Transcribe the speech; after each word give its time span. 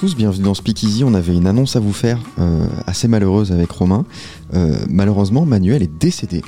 Tous, 0.00 0.14
bienvenue 0.14 0.44
dans 0.44 0.54
Speakeasy. 0.54 1.02
On 1.02 1.12
avait 1.14 1.34
une 1.34 1.46
annonce 1.46 1.74
à 1.74 1.80
vous 1.80 1.92
faire, 1.92 2.20
euh, 2.38 2.66
assez 2.86 3.08
malheureuse 3.08 3.50
avec 3.50 3.70
Romain. 3.70 4.04
Euh, 4.54 4.76
malheureusement, 4.88 5.44
Manuel 5.44 5.82
est 5.82 5.90
décédé. 5.98 6.42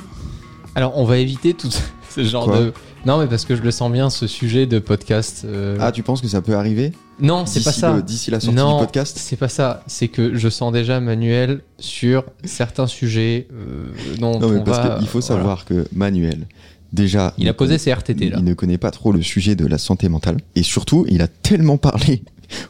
Alors, 0.75 0.97
on 0.97 1.03
va 1.03 1.17
éviter 1.17 1.53
tout 1.53 1.69
ce 2.09 2.23
genre 2.23 2.45
Quoi 2.45 2.59
de. 2.59 2.73
Non, 3.05 3.17
mais 3.19 3.27
parce 3.27 3.43
que 3.45 3.55
je 3.55 3.61
le 3.61 3.71
sens 3.71 3.91
bien, 3.91 4.09
ce 4.09 4.25
sujet 4.27 4.67
de 4.67 4.79
podcast. 4.79 5.41
euh, 5.43 5.75
Ah, 5.81 5.91
tu 5.91 6.01
penses 6.03 6.21
que 6.21 6.27
ça 6.27 6.41
peut 6.41 6.55
arriver 6.55 6.91
non, 7.19 7.45
c'est 7.45 7.63
pas 7.63 7.71
ça. 7.71 8.01
D'ici 8.01 8.31
la 8.31 8.39
sortie 8.39 8.55
non, 8.57 8.77
du 8.79 8.85
podcast 8.85 9.15
c'est 9.19 9.35
pas 9.35 9.47
ça. 9.49 9.83
C'est 9.85 10.07
que 10.07 10.35
je 10.35 10.49
sens 10.49 10.73
déjà 10.73 10.99
Manuel 10.99 11.61
sur 11.77 12.23
certains 12.43 12.87
sujets 12.87 13.47
dont 14.19 14.39
Non, 14.39 14.49
mais 14.49 14.59
on 14.59 14.63
parce 14.63 14.79
va. 14.79 14.95
qu'il 14.97 15.07
faut 15.07 15.19
voilà. 15.19 15.39
savoir 15.41 15.65
que 15.65 15.85
Manuel, 15.93 16.47
déjà. 16.93 17.35
Il 17.37 17.47
a 17.47 17.53
posé 17.53 17.71
connaît- 17.73 17.77
ses 17.77 17.91
RTT 17.93 18.29
là. 18.31 18.37
Il 18.39 18.43
ne 18.43 18.55
connaît 18.55 18.79
pas 18.79 18.89
trop 18.89 19.11
le 19.11 19.21
sujet 19.21 19.55
de 19.55 19.67
la 19.67 19.77
santé 19.77 20.09
mentale. 20.09 20.37
Et 20.55 20.63
surtout, 20.63 21.05
il 21.09 21.21
a 21.21 21.27
tellement 21.27 21.77
parlé 21.77 22.23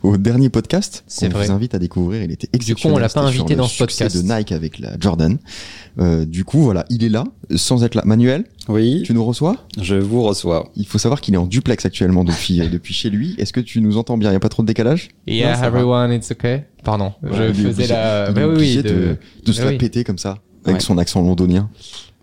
au 0.03 0.17
dernier 0.17 0.49
podcast 0.49 1.03
C'est 1.07 1.29
vrai. 1.29 1.45
vous 1.45 1.51
invite 1.51 1.73
à 1.75 1.79
découvrir. 1.79 2.23
Il 2.23 2.31
était 2.31 2.47
coup, 2.47 2.51
on 2.53 2.57
exceptionnel. 2.57 3.01
l'a 3.01 3.09
pas 3.09 3.21
invité 3.21 3.55
dans 3.55 3.67
ce 3.67 3.77
podcast. 3.77 4.15
de 4.15 4.21
Nike 4.21 4.51
avec 4.51 4.79
la 4.79 4.91
Jordan. 4.99 5.37
Euh, 5.99 6.25
du 6.25 6.43
coup, 6.45 6.59
voilà, 6.61 6.85
il 6.89 7.03
est 7.03 7.09
là, 7.09 7.23
sans 7.55 7.83
être 7.83 7.95
là. 7.95 8.01
Manuel, 8.05 8.45
Oui, 8.69 9.03
tu 9.05 9.13
nous 9.13 9.25
reçois? 9.25 9.57
Je 9.79 9.95
vous 9.95 10.23
reçois. 10.23 10.69
Il 10.75 10.85
faut 10.87 10.97
savoir 10.97 11.19
qu'il 11.21 11.33
est 11.33 11.37
en 11.37 11.45
duplex 11.45 11.85
actuellement 11.85 12.23
depuis, 12.23 12.61
euh, 12.61 12.69
depuis 12.69 12.93
chez 12.93 13.09
lui. 13.09 13.35
Est-ce 13.37 13.51
que 13.53 13.59
tu 13.59 13.81
nous 13.81 13.97
entends 13.97 14.17
bien? 14.17 14.29
Il 14.29 14.33
n'y 14.33 14.37
a 14.37 14.39
pas 14.39 14.49
trop 14.49 14.63
de 14.63 14.67
décalage? 14.67 15.09
Yeah, 15.27 15.49
Non, 15.49 15.55
ça 15.55 15.61
va. 15.61 15.67
everyone, 15.79 16.13
it's 16.13 16.31
okay. 16.31 16.61
Pardon, 16.83 17.13
Ouais, 17.21 17.29
je 17.33 17.53
faisais 17.53 17.69
obligé- 17.69 17.87
la. 17.89 18.31
Bah 18.31 18.47
oui, 18.47 18.55
oui, 18.57 18.75
de, 18.77 18.81
de- 18.83 19.17
de 19.45 19.51
se 19.51 19.61
Ah 19.61 19.65
la 19.65 19.71
oui. 19.71 19.77
péter 19.77 20.03
comme 20.03 20.17
ça, 20.17 20.37
avec 20.65 20.77
Ouais. 20.77 20.81
son 20.81 20.97
accent 20.97 21.21
londonien. 21.21 21.69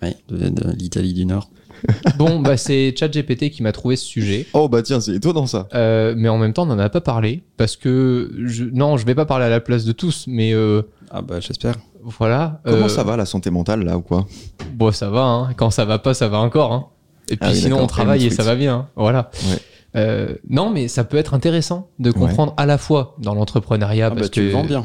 Oui, 0.03 0.11
de, 0.29 0.49
de 0.49 0.73
l'Italie 0.73 1.13
du 1.13 1.27
Nord. 1.27 1.51
Bon, 2.19 2.41
bah 2.41 2.57
c'est 2.57 2.95
ChatGPT 2.97 3.51
qui 3.51 3.63
m'a 3.63 3.73
trouvé 3.73 3.97
ce 3.97 4.05
sujet. 4.05 4.47
Oh 4.53 4.69
bah 4.69 4.83
tiens, 4.83 5.01
c'est 5.01 5.15
étonnant 5.15 5.47
ça. 5.47 5.69
Euh, 5.75 6.15
mais 6.17 6.29
en 6.29 6.39
même 6.39 6.53
temps, 6.53 6.63
on 6.65 6.67
n'en 6.67 6.79
a 6.79 6.89
pas 6.89 7.01
parlé 7.01 7.43
parce 7.57 7.77
que 7.77 8.31
je... 8.45 8.65
non, 8.65 8.97
je 8.97 9.07
vais 9.07 9.15
pas 9.15 9.27
parler 9.27 9.45
à 9.47 9.49
la 9.51 9.61
place 9.61 9.85
de 9.85 9.93
tous, 9.93 10.25
mais 10.27 10.53
euh, 10.53 10.83
Ah 11.11 11.23
bah 11.23 11.41
j'espère. 11.41 11.75
voilà. 12.03 12.61
Comment 12.65 12.87
euh, 12.87 12.89
ça 12.89 13.05
va 13.05 13.17
la 13.17 13.27
santé 13.27 13.51
mentale 13.51 13.83
là 13.85 13.97
ou 13.97 14.01
quoi? 14.03 14.27
Bon, 14.75 14.91
ça 14.93 15.11
va. 15.11 15.23
Hein. 15.25 15.51
Quand 15.57 15.71
ça 15.71 15.85
va 15.85 15.99
pas, 15.99 16.15
ça 16.15 16.29
va 16.29 16.39
encore. 16.39 16.73
Hein. 16.73 16.87
Et 17.31 17.37
puis 17.37 17.49
Ah 17.49 17.53
oui, 17.53 17.57
sinon, 17.61 17.81
on 17.83 17.87
travaille 17.87 18.27
et 18.27 18.31
ça 18.31 18.43
va 18.43 18.55
bien. 18.57 18.75
hein. 18.75 18.89
Voilà. 18.97 19.31
Ouais. 19.49 19.59
Euh, 19.97 20.35
non, 20.49 20.71
mais 20.71 20.87
ça 20.89 21.05
peut 21.05 21.17
être 21.17 21.35
intéressant 21.35 21.89
de 21.99 22.11
comprendre 22.11 22.53
à 22.57 22.67
la 22.67 22.77
fois 22.79 23.17
dans 23.21 23.35
l'entrepreneuriat 23.35 24.07
Ah 24.07 24.11
parce 24.11 24.23
bah 24.23 24.29
tu 24.29 24.41
que 24.41 24.45
le 24.47 24.53
vends 24.53 24.65
bien. 24.65 24.85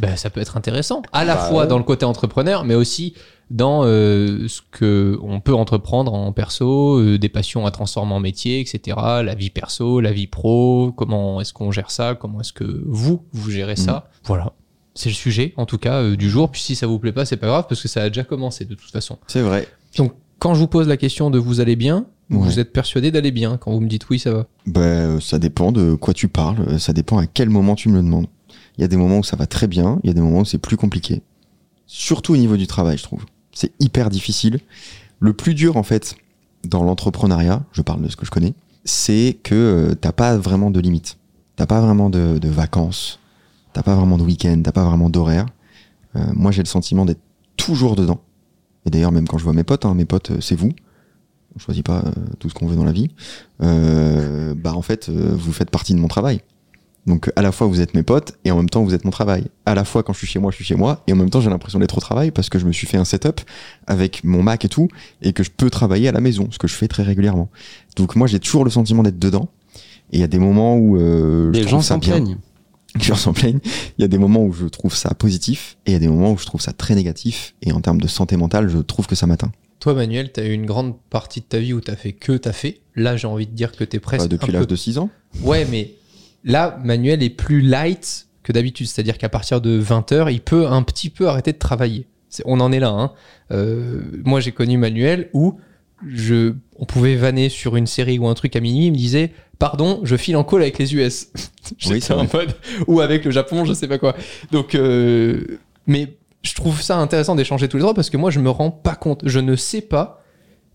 Ben, 0.00 0.16
ça 0.16 0.30
peut 0.30 0.40
être 0.40 0.56
intéressant 0.56 1.02
à 1.12 1.24
la 1.24 1.34
Bah 1.34 1.40
fois 1.48 1.62
ouais. 1.62 1.66
dans 1.68 1.78
le 1.78 1.84
côté 1.84 2.04
entrepreneur, 2.04 2.64
mais 2.64 2.74
aussi 2.74 3.14
dans 3.50 3.82
euh, 3.84 4.46
ce 4.48 4.60
que 4.70 5.18
on 5.22 5.40
peut 5.40 5.54
entreprendre 5.54 6.12
en 6.12 6.32
perso, 6.32 6.98
euh, 6.98 7.18
des 7.18 7.28
passions 7.28 7.64
à 7.66 7.70
transformer 7.70 8.12
en 8.14 8.20
métier, 8.20 8.60
etc. 8.60 8.96
La 9.24 9.34
vie 9.34 9.50
perso, 9.50 10.00
la 10.00 10.12
vie 10.12 10.26
pro, 10.26 10.92
comment 10.96 11.40
est-ce 11.40 11.52
qu'on 11.54 11.70
gère 11.70 11.90
ça, 11.90 12.14
comment 12.14 12.40
est-ce 12.40 12.52
que 12.52 12.82
vous 12.86 13.22
vous 13.32 13.50
gérez 13.50 13.72
Mhm. 13.72 13.84
ça. 13.84 14.10
Voilà, 14.24 14.52
c'est 14.94 15.08
le 15.08 15.14
sujet 15.14 15.54
en 15.56 15.64
tout 15.66 15.78
cas 15.78 16.02
euh, 16.02 16.16
du 16.16 16.28
jour. 16.28 16.50
Puis 16.50 16.60
si 16.60 16.74
ça 16.76 16.86
vous 16.86 16.98
plaît 16.98 17.12
pas, 17.12 17.24
c'est 17.24 17.36
pas 17.38 17.46
grave 17.46 17.64
parce 17.68 17.80
que 17.80 17.88
ça 17.88 18.02
a 18.02 18.08
déjà 18.08 18.24
commencé 18.24 18.64
de 18.66 18.74
toute 18.74 18.90
façon. 18.90 19.18
C'est 19.26 19.42
vrai. 19.42 19.66
Donc 19.96 20.12
quand 20.38 20.52
je 20.54 20.60
vous 20.60 20.68
pose 20.68 20.86
la 20.86 20.96
question 20.98 21.30
de 21.30 21.38
vous 21.38 21.60
allez 21.60 21.76
bien, 21.76 22.06
Ouais. 22.30 22.36
vous 22.36 22.58
êtes 22.60 22.74
persuadé 22.74 23.10
d'aller 23.10 23.30
bien 23.30 23.56
quand 23.56 23.72
vous 23.72 23.80
me 23.80 23.88
dites 23.88 24.10
oui 24.10 24.18
ça 24.18 24.30
va. 24.30 24.46
Bah, 24.66 25.18
ça 25.18 25.38
dépend 25.38 25.72
de 25.72 25.94
quoi 25.94 26.12
tu 26.12 26.28
parles, 26.28 26.78
ça 26.78 26.92
dépend 26.92 27.16
à 27.16 27.26
quel 27.26 27.48
moment 27.48 27.74
tu 27.74 27.88
me 27.88 27.96
le 27.96 28.02
demandes. 28.02 28.26
Il 28.78 28.82
y 28.82 28.84
a 28.84 28.88
des 28.88 28.96
moments 28.96 29.18
où 29.18 29.24
ça 29.24 29.36
va 29.36 29.46
très 29.46 29.66
bien, 29.66 29.98
il 30.04 30.06
y 30.06 30.10
a 30.10 30.14
des 30.14 30.20
moments 30.20 30.40
où 30.40 30.44
c'est 30.44 30.58
plus 30.58 30.76
compliqué. 30.76 31.22
Surtout 31.86 32.34
au 32.34 32.36
niveau 32.36 32.56
du 32.56 32.68
travail, 32.68 32.96
je 32.96 33.02
trouve. 33.02 33.24
C'est 33.52 33.72
hyper 33.80 34.08
difficile. 34.08 34.60
Le 35.18 35.32
plus 35.32 35.54
dur, 35.54 35.76
en 35.76 35.82
fait, 35.82 36.14
dans 36.64 36.84
l'entrepreneuriat, 36.84 37.64
je 37.72 37.82
parle 37.82 38.02
de 38.02 38.08
ce 38.08 38.16
que 38.16 38.24
je 38.24 38.30
connais, 38.30 38.54
c'est 38.84 39.36
que 39.42 39.54
euh, 39.54 39.94
t'as 39.94 40.12
pas 40.12 40.36
vraiment 40.36 40.70
de 40.70 40.78
limite. 40.78 41.18
T'as 41.56 41.66
pas 41.66 41.80
vraiment 41.80 42.08
de, 42.08 42.38
vacances, 42.48 43.18
t'as 43.72 43.82
pas 43.82 43.96
vraiment 43.96 44.16
de 44.16 44.22
week-end, 44.22 44.60
t'as 44.62 44.70
pas 44.70 44.84
vraiment 44.84 45.10
d'horaire. 45.10 45.46
Euh, 46.14 46.20
moi, 46.34 46.52
j'ai 46.52 46.62
le 46.62 46.68
sentiment 46.68 47.04
d'être 47.04 47.20
toujours 47.56 47.96
dedans. 47.96 48.20
Et 48.86 48.90
d'ailleurs, 48.90 49.10
même 49.10 49.26
quand 49.26 49.38
je 49.38 49.44
vois 49.44 49.54
mes 49.54 49.64
potes, 49.64 49.84
hein, 49.84 49.94
mes 49.94 50.04
potes, 50.04 50.30
euh, 50.30 50.40
c'est 50.40 50.54
vous. 50.54 50.70
On 51.56 51.58
choisit 51.58 51.84
pas 51.84 52.04
tout 52.38 52.48
ce 52.48 52.54
qu'on 52.54 52.68
veut 52.68 52.76
dans 52.76 52.84
la 52.84 52.92
vie. 52.92 53.08
Bah 53.58 54.74
en 54.74 54.82
fait, 54.82 55.08
vous 55.08 55.50
faites 55.50 55.70
partie 55.70 55.92
de 55.92 55.98
mon 55.98 56.06
travail. 56.06 56.42
Donc 57.08 57.32
à 57.36 57.42
la 57.42 57.52
fois 57.52 57.66
vous 57.66 57.80
êtes 57.80 57.94
mes 57.94 58.02
potes 58.02 58.34
et 58.44 58.50
en 58.50 58.56
même 58.56 58.68
temps 58.68 58.84
vous 58.84 58.94
êtes 58.94 59.04
mon 59.04 59.10
travail. 59.10 59.46
À 59.64 59.74
la 59.74 59.84
fois 59.84 60.02
quand 60.02 60.12
je 60.12 60.18
suis 60.18 60.26
chez 60.26 60.38
moi, 60.38 60.50
je 60.50 60.56
suis 60.56 60.64
chez 60.64 60.74
moi 60.74 61.02
et 61.06 61.12
en 61.14 61.16
même 61.16 61.30
temps 61.30 61.40
j'ai 61.40 61.48
l'impression 61.48 61.78
d'être 61.78 61.96
au 61.96 62.00
travail 62.00 62.30
parce 62.30 62.50
que 62.50 62.58
je 62.58 62.66
me 62.66 62.72
suis 62.72 62.86
fait 62.86 62.98
un 62.98 63.04
setup 63.04 63.40
avec 63.86 64.22
mon 64.24 64.42
Mac 64.42 64.64
et 64.64 64.68
tout 64.68 64.88
et 65.22 65.32
que 65.32 65.42
je 65.42 65.50
peux 65.50 65.70
travailler 65.70 66.08
à 66.08 66.12
la 66.12 66.20
maison, 66.20 66.48
ce 66.50 66.58
que 66.58 66.68
je 66.68 66.74
fais 66.74 66.86
très 66.86 67.02
régulièrement. 67.02 67.48
Donc 67.96 68.14
moi 68.14 68.26
j'ai 68.26 68.38
toujours 68.38 68.62
le 68.62 68.70
sentiment 68.70 69.02
d'être 69.02 69.18
dedans. 69.18 69.48
Et 70.12 70.18
il 70.18 70.20
y 70.20 70.24
a 70.24 70.28
des 70.28 70.38
moments 70.38 70.76
où 70.76 70.96
euh, 70.96 71.50
je 71.52 71.58
Les 71.58 71.60
trouve 71.60 71.70
gens 71.70 71.82
s'en 71.82 71.98
plaignent. 71.98 72.38
Les 72.94 73.04
gens 73.04 73.16
s'en 73.16 73.32
plaignent. 73.32 73.60
Il 73.98 74.02
y 74.02 74.04
a 74.04 74.08
des 74.08 74.18
moments 74.18 74.44
où 74.44 74.52
je 74.52 74.66
trouve 74.66 74.94
ça 74.94 75.14
positif 75.14 75.76
et 75.86 75.90
il 75.90 75.92
y 75.94 75.96
a 75.96 76.00
des 76.00 76.08
moments 76.08 76.32
où 76.32 76.38
je 76.38 76.46
trouve 76.46 76.60
ça 76.60 76.72
très 76.72 76.94
négatif. 76.94 77.54
Et 77.62 77.72
en 77.72 77.80
termes 77.80 78.00
de 78.00 78.08
santé 78.08 78.36
mentale, 78.36 78.68
je 78.68 78.78
trouve 78.78 79.06
que 79.06 79.14
ça 79.14 79.26
m'atteint. 79.26 79.52
Toi 79.80 79.94
Manuel, 79.94 80.32
t'as 80.32 80.44
eu 80.44 80.52
une 80.52 80.66
grande 80.66 80.94
partie 81.08 81.40
de 81.40 81.46
ta 81.46 81.58
vie 81.58 81.72
où 81.72 81.80
t'as 81.80 81.96
fait 81.96 82.12
que 82.12 82.32
t'as 82.32 82.52
fait. 82.52 82.80
Là 82.96 83.16
j'ai 83.16 83.28
envie 83.28 83.46
de 83.46 83.52
dire 83.52 83.72
que 83.72 83.84
t'es 83.84 84.00
presque 84.00 84.22
Enfin, 84.22 84.28
depuis 84.28 84.50
un 84.50 84.54
l'âge 84.54 84.62
peu 84.62 84.66
de 84.66 84.76
6 84.76 84.98
ans. 84.98 85.10
Ouais, 85.42 85.66
mais 85.70 85.92
là, 86.44 86.78
Manuel 86.82 87.22
est 87.22 87.30
plus 87.30 87.60
light 87.60 88.28
que 88.42 88.52
d'habitude. 88.52 88.86
C'est-à-dire 88.86 89.18
qu'à 89.18 89.28
partir 89.28 89.60
de 89.60 89.80
20h, 89.80 90.32
il 90.32 90.40
peut 90.40 90.66
un 90.66 90.82
petit 90.82 91.10
peu 91.10 91.28
arrêter 91.28 91.52
de 91.52 91.58
travailler. 91.58 92.06
On 92.44 92.60
en 92.60 92.72
est 92.72 92.80
là. 92.80 92.90
Hein. 92.90 93.12
Euh, 93.52 94.02
moi, 94.24 94.40
j'ai 94.40 94.52
connu 94.52 94.78
Manuel 94.78 95.30
où 95.32 95.58
je, 96.06 96.54
on 96.76 96.84
pouvait 96.84 97.16
vanner 97.16 97.48
sur 97.48 97.76
une 97.76 97.86
série 97.86 98.18
ou 98.18 98.28
un 98.28 98.34
truc 98.34 98.54
à 98.56 98.60
minuit. 98.60 98.86
Il 98.86 98.92
me 98.92 98.96
disait 98.96 99.32
Pardon, 99.58 100.00
je 100.04 100.16
file 100.16 100.36
en 100.36 100.44
call 100.44 100.62
avec 100.62 100.78
les 100.78 100.94
US. 100.94 101.28
Oui, 101.86 102.02
en 102.08 102.26
mode. 102.32 102.54
Ou 102.86 103.00
avec 103.00 103.26
le 103.26 103.30
Japon, 103.30 103.66
je 103.66 103.74
sais 103.74 103.88
pas 103.88 103.98
quoi. 103.98 104.16
Donc, 104.52 104.74
euh, 104.74 105.58
mais 105.86 106.16
je 106.40 106.54
trouve 106.54 106.80
ça 106.80 106.96
intéressant 106.96 107.34
d'échanger 107.34 107.68
tous 107.68 107.76
les 107.76 107.82
trois 107.82 107.92
parce 107.92 108.08
que 108.08 108.16
moi, 108.16 108.30
je 108.30 108.40
me 108.40 108.48
rends 108.48 108.70
pas 108.70 108.94
compte. 108.94 109.20
Je 109.26 109.38
ne 109.38 109.54
sais 109.54 109.82
pas. 109.82 110.24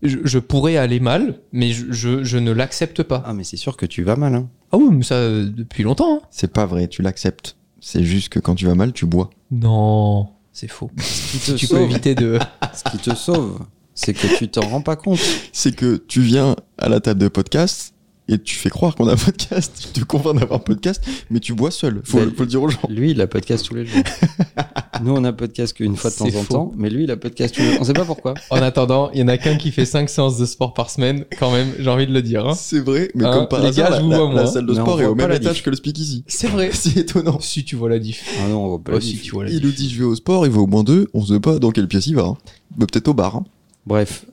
Je, 0.02 0.18
je 0.22 0.38
pourrais 0.38 0.76
aller 0.76 1.00
mal, 1.00 1.40
mais 1.50 1.72
je, 1.72 1.90
je, 1.90 2.22
je 2.22 2.38
ne 2.38 2.52
l'accepte 2.52 3.02
pas. 3.02 3.24
Ah 3.26 3.34
mais 3.34 3.42
c'est 3.42 3.56
sûr 3.56 3.76
que 3.76 3.86
tu 3.86 4.04
vas 4.04 4.14
mal. 4.14 4.34
Hein. 4.36 4.48
Ah 4.74 4.76
oui, 4.76 4.88
mais 4.90 5.04
ça 5.04 5.14
euh, 5.14 5.46
depuis 5.48 5.84
longtemps. 5.84 6.16
hein. 6.16 6.26
C'est 6.30 6.52
pas 6.52 6.66
vrai, 6.66 6.88
tu 6.88 7.00
l'acceptes. 7.02 7.56
C'est 7.80 8.02
juste 8.02 8.28
que 8.30 8.40
quand 8.40 8.56
tu 8.56 8.66
vas 8.66 8.74
mal, 8.74 8.92
tu 8.92 9.06
bois. 9.06 9.30
Non, 9.52 10.30
c'est 10.52 10.66
faux. 10.68 10.90
Ce 10.98 11.30
qui 11.30 11.38
Si 11.38 11.52
te 11.52 11.56
tu 11.56 11.66
peux 11.68 11.76
sauve, 11.76 11.90
éviter 11.90 12.14
de. 12.16 12.38
ce 12.74 12.90
qui 12.90 12.98
te 12.98 13.14
sauve, 13.14 13.60
c'est 13.94 14.14
que 14.14 14.36
tu 14.36 14.48
t'en 14.48 14.62
rends 14.68 14.80
pas 14.80 14.96
compte. 14.96 15.20
c'est 15.52 15.76
que 15.76 15.96
tu 16.08 16.22
viens 16.22 16.56
à 16.78 16.88
la 16.88 16.98
table 17.00 17.20
de 17.20 17.28
podcast 17.28 17.93
et 18.28 18.38
tu 18.38 18.54
fais 18.56 18.70
croire 18.70 18.94
qu'on 18.94 19.06
a 19.08 19.12
un 19.12 19.16
podcast, 19.16 19.90
tu 19.92 20.00
te 20.00 20.04
convaincs 20.06 20.38
d'avoir 20.38 20.58
un 20.60 20.62
podcast, 20.62 21.02
mais 21.30 21.40
tu 21.40 21.52
bois 21.54 21.70
seul. 21.70 22.00
Faut, 22.04 22.18
Mais- 22.20 22.26
faut 22.32 22.40
le 22.42 22.46
dire 22.46 22.62
aux 22.62 22.68
gens. 22.68 22.80
Lui, 22.88 23.10
il 23.10 23.20
a 23.20 23.26
podcast 23.26 23.66
tous 23.66 23.74
les 23.74 23.84
jours. 23.86 24.02
Nous, 25.02 25.12
on 25.12 25.24
a 25.24 25.32
podcast 25.32 25.74
qu'une 25.76 25.96
fois 25.96 26.10
de 26.10 26.14
temps 26.16 26.38
en 26.38 26.44
temps, 26.44 26.72
mais 26.76 26.88
lui, 26.88 27.04
il 27.04 27.10
a 27.10 27.16
podcast 27.16 27.54
tous 27.54 27.60
les 27.62 27.72
jours. 27.72 27.78
On 27.80 27.84
sait 27.84 27.92
pas 27.92 28.04
pourquoi. 28.04 28.34
En 28.50 28.62
attendant, 28.62 29.10
il 29.12 29.20
y 29.20 29.22
en 29.22 29.28
a 29.28 29.36
qu'un 29.38 29.56
qui 29.56 29.72
fait 29.72 29.84
5 29.84 30.08
séances 30.08 30.38
de 30.38 30.46
sport 30.46 30.72
par 30.72 30.88
semaine, 30.88 31.24
quand 31.38 31.50
même, 31.52 31.72
j'ai 31.78 31.90
envie 31.90 32.06
de 32.06 32.12
le 32.12 32.22
dire. 32.22 32.46
hein. 32.46 32.54
C'est 32.56 32.78
vrai, 32.80 33.10
mais 33.14 33.24
Hein, 33.24 33.32
comme 33.32 33.48
par 33.48 33.60
les 33.60 33.66
hasard, 33.68 33.86
gars, 33.90 33.90
la, 33.96 33.98
je 34.00 34.04
vous 34.04 34.10
la- 34.10 34.42
la 34.42 34.46
salle 34.46 34.66
de 34.66 34.74
sport 34.74 35.02
est 35.02 35.06
au 35.06 35.14
pas 35.16 35.22
même 35.24 35.30
la 35.30 35.36
étage 35.36 35.62
que 35.62 35.70
le 35.70 35.76
speakeasy. 35.76 36.24
C'est 36.28 36.46
vrai. 36.48 36.70
C'est 36.72 36.96
étonnant. 36.96 37.40
Si 37.40 37.64
tu 37.64 37.74
vois 37.76 37.88
la 37.90 37.98
diff. 37.98 38.24
Ah 38.42 38.48
non, 38.48 38.64
on 38.64 38.68
voit 38.68 38.78
pas 38.78 38.92
Oh, 38.92 38.94
la 38.94 39.00
si 39.00 39.08
diff. 39.14 39.22
tu 39.22 39.30
vois 39.32 39.44
la 39.44 39.50
Il 39.50 39.56
diff. 39.56 39.64
nous 39.64 39.72
dit 39.72 39.90
je 39.90 39.98
vais 39.98 40.04
au 40.04 40.14
sport, 40.14 40.46
il 40.46 40.52
va 40.52 40.60
au 40.60 40.66
moins 40.66 40.84
deux, 40.84 41.08
on 41.12 41.26
sait 41.26 41.40
pas 41.40 41.58
dans 41.58 41.72
quelle 41.72 41.88
pièce 41.88 42.06
il 42.06 42.14
va. 42.16 42.22
hein. 42.22 42.36
Bah, 42.76 42.86
Peut-être 42.90 43.08
au 43.08 43.14
bar. 43.14 43.36
hein. 43.36 43.44
Bref, 43.86 44.24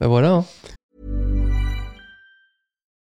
Bah 0.00 0.06
voilà. 0.08 0.44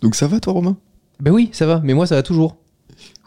Donc 0.00 0.14
ça 0.14 0.26
va 0.26 0.40
toi 0.40 0.52
Romain? 0.52 0.76
Bah 1.20 1.30
oui, 1.30 1.50
ça 1.52 1.66
va, 1.66 1.80
mais 1.84 1.94
moi 1.94 2.06
ça 2.06 2.14
va 2.16 2.22
toujours. 2.22 2.56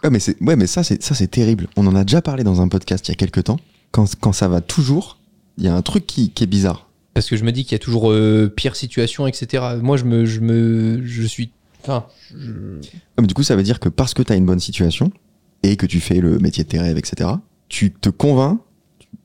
Ouais 0.03 0.09
mais, 0.09 0.19
c'est, 0.19 0.39
ouais, 0.41 0.55
mais 0.55 0.67
ça, 0.67 0.83
c'est, 0.83 1.01
ça 1.01 1.15
c'est 1.15 1.27
terrible. 1.27 1.67
On 1.77 1.87
en 1.87 1.95
a 1.95 2.03
déjà 2.03 2.21
parlé 2.21 2.43
dans 2.43 2.61
un 2.61 2.67
podcast 2.67 3.07
il 3.07 3.11
y 3.11 3.13
a 3.13 3.15
quelques 3.15 3.43
temps. 3.45 3.57
Quand, 3.91 4.05
quand 4.19 4.33
ça 4.33 4.47
va 4.47 4.61
toujours, 4.61 5.19
il 5.57 5.63
y 5.63 5.67
a 5.67 5.75
un 5.75 5.81
truc 5.81 6.05
qui, 6.05 6.29
qui 6.31 6.43
est 6.43 6.47
bizarre. 6.47 6.87
Parce 7.13 7.29
que 7.29 7.37
je 7.37 7.43
me 7.45 7.51
dis 7.51 7.63
qu'il 7.63 7.71
y 7.71 7.75
a 7.75 7.79
toujours 7.79 8.11
euh, 8.11 8.51
pire 8.53 8.75
situation, 8.75 9.25
etc. 9.25 9.63
Moi, 9.81 9.95
je 9.97 10.03
me, 10.03 10.25
je 10.25 10.41
me, 10.41 11.01
je 11.05 11.23
suis. 11.23 11.49
Enfin, 11.81 12.05
je- 12.37 12.51
Ouais, 12.51 13.21
mais 13.21 13.27
du 13.27 13.33
coup, 13.33 13.43
ça 13.43 13.55
veut 13.55 13.63
dire 13.63 13.79
que 13.79 13.87
parce 13.89 14.13
que 14.13 14.21
tu 14.21 14.33
as 14.33 14.35
une 14.35 14.45
bonne 14.45 14.59
situation 14.59 15.11
et 15.63 15.77
que 15.77 15.85
tu 15.85 16.01
fais 16.01 16.19
le 16.19 16.37
métier 16.39 16.63
de 16.65 16.69
tes 16.69 16.79
rêves, 16.79 16.97
etc., 16.97 17.29
tu 17.69 17.91
te 17.91 18.09
convaincs, 18.09 18.59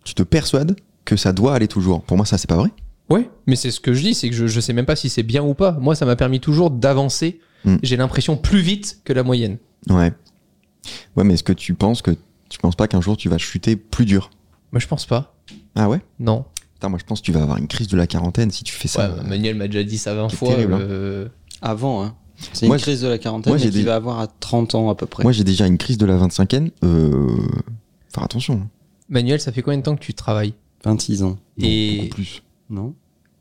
tu 0.05 0.15
te 0.15 0.23
persuades 0.23 0.77
que 1.05 1.17
ça 1.17 1.33
doit 1.33 1.55
aller 1.55 1.69
toujours. 1.69 2.03
Pour 2.03 2.17
moi, 2.17 2.25
ça, 2.27 2.39
c'est 2.39 2.49
pas 2.49 2.57
vrai. 2.57 2.71
Ouais, 3.11 3.29
mais 3.47 3.57
c'est 3.57 3.71
ce 3.71 3.81
que 3.81 3.93
je 3.93 4.03
dis, 4.03 4.15
c'est 4.15 4.29
que 4.31 4.37
je, 4.37 4.47
je 4.47 4.61
sais 4.61 4.73
même 4.73 4.87
pas 4.87 4.97
si 4.97 5.09
c'est 5.09 5.23
bien 5.25 5.43
ou 5.43 5.55
pas. 5.55 5.73
Moi, 5.73 5.95
ça 5.95 6.07
m'a 6.07 6.17
permis 6.17 6.41
toujours 6.41 6.71
d'avancer. 6.71 7.41
Mm. 7.65 7.77
J'ai 7.83 7.97
l'impression 7.97 8.37
plus 8.37 8.61
vite 8.61 9.01
que 9.05 9.13
la 9.13 9.23
moyenne. 9.23 9.59
Ouais. 9.89 10.13
Ouais, 11.17 11.25
mais 11.25 11.35
est-ce 11.35 11.43
que 11.43 11.53
tu 11.53 11.75
penses 11.75 12.03
que 12.03 12.13
tu 12.49 12.59
penses 12.59 12.77
pas 12.77 12.89
qu'un 12.89 13.01
jour 13.01 13.17
tu 13.17 13.29
vas 13.29 13.39
chuter 13.39 13.77
plus 13.77 14.05
dur? 14.07 14.31
Moi, 14.73 14.79
je 14.81 14.87
pense 14.87 15.07
pas. 15.07 15.35
Ah 15.75 15.89
ouais? 15.89 16.01
Non. 16.19 16.45
Putain, 16.75 16.89
moi 16.89 16.99
je 16.99 17.05
pense 17.05 17.21
que 17.21 17.27
tu 17.27 17.33
vas 17.33 17.43
avoir 17.43 17.59
une 17.59 17.67
crise 17.69 17.89
de 17.89 17.97
la 17.97 18.07
quarantaine 18.07 18.51
si 18.51 18.65
tu 18.65 18.73
fais 18.73 18.89
ça. 18.89 19.11
Ouais, 19.11 19.23
Manuel 19.29 19.55
m'a 19.57 19.67
déjà 19.67 19.83
dit 19.85 19.99
ça 19.99 20.15
20 20.15 20.31
C'est 20.31 20.37
fois. 20.37 20.49
terrible, 20.49 20.73
hein. 20.75 20.79
euh, 20.81 21.29
Avant, 21.61 22.03
hein. 22.03 22.15
C'est 22.55 22.67
Moi, 22.69 22.77
une 22.77 22.81
crise 22.83 23.03
de 23.03 23.09
la 23.09 23.19
quarantaine 23.19 23.51
moi, 23.51 23.59
mais 23.59 23.65
j'ai 23.65 23.71
qui 23.71 23.79
des- 23.79 23.83
va 23.85 23.97
avoir 23.97 24.19
à 24.21 24.27
30 24.29 24.75
ans 24.75 24.89
à 24.89 24.95
peu 24.95 25.05
près. 25.05 25.23
Moi 25.25 25.33
j'ai 25.33 25.45
déjà 25.45 25.67
une 25.67 25.77
crise 25.77 25.99
de 25.99 26.07
la 26.07 26.17
25e. 26.17 26.71
Euh... 26.85 27.37
Faire 28.15 28.25
attention. 28.25 28.67
Manuel, 29.11 29.41
ça 29.41 29.53
fait 29.53 29.61
combien 29.61 29.77
de 29.77 29.83
temps 29.83 29.95
que 29.95 30.01
tu 30.03 30.15
travailles? 30.15 30.55
26 30.85 31.23
ans. 31.23 31.37
Et 31.61 32.09
plus. 32.11 32.43
Non 32.71 32.95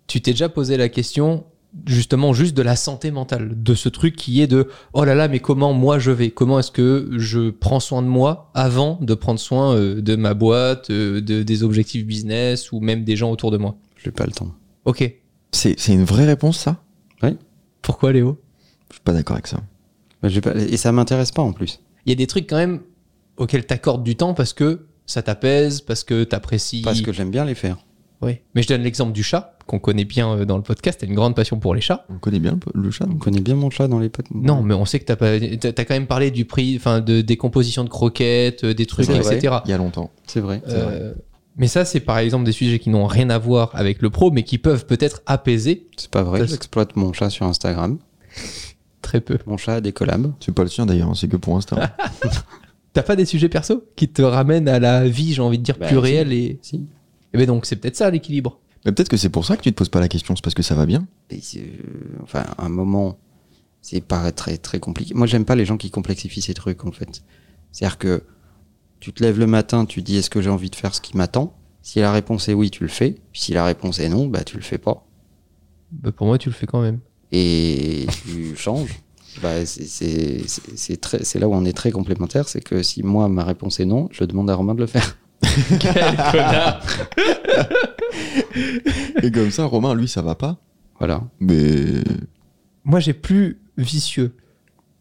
tu 0.10 0.22
t'es 0.22 0.32
déjà 0.32 0.50
posé 0.50 0.76
la 0.76 0.90
question 0.90 1.46
justement 1.86 2.34
juste 2.34 2.58
de 2.58 2.64
la 2.64 2.76
santé 2.76 3.12
mentale, 3.12 3.54
de 3.56 3.76
ce 3.76 3.90
truc 3.90 4.16
qui 4.16 4.42
est 4.42 4.48
de 4.48 4.68
oh 4.94 5.06
là 5.06 5.14
là 5.14 5.28
mais 5.28 5.40
comment 5.40 5.72
moi 5.72 6.00
je 6.00 6.10
vais? 6.10 6.32
Comment 6.32 6.58
est-ce 6.58 6.72
que 6.72 7.12
je 7.16 7.52
prends 7.52 7.80
soin 7.80 8.02
de 8.02 8.08
moi 8.08 8.50
avant 8.56 8.98
de 9.02 9.14
prendre 9.14 9.40
soin 9.40 9.76
euh, 9.76 10.02
de 10.02 10.16
ma 10.16 10.34
boîte, 10.34 10.90
euh, 10.90 11.22
de, 11.22 11.44
des 11.44 11.64
objectifs 11.64 12.06
business 12.06 12.72
ou 12.72 12.80
même 12.80 13.04
des 13.04 13.16
gens 13.16 13.32
autour 13.32 13.52
de 13.52 13.58
moi? 13.58 13.78
J'ai 14.04 14.12
pas 14.12 14.26
le 14.26 14.32
temps. 14.32 14.52
Ok. 14.86 15.14
C'est 15.52 15.80
c'est 15.80 15.94
une 15.94 16.04
vraie 16.04 16.26
réponse 16.26 16.58
ça? 16.58 16.84
Pourquoi 17.82 18.12
Léo? 18.12 18.38
Je 18.90 18.96
suis 18.96 19.04
pas 19.04 19.14
d'accord 19.14 19.36
avec 19.36 19.48
ça. 19.48 19.62
Bah, 20.22 20.28
j'ai 20.28 20.42
pas... 20.42 20.54
Et 20.54 20.76
ça 20.76 20.92
m'intéresse 20.92 21.32
pas 21.32 21.42
en 21.42 21.54
plus. 21.54 21.80
Il 22.06 22.10
y 22.10 22.12
a 22.12 22.16
des 22.16 22.28
trucs 22.28 22.48
quand 22.48 22.58
même 22.58 22.82
auxquels 23.38 23.66
t'accordes 23.66 24.04
du 24.04 24.16
temps 24.16 24.34
parce 24.34 24.54
que 24.54 24.88
ça 25.06 25.22
t'apaise, 25.22 25.80
parce 25.82 26.04
que 26.04 26.24
t'apprécies. 26.24 26.82
Parce 26.82 27.02
que 27.02 27.14
j'aime 27.14 27.32
bien 27.32 27.46
les 27.46 27.56
faire. 27.56 27.78
Oui. 28.22 28.40
Mais 28.56 28.62
je 28.64 28.68
donne 28.68 28.82
l'exemple 28.82 29.14
du 29.14 29.24
chat 29.24 29.58
qu'on 29.66 29.80
connaît 29.80 30.04
bien 30.06 30.32
euh, 30.36 30.46
dans 30.46 30.58
le 30.58 30.64
podcast. 30.64 31.00
T'as 31.00 31.08
une 31.08 31.16
grande 31.16 31.36
passion 31.36 31.58
pour 31.60 31.74
les 31.76 31.82
chats. 31.82 32.06
On 32.10 32.18
connaît 32.18 32.40
bien 32.40 32.58
le, 32.74 32.82
le 32.82 32.92
chat. 32.92 33.06
On 33.10 33.16
connaît 33.16 33.40
bien 33.40 33.56
mon 33.56 33.70
chat 33.70 33.88
dans 33.88 34.00
les 34.00 34.10
potes. 34.10 34.26
Non, 34.34 34.62
mais 34.62 34.74
on 34.74 34.84
sait 34.86 35.00
que 35.00 35.06
t'as 35.06 35.16
pas, 35.16 35.40
t'as 35.40 35.86
quand 35.86 35.94
même 35.94 36.08
parlé 36.08 36.30
du 36.32 36.46
prix, 36.46 36.76
enfin 36.76 37.00
de 37.02 37.22
des 37.22 37.38
compositions 37.38 37.84
de 37.84 37.90
croquettes, 37.90 38.64
euh, 38.66 38.74
des 38.74 38.86
trucs, 38.86 39.06
C'est 39.06 39.20
vrai. 39.20 39.36
etc. 39.38 39.58
Il 39.66 39.72
y 39.72 39.74
a 39.74 39.78
longtemps. 39.78 40.12
C'est 40.28 40.42
vrai. 40.42 40.62
c'est 40.68 40.74
vrai. 40.74 40.94
Euh, 41.02 41.14
mais 41.58 41.68
ça, 41.68 41.86
c'est 41.86 42.00
par 42.00 42.18
exemple 42.18 42.46
des 42.46 42.52
sujets 42.52 42.80
qui 42.80 42.90
n'ont 42.90 43.06
rien 43.08 43.30
à 43.30 43.38
voir 43.38 43.72
avec 43.74 44.02
le 44.02 44.10
pro, 44.10 44.32
mais 44.32 44.44
qui 44.44 44.58
peuvent 44.58 44.86
peut-être 44.86 45.22
apaiser 45.26 45.88
C'est 45.98 46.10
pas 46.12 46.24
vrai. 46.24 46.46
J'exploite 46.48 46.96
mon 46.96 47.14
chat 47.14 47.30
sur 47.30 47.46
Instagram. 47.46 47.98
très 49.02 49.22
peu. 49.22 49.38
Mon 49.46 49.58
chat 49.58 49.76
a 49.76 49.82
des 49.82 49.92
collabs. 49.94 50.32
C'est 50.40 50.54
pas 50.54 50.64
le 50.64 50.70
sien 50.70 50.86
d'ailleurs, 50.86 51.16
c'est 51.16 51.28
que 51.28 51.38
pour 51.38 51.56
Insta. 51.58 51.96
T'as 52.94 53.04
pas 53.04 53.16
des 53.16 53.26
sujets 53.26 53.50
perso 53.50 53.84
qui 53.96 54.08
te 54.10 54.22
ramènent 54.22 54.68
à 54.68 54.80
la 54.80 55.08
vie, 55.08 55.34
j'ai 55.34 55.42
envie 55.42 55.58
de 55.60 55.64
dire, 55.64 55.78
Bah, 55.80 55.88
plus 55.88 55.96
si. 55.98 56.02
réelle 56.02 56.34
et. 56.34 56.60
Si. 56.62 56.86
Et 57.34 57.38
ben 57.38 57.46
donc 57.46 57.66
c'est 57.66 57.76
peut-être 57.76 57.96
ça 57.96 58.10
l'équilibre. 58.10 58.60
Mais 58.86 58.92
peut-être 58.92 59.10
que 59.10 59.18
c'est 59.18 59.30
pour 59.30 59.46
ça 59.46 59.58
que 59.58 59.62
tu 59.62 59.72
te 59.72 59.78
poses 59.78 59.90
pas 59.90 60.00
la 60.00 60.08
question, 60.08 60.36
c'est 60.36 60.42
parce 60.44 60.54
que 60.56 60.64
ça 60.64 60.74
va 60.76 60.86
bien. 60.86 61.06
Et 61.30 61.40
c'est, 61.42 61.60
euh, 61.60 62.18
enfin, 62.24 62.46
un 62.58 62.70
moment, 62.70 63.18
c'est 63.82 64.02
pas 64.02 64.32
très 64.32 64.58
très 64.58 64.80
compliqué. 64.80 65.14
Moi, 65.14 65.28
j'aime 65.28 65.46
pas 65.46 65.56
les 65.56 65.66
gens 65.66 65.78
qui 65.78 65.92
complexifient 65.92 66.42
ces 66.42 66.54
trucs 66.54 66.86
en 66.86 66.92
fait. 66.92 67.24
C'est-à-dire 67.72 67.98
que 67.98 68.24
tu 69.00 69.12
te 69.14 69.22
lèves 69.24 69.38
le 69.40 69.48
matin, 69.48 69.86
tu 69.86 70.02
dis 70.02 70.18
est-ce 70.18 70.30
que 70.30 70.42
j'ai 70.42 70.50
envie 70.50 70.70
de 70.70 70.76
faire 70.76 70.96
ce 70.96 71.02
qui 71.02 71.16
m'attend? 71.18 71.54
Si 71.82 72.00
la 72.00 72.12
réponse 72.12 72.50
est 72.50 72.54
oui, 72.54 72.72
tu 72.72 72.84
le 72.84 72.90
fais. 72.90 73.16
Puis 73.32 73.42
si 73.42 73.54
la 73.54 73.64
réponse 73.66 74.00
est 74.00 74.10
non, 74.10 74.28
bah 74.28 74.44
tu 74.44 74.58
le 74.58 74.64
fais 74.64 74.78
pas. 74.78 75.06
Bah, 75.92 76.12
pour 76.12 76.28
moi, 76.28 76.38
tu 76.38 76.50
le 76.50 76.56
fais 76.56 76.66
quand 76.68 76.82
même. 76.82 77.00
Et 77.32 78.08
tu 78.26 78.56
changes. 78.56 79.00
Bah, 79.42 79.66
c'est- 79.66 79.86
c'est 79.88 80.44
c'est- 80.48 80.76
c'est 80.78 80.98
très- 81.02 81.24
c'est 81.24 81.40
là 81.40 81.48
où 81.48 81.54
on 81.54 81.64
est 81.66 81.74
très 81.74 81.92
complémentaires. 81.92 82.48
C'est 82.50 82.62
que 82.62 82.82
si 82.84 83.04
moi 83.04 83.28
ma 83.30 83.44
réponse 83.44 83.80
est 83.80 83.86
non, 83.86 84.08
je 84.12 84.24
demande 84.24 84.50
à 84.50 84.56
Romain 84.56 84.74
de 84.76 84.80
le 84.82 84.88
faire. 84.88 85.18
Quel 85.80 86.16
connard 86.32 86.82
Et 89.24 89.32
comme 89.32 89.52
ça, 89.52 89.66
Romain, 89.66 89.96
lui, 89.96 90.08
ça 90.08 90.22
va 90.22 90.36
pas. 90.36 90.58
Voilà. 91.00 91.22
Mais. 91.40 92.04
Moi, 92.84 93.00
j'ai 93.00 93.14
plus 93.14 93.60
vicieux. 93.78 94.36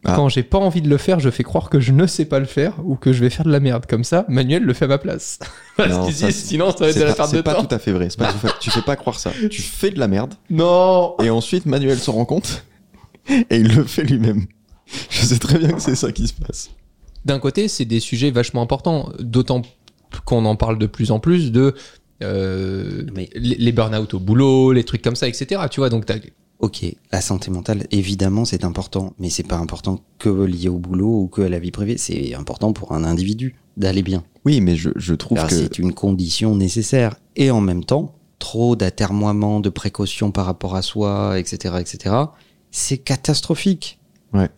Ah. 0.05 0.13
Quand 0.15 0.29
j'ai 0.29 0.43
pas 0.43 0.57
envie 0.57 0.81
de 0.81 0.87
le 0.89 0.97
faire, 0.97 1.19
je 1.19 1.29
fais 1.29 1.43
croire 1.43 1.69
que 1.69 1.81
je 1.81 1.91
ne 1.91 2.07
sais 2.07 2.23
pas 2.23 2.39
le 2.39 2.45
faire 2.45 2.75
ou 2.85 2.95
que 2.95 3.11
je 3.11 3.19
vais 3.19 3.29
faire 3.29 3.45
de 3.45 3.51
la 3.51 3.59
merde. 3.59 3.85
Comme 3.85 4.05
ça, 4.05 4.25
Manuel 4.29 4.63
le 4.63 4.73
fait 4.73 4.85
à 4.85 4.87
ma 4.87 4.97
place. 4.97 5.39
Parce 5.77 5.89
Non, 5.89 6.09
ça, 6.09 6.27
dit, 6.27 6.33
sinon, 6.33 6.71
ça 6.71 6.85
va 6.85 6.89
être 6.89 6.97
de 6.97 7.01
la 7.03 7.09
pas, 7.09 7.15
perte 7.15 7.31
de 7.31 7.35
c'est 7.37 7.43
pas 7.43 7.55
temps. 7.55 7.65
tout 7.65 7.75
à 7.75 7.79
fait 7.79 7.91
vrai. 7.91 8.07
Pas 8.17 8.31
tout 8.31 8.47
à 8.47 8.49
fait- 8.49 8.55
tu 8.61 8.71
fais 8.71 8.81
pas 8.81 8.95
croire 8.95 9.19
ça. 9.19 9.31
Tu 9.49 9.61
fais 9.61 9.89
de 9.91 9.99
la 9.99 10.07
merde. 10.07 10.35
Non 10.49 11.15
Et 11.21 11.29
ensuite, 11.29 11.65
Manuel 11.65 11.99
s'en 11.99 12.13
rend 12.13 12.23
compte. 12.25 12.63
Et 13.27 13.57
il 13.57 13.75
le 13.75 13.83
fait 13.83 14.03
lui-même. 14.03 14.45
Je 15.09 15.25
sais 15.25 15.37
très 15.37 15.59
bien 15.59 15.71
que 15.73 15.81
c'est 15.81 15.95
ça 15.95 16.11
qui 16.13 16.27
se 16.27 16.33
passe. 16.33 16.69
d'un 17.25 17.39
côté, 17.39 17.67
c'est 17.67 17.85
des 17.85 17.99
sujets 17.99 18.31
vachement 18.31 18.61
importants, 18.61 19.09
d'autant 19.19 19.63
qu'on 20.25 20.45
en 20.45 20.55
parle 20.55 20.77
de 20.77 20.85
plus 20.87 21.11
en 21.11 21.19
plus 21.19 21.51
de 21.51 21.73
euh, 22.23 23.03
Mais- 23.15 23.29
les, 23.35 23.55
les 23.55 23.71
burn-out 23.71 24.13
au 24.13 24.19
boulot, 24.19 24.71
les 24.73 24.83
trucs 24.83 25.01
comme 25.01 25.15
ça, 25.15 25.27
etc. 25.27 25.61
Tu 25.71 25.79
vois, 25.79 25.89
donc 25.89 26.05
t'as- 26.05 26.15
Ok, 26.59 26.83
la 27.13 27.21
santé 27.21 27.51
mentale, 27.51 27.87
évidemment, 27.91 28.43
c'est 28.43 28.65
important, 28.65 29.13
mais 29.17 29.29
c'est 29.29 29.47
pas 29.47 29.55
important 29.55 30.01
que 30.17 30.27
lié 30.27 30.67
au 30.67 30.77
boulot 30.77 31.21
ou 31.21 31.27
que 31.29 31.41
à 31.43 31.47
la 31.49 31.57
vie 31.59 31.71
privée. 31.71 31.97
C'est 31.97 32.33
important 32.35 32.73
pour 32.73 32.91
un 32.91 33.05
individu 33.05 33.55
d'aller 33.77 34.03
bien. 34.03 34.25
Oui, 34.43 34.59
mais 34.59 34.75
je, 34.75 34.89
je 34.97 35.13
trouve 35.13 35.37
que. 35.45 35.55
c'est 35.55 35.79
une 35.79 35.93
condition 35.93 36.55
nécessaire. 36.57 37.15
Et 37.37 37.49
en 37.49 37.61
même 37.61 37.85
temps, 37.85 38.13
trop 38.39 38.75
d'atermoiements, 38.75 39.61
de 39.61 39.69
précautions 39.69 40.31
par 40.31 40.45
rapport 40.45 40.75
à 40.75 40.81
soi, 40.81 41.39
etc., 41.39 41.75
etc., 41.79 42.15
c'est 42.71 42.97
catastrophique. 42.97 43.98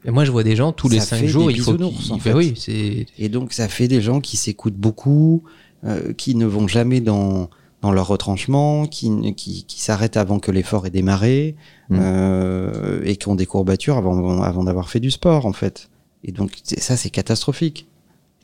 Et 0.06 0.12
moi, 0.12 0.26
je 0.26 0.32
vois 0.32 0.44
des 0.44 0.56
gens 0.56 0.72
tous 0.74 0.90
les 0.90 1.00
Ça 1.00 1.18
cinq 1.18 1.26
jours, 1.28 1.50
il 1.52 1.60
faut 1.62 1.72
bisounours, 1.74 2.04
qu'ils- 2.04 2.12
en 2.14 2.20
fait. 2.20 2.34
oui, 2.34 2.54
c'est 2.58 3.06
Et 3.18 3.30
donc, 3.30 3.54
ça 3.54 3.68
fait 3.70 3.88
des 3.88 4.02
gens 4.02 4.20
qui 4.20 4.36
s'écoutent 4.38 4.76
beaucoup, 4.76 5.44
euh, 5.86 6.12
qui 6.14 6.36
ne 6.36 6.46
vont 6.46 6.68
jamais 6.68 7.00
dans, 7.00 7.50
dans 7.82 7.92
leur 7.92 8.08
retranchement, 8.08 8.86
qui, 8.86 9.34
qui, 9.36 9.64
qui 9.64 9.82
s'arrêtent 9.82 10.18
avant 10.18 10.40
que 10.40 10.52
l'effort 10.52 10.86
ait 10.86 10.90
démarré, 10.92 11.56
Mm. 11.90 11.98
euh, 12.00 13.02
et 13.06 13.16
qui 13.18 13.28
ont 13.28 13.36
des 13.36 13.46
courbatures 13.46 13.98
avant, 13.98 14.42
avant 14.42 14.64
d'avoir 14.64 14.90
fait 14.90 15.00
du 15.00 15.12
sport, 15.12 15.46
en 15.46 15.54
fait. 15.54 15.90
Et 16.24 16.32
donc, 16.32 16.52
ça, 16.64 16.96
c'est 16.98 17.10
catastrophique. 17.10 17.88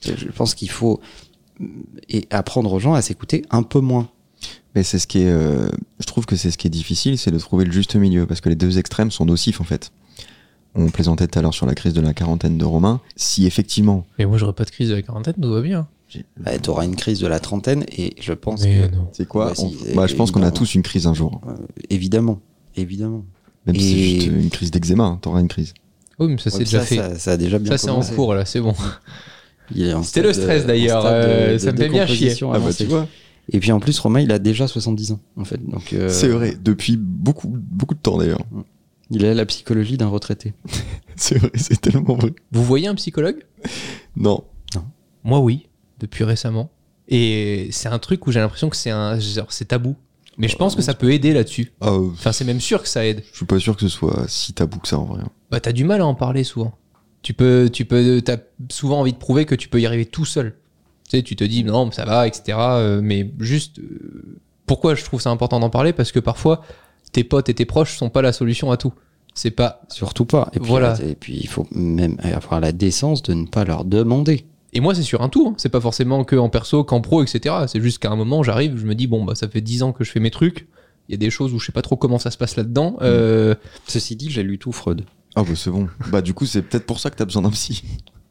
Je 0.03 0.27
pense 0.35 0.53
qu'il 0.56 0.69
faut 0.69 1.00
mm, 1.59 1.65
et 2.09 2.27
apprendre 2.29 2.71
aux 2.74 2.79
gens 2.79 2.94
à 2.94 3.01
s'écouter 3.01 3.44
un 3.50 3.63
peu 3.63 3.79
moins. 3.79 4.09
Mais 4.75 4.83
c'est 4.83 5.00
ce 5.00 5.07
qui 5.07 5.19
est. 5.19 5.29
euh, 5.29 5.69
je 6.00 6.06
trouve 6.06 6.25
que 6.25 6.35
c'est 6.35 6.51
ce 6.51 6.57
qui 6.57 6.68
est 6.68 6.71
difficile, 6.71 7.18
c'est 7.18 7.31
de 7.31 7.39
trouver 7.39 7.65
le 7.65 7.71
juste 7.71 7.95
milieu. 7.95 8.25
Parce 8.27 8.41
que 8.41 8.50
les 8.50 8.56
deux 8.56 8.77
extrêmes 8.77 9.12
sont 9.12 9.25
nocifs, 9.25 9.59
en 9.59 9.63
fait. 9.63 9.91
On 10.77 10.89
plaisantait 10.89 11.27
tout 11.27 11.39
à 11.39 11.41
l'heure 11.41 11.53
sur 11.53 11.65
la 11.65 11.74
crise 11.75 11.93
de 11.93 12.01
la 12.01 12.13
quarantaine 12.13 12.57
de 12.57 12.65
Romain. 12.65 13.01
Si 13.15 13.46
effectivement. 13.48 14.05
Mais 14.19 14.25
moi, 14.25 14.38
j'aurais 14.38 14.53
pas 14.53 14.63
de 14.65 14.69
crise 14.69 14.89
de 14.89 14.96
la 14.96 15.01
quarantaine, 15.01 15.34
tout 15.41 15.51
va 15.51 15.62
bien. 15.62 15.88
Bah, 16.39 16.57
tu 16.57 16.69
auras 16.69 16.86
une 16.86 16.96
crise 16.96 17.19
de 17.19 17.27
la 17.27 17.39
trentaine, 17.39 17.84
et 17.98 18.15
je 18.22 18.31
pense 18.34 18.63
Mais 18.63 18.88
que. 18.89 18.96
C'est 19.12 19.27
quoi 19.27 19.48
Bah, 19.48 19.53
On- 19.57 19.96
bah, 19.96 20.07
Je 20.07 20.15
pense 20.15 20.31
qu'on 20.31 20.43
a 20.43 20.51
tous 20.51 20.75
une 20.75 20.84
crise 20.84 21.05
un 21.07 21.13
jour. 21.13 21.41
euh, 21.48 21.53
évidemment, 21.89 22.39
évidemment. 22.75 23.25
Même 23.65 23.75
si 23.75 23.81
c'est 23.89 23.98
juste 24.22 24.27
une 24.27 24.50
crise 24.50 24.72
d'eczéma, 24.72 25.03
hein, 25.03 25.19
t'auras 25.22 25.41
une 25.41 25.50
crise. 25.50 25.74
Oui, 26.19 26.27
mais 26.29 26.38
ça, 26.38 26.50
c'est 26.50 26.60
Ouais, 26.60 26.63
déjà 26.63 26.79
ça, 26.79 26.86
fait. 26.86 26.96
Ça, 26.96 27.19
ça 27.19 27.31
a 27.34 27.38
déjà 27.38 27.60
bien 27.60 27.72
Ça, 27.72 27.77
c'est 27.77 27.89
en 27.89 28.01
cours, 28.01 28.34
là, 28.34 28.46
c'est 28.46 28.62
bon. 28.62 28.74
C'était 30.03 30.22
le 30.22 30.31
stress, 30.34 30.65
d'ailleurs, 30.65 31.03
de- 31.03 31.10
euh, 31.10 31.60
ça 31.60 31.72
me 31.74 31.77
fait 31.77 31.89
bien 31.89 32.07
chier. 32.07 32.34
Ah 32.53 32.60
bah 32.60 32.74
tu 32.74 32.86
vois. 32.86 33.07
Et 33.51 33.60
puis 33.60 33.72
en 33.72 33.79
plus, 33.79 33.98
Romain, 34.00 34.22
il 34.22 34.31
a 34.31 34.39
déjà 34.39 34.67
70 34.67 35.12
ans, 35.12 35.19
en 35.38 35.43
fait. 35.46 35.57
Donc, 35.65 35.93
euh, 35.93 36.10
C'est 36.10 36.27
vrai, 36.29 36.57
depuis 36.62 36.98
beaucoup, 36.98 37.50
beaucoup 37.50 37.93
de 37.96 38.00
temps 38.00 38.17
d'ailleurs. 38.17 38.41
Il 39.10 39.26
a 39.26 39.34
la 39.34 39.46
psychologie 39.46 39.98
d'un 39.98 40.08
retraité. 40.08 40.54
C'est 41.16 41.38
vrai, 41.40 41.50
c'est 41.56 41.82
tellement 41.82 42.14
vrai. 42.16 42.32
Vous 42.52 42.64
voyez 42.64 42.88
un 42.88 42.94
psychologue? 42.96 43.44
Non. 44.16 44.44
Moi, 45.24 45.40
oui, 45.40 45.68
depuis 46.00 46.24
récemment. 46.24 46.70
Et 47.08 47.70
c'est 47.72 47.90
un 47.90 47.98
truc 48.00 48.28
où 48.28 48.32
j'ai 48.32 48.40
l'impression 48.40 48.70
que 48.70 48.76
c'est 48.76 48.92
un, 48.92 49.18
genre, 49.20 49.52
c'est 49.52 49.66
tabou. 49.66 49.96
Mais 50.38 50.48
je 50.48 50.56
pense 50.56 50.76
que 50.76 50.82
ça 50.84 50.94
peut 50.94 51.12
aider 51.12 51.34
là-dessus. 51.34 51.72
Ah, 51.82 51.90
euh, 51.90 52.10
Enfin, 52.12 52.32
c'est 52.32 52.46
même 52.46 52.60
sûr 52.62 52.84
que 52.84 52.88
ça 52.88 53.04
aide. 53.06 53.24
je 53.32 53.38
suis 53.38 53.46
pas 53.48 53.58
sûr 53.60 53.76
que 53.76 53.82
ce 53.82 53.88
soit 53.88 54.26
si 54.28 54.54
tabou 54.54 54.78
que 54.78 54.88
ça 54.88 55.00
en 55.00 55.06
vrai. 55.06 55.24
Bah, 55.50 55.60
t'as 55.60 55.72
du 55.72 55.84
mal 55.86 56.02
à 56.02 56.06
en 56.06 56.14
parler 56.14 56.44
souvent. 56.44 56.78
Tu 57.24 57.34
peux, 57.34 57.70
tu 57.74 57.86
peux, 57.86 58.22
t'as 58.22 58.38
souvent 58.70 59.00
envie 59.00 59.14
de 59.14 59.18
prouver 59.18 59.46
que 59.46 59.56
tu 59.56 59.70
peux 59.70 59.82
y 59.82 59.86
arriver 59.88 60.06
tout 60.06 60.26
seul. 60.26 60.52
Tu 61.10 61.18
sais, 61.18 61.24
tu 61.24 61.36
te 61.36 61.44
dis 61.44 61.64
non, 61.64 61.90
ça 61.92 62.06
va, 62.06 62.28
etc. 62.28 62.58
euh, 62.60 63.02
Mais 63.02 63.32
juste, 63.40 63.80
euh, 63.80 64.38
pourquoi 64.68 64.94
je 64.94 65.04
trouve 65.04 65.20
ça 65.20 65.32
important 65.32 65.60
d'en 65.60 65.72
parler? 65.72 65.94
Parce 65.94 66.12
que 66.12 66.20
parfois, 66.20 66.62
tes 67.17 67.24
potes 67.24 67.50
et 67.50 67.53
tes 67.55 67.65
proches 67.65 67.97
sont 67.97 68.09
pas 68.12 68.21
la 68.21 68.31
solution 68.31 68.71
à 68.71 68.77
tout. 68.77 68.93
C'est 69.33 69.50
pas. 69.51 69.81
Surtout 69.89 70.25
pas. 70.25 70.50
Et 70.53 70.59
puis, 70.59 70.67
Voilà. 70.69 70.95
Et 71.03 71.15
puis, 71.15 71.38
il 71.41 71.47
faut 71.47 71.65
même 71.71 72.17
avoir 72.21 72.59
la 72.59 72.71
décence 72.71 73.24
de 73.24 73.33
ne 73.33 73.45
pas 73.47 73.65
leur 73.65 73.86
demander. 73.86 74.45
Et 74.74 74.79
moi, 74.81 74.93
c'est 74.93 75.01
sur 75.01 75.21
un 75.24 75.29
tout. 75.29 75.47
hein. 75.50 75.55
C'est 75.57 75.69
pas 75.69 75.81
forcément 75.81 76.24
que 76.24 76.36
en 76.36 76.50
perso, 76.50 76.83
qu'en 76.83 77.01
pro, 77.01 77.24
etc. 77.24 77.55
C'est 77.67 77.81
juste 77.81 77.97
qu'à 78.00 78.12
un 78.12 78.15
moment, 78.15 78.43
j'arrive, 78.43 78.77
je 78.77 78.86
me 78.86 78.93
dis 78.93 79.07
bon, 79.07 79.24
bah, 79.25 79.33
ça 79.33 79.47
fait 79.47 79.62
10 79.62 79.81
ans 79.83 79.93
que 79.93 80.03
je 80.03 80.12
fais 80.12 80.19
mes 80.19 80.29
trucs. 80.31 80.67
Il 81.09 81.13
y 81.13 81.15
a 81.15 81.17
des 81.17 81.29
choses 81.31 81.53
où 81.53 81.59
je 81.59 81.65
sais 81.65 81.71
pas 81.71 81.81
trop 81.81 81.95
comment 81.97 82.19
ça 82.19 82.29
se 82.31 82.38
passe 82.38 82.55
là-dedans. 82.55 82.97
Euh, 83.01 83.55
Ceci 83.88 84.15
dit, 84.15 84.29
j'ai 84.29 84.43
lu 84.43 84.59
tout 84.59 84.71
Freud. 84.71 85.03
Ah 85.36 85.43
bah 85.43 85.50
c'est 85.55 85.69
bon. 85.71 85.88
bah 86.12 86.21
du 86.21 86.33
coup 86.33 86.45
c'est 86.47 86.62
peut-être 86.63 86.86
pour 86.86 87.00
ça 87.00 87.09
que 87.09 87.15
t'as 87.15 87.25
besoin 87.25 87.43
d'un 87.43 87.51
psy. 87.51 87.83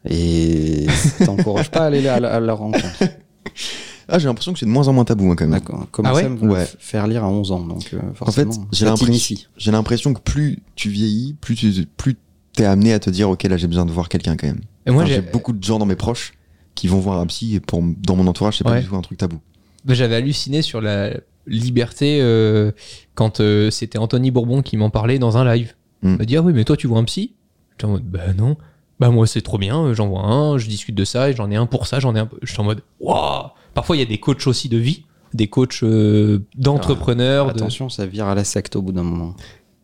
Et 0.08 0.86
ça 1.18 1.24
t'encourage 1.26 1.70
pas 1.70 1.80
à 1.80 1.84
aller 1.86 2.06
à 2.08 2.20
la, 2.20 2.34
à 2.34 2.40
la 2.40 2.52
rencontre. 2.52 2.84
Ah 4.08 4.18
j'ai 4.18 4.26
l'impression 4.28 4.52
que 4.52 4.58
c'est 4.58 4.66
de 4.66 4.70
moins 4.70 4.86
en 4.88 4.92
moins 4.92 5.04
tabou 5.04 5.30
hein, 5.30 5.34
quand 5.36 5.44
même. 5.46 5.52
D'accord. 5.58 5.86
Comment 5.90 6.10
Ah 6.10 6.14
ouais 6.14 6.22
ça 6.22 6.28
me 6.28 6.38
Ouais. 6.52 6.64
faire 6.78 7.06
lire 7.06 7.24
à 7.24 7.28
11 7.28 7.50
ans 7.52 7.60
Donc, 7.60 7.90
euh, 7.92 7.98
En 8.20 8.30
fait, 8.30 8.44
forcément, 8.44 8.68
j'ai 8.72 8.84
l'impression, 8.84 9.06
t'initie. 9.06 9.48
j'ai 9.56 9.70
l'impression 9.72 10.14
que 10.14 10.20
plus 10.20 10.58
tu 10.76 10.88
vieillis, 10.90 11.34
plus 11.40 11.54
tu 11.56 11.72
plus 11.96 12.16
t'es 12.52 12.64
amené 12.64 12.92
à 12.92 12.98
te 13.00 13.10
dire 13.10 13.28
ok 13.30 13.42
là 13.44 13.56
j'ai 13.56 13.66
besoin 13.66 13.84
de 13.84 13.90
voir 13.90 14.08
quelqu'un 14.08 14.36
quand 14.36 14.46
même. 14.46 14.60
et 14.86 14.90
moi, 14.90 15.02
Enfin, 15.02 15.08
j'ai 15.10 15.16
j'ai 15.16 15.30
beaucoup 15.30 15.52
de 15.52 15.62
gens 15.62 15.78
dans 15.78 15.86
mes 15.86 15.96
proches 15.96 16.32
qui 16.74 16.88
vont 16.88 17.00
voir 17.00 17.18
un 17.20 17.26
psy 17.26 17.54
et 17.56 17.60
pour 17.60 17.82
dans 17.82 18.16
mon 18.16 18.26
entourage 18.26 18.58
c'est 18.58 18.64
pas 18.64 18.72
Ouais. 18.72 18.80
du 18.82 18.86
tout 18.86 18.96
un 18.96 19.00
truc 19.02 19.18
tabou. 19.18 19.38
bah, 19.84 19.94
j'avais 19.94 20.14
halluciné 20.16 20.62
sur 20.62 20.80
la, 20.80 21.10
liberté 21.48 22.18
euh, 22.20 22.72
quand 23.14 23.38
euh, 23.40 23.70
c'était 23.70 23.98
Anthony 23.98 24.30
Bourbon 24.32 24.62
qui 24.62 24.76
m'en 24.76 24.90
parlait 24.90 25.18
dans 25.20 25.36
un 25.36 25.44
live. 25.54 25.74
Mm. 26.02 26.08
Il 26.12 26.16
m'a 26.18 26.24
dit 26.24 26.36
ah 26.36 26.42
oui 26.42 26.52
mais 26.52 26.64
toi 26.64 26.76
tu 26.76 26.86
vois 26.88 26.98
un 26.98 27.04
psy? 27.04 27.34
J'étais 27.72 27.84
en 27.84 27.90
mode 27.90 28.04
bah 28.04 28.32
non. 28.36 28.56
Bah 28.98 29.10
moi 29.10 29.26
c'est 29.26 29.42
trop 29.42 29.58
bien, 29.58 29.78
euh, 29.84 29.94
j'en 29.94 30.08
vois 30.08 30.22
un, 30.24 30.56
je 30.58 30.68
discute 30.68 30.94
de 30.94 31.04
ça 31.04 31.28
et 31.30 31.34
j'en 31.34 31.50
ai 31.50 31.56
un 31.56 31.66
pour 31.66 31.86
ça, 31.86 32.00
j'en 32.00 32.14
ai 32.16 32.20
un. 32.20 32.28
Je 32.42 32.50
suis 32.50 32.60
en 32.60 32.64
mode 32.64 32.82
waouh. 33.00 33.48
Parfois 33.74 33.96
il 33.96 33.98
y 33.98 34.02
a 34.02 34.06
des 34.06 34.18
coachs 34.18 34.46
aussi 34.46 34.68
de 34.70 34.78
vie, 34.78 35.04
des 35.34 35.48
coachs 35.48 35.82
euh, 35.82 36.38
d'entrepreneurs. 36.56 37.46
de- 37.46 37.50
Attention, 37.50 37.88
ça 37.90 38.06
vire 38.06 38.26
à 38.26 38.34
la 38.34 38.44
secte 38.44 38.74
au 38.76 38.82
bout 38.82 38.92
d'un 38.92 39.02
moment. 39.02 39.34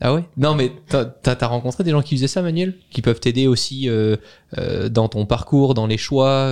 Ah 0.00 0.14
ouais? 0.14 0.24
Non, 0.36 0.54
mais 0.56 0.72
t'as 0.88 1.04
t'as 1.04 1.46
rencontré 1.46 1.84
des 1.84 1.90
gens 1.92 2.02
qui 2.02 2.16
faisaient 2.16 2.26
ça, 2.26 2.42
Manuel? 2.42 2.74
Qui 2.90 3.02
peuvent 3.02 3.20
t'aider 3.20 3.46
aussi 3.46 3.88
euh, 3.88 4.16
euh, 4.58 4.88
dans 4.88 5.08
ton 5.08 5.26
parcours, 5.26 5.74
dans 5.74 5.86
les 5.86 5.98
choix 5.98 6.50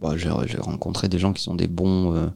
Bah, 0.00 0.14
j'ai 0.16 0.28
rencontré 0.58 1.08
des 1.08 1.18
gens 1.18 1.32
qui 1.32 1.42
sont 1.42 1.54
des 1.54 1.68
bons 1.68 2.30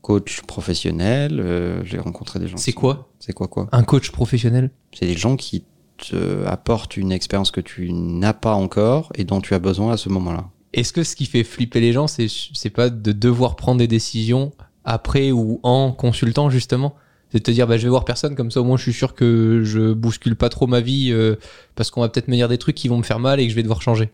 coachs 0.00 0.42
professionnels. 0.46 1.38
euh, 1.40 1.82
j'ai 1.84 1.98
rencontré 1.98 2.38
des 2.40 2.48
gens. 2.48 2.56
C'est 2.56 2.72
quoi? 2.72 3.08
C'est 3.20 3.32
quoi 3.34 3.46
quoi? 3.48 3.68
Un 3.70 3.84
coach 3.84 4.10
professionnel? 4.10 4.70
C'est 4.92 5.06
des 5.06 5.16
gens 5.16 5.36
qui 5.36 5.64
te 5.98 6.44
apportent 6.46 6.96
une 6.96 7.12
expérience 7.12 7.50
que 7.50 7.60
tu 7.60 7.92
n'as 7.92 8.32
pas 8.32 8.54
encore 8.54 9.12
et 9.14 9.24
dont 9.24 9.40
tu 9.40 9.54
as 9.54 9.58
besoin 9.58 9.92
à 9.92 9.96
ce 9.96 10.08
moment-là. 10.08 10.48
Est-ce 10.72 10.92
que 10.92 11.04
ce 11.04 11.14
qui 11.14 11.26
fait 11.26 11.44
flipper 11.44 11.80
les 11.80 11.92
gens, 11.92 12.06
c'est 12.08 12.26
c'est 12.28 12.70
pas 12.70 12.90
de 12.90 13.12
devoir 13.12 13.54
prendre 13.56 13.78
des 13.78 13.86
décisions 13.86 14.52
après 14.84 15.30
ou 15.30 15.60
en 15.62 15.92
consultant, 15.92 16.50
justement? 16.50 16.94
C'est 17.30 17.38
de 17.38 17.42
te 17.44 17.50
dire, 17.50 17.66
bah, 17.66 17.76
je 17.78 17.84
vais 17.84 17.88
voir 17.88 18.04
personne, 18.04 18.34
comme 18.36 18.50
ça 18.50 18.60
au 18.60 18.64
moins 18.64 18.76
je 18.76 18.82
suis 18.82 18.92
sûr 18.92 19.14
que 19.14 19.62
je 19.64 19.92
bouscule 19.92 20.36
pas 20.36 20.48
trop 20.48 20.66
ma 20.66 20.80
vie, 20.80 21.10
euh, 21.12 21.36
parce 21.74 21.90
qu'on 21.90 22.00
va 22.00 22.08
peut-être 22.08 22.28
me 22.28 22.34
dire 22.36 22.48
des 22.48 22.58
trucs 22.58 22.76
qui 22.76 22.88
vont 22.88 22.98
me 22.98 23.02
faire 23.02 23.18
mal 23.18 23.40
et 23.40 23.44
que 23.44 23.50
je 23.50 23.56
vais 23.56 23.62
devoir 23.62 23.82
changer. 23.82 24.10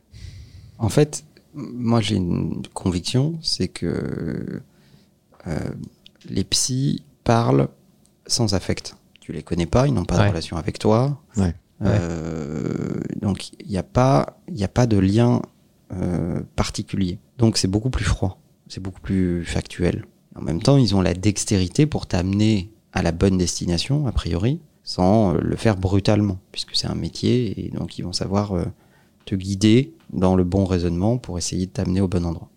En 0.78 0.88
fait, 0.90 1.24
moi 1.54 2.00
j'ai 2.00 2.16
une 2.16 2.62
conviction, 2.74 3.38
c'est 3.42 3.68
que 3.68 4.62
euh, 5.46 5.58
les 6.28 6.44
psys 6.44 7.02
parlent 7.24 7.68
sans 8.26 8.54
affect. 8.54 8.96
Tu 9.20 9.32
les 9.32 9.42
connais 9.42 9.66
pas, 9.66 9.86
ils 9.86 9.92
n'ont 9.94 10.04
pas 10.04 10.16
Ouais. 10.18 10.24
de 10.24 10.28
relation 10.30 10.56
avec 10.56 10.78
toi. 10.78 11.20
Ouais. 11.36 11.54
Euh, 11.82 13.00
donc 13.20 13.52
il 13.60 13.68
n'y 13.68 13.78
a 13.78 13.82
pas, 13.82 14.38
a 14.60 14.68
pas 14.68 14.86
de 14.86 14.98
lien 14.98 15.42
euh, 15.92 16.40
particulier. 16.56 17.18
Donc 17.38 17.56
c'est 17.56 17.68
beaucoup 17.68 17.90
plus 17.90 18.04
froid, 18.04 18.38
c'est 18.68 18.82
beaucoup 18.82 19.00
plus 19.00 19.44
factuel. 19.44 20.04
En 20.36 20.42
même 20.42 20.62
temps, 20.62 20.76
ils 20.76 20.94
ont 20.94 21.00
la 21.00 21.14
dextérité 21.14 21.86
pour 21.86 22.06
t'amener 22.06 22.70
à 22.92 23.02
la 23.02 23.12
bonne 23.12 23.38
destination, 23.38 24.06
a 24.06 24.12
priori, 24.12 24.60
sans 24.84 25.34
euh, 25.34 25.38
le 25.40 25.56
faire 25.56 25.76
brutalement, 25.76 26.38
puisque 26.52 26.76
c'est 26.76 26.86
un 26.86 26.94
métier 26.94 27.64
et 27.64 27.70
donc 27.70 27.98
ils 27.98 28.02
vont 28.02 28.12
savoir 28.12 28.52
te 29.24 29.34
guider 29.34 29.94
dans 30.12 30.36
le 30.36 30.44
bon 30.44 30.64
raisonnement 30.64 31.18
pour 31.18 31.38
essayer 31.38 31.66
de 31.66 31.72
t'amener 31.72 32.00
au 32.00 32.08
bon 32.08 32.24
endroit. 32.24 32.48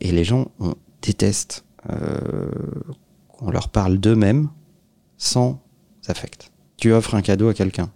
Et 0.00 0.10
les 0.10 0.24
gens 0.24 0.50
on 0.58 0.74
déteste 1.02 1.64
qu'on 1.86 3.50
leur 3.50 3.68
parle 3.68 3.98
d'eux-mêmes 3.98 4.48
sans 5.18 5.60
affect. 6.08 6.50
Tu 6.76 6.92
offres 6.92 7.14
un 7.14 7.22
cadeau 7.22 7.48
à 7.48 7.54
quelqu'un. 7.54 7.90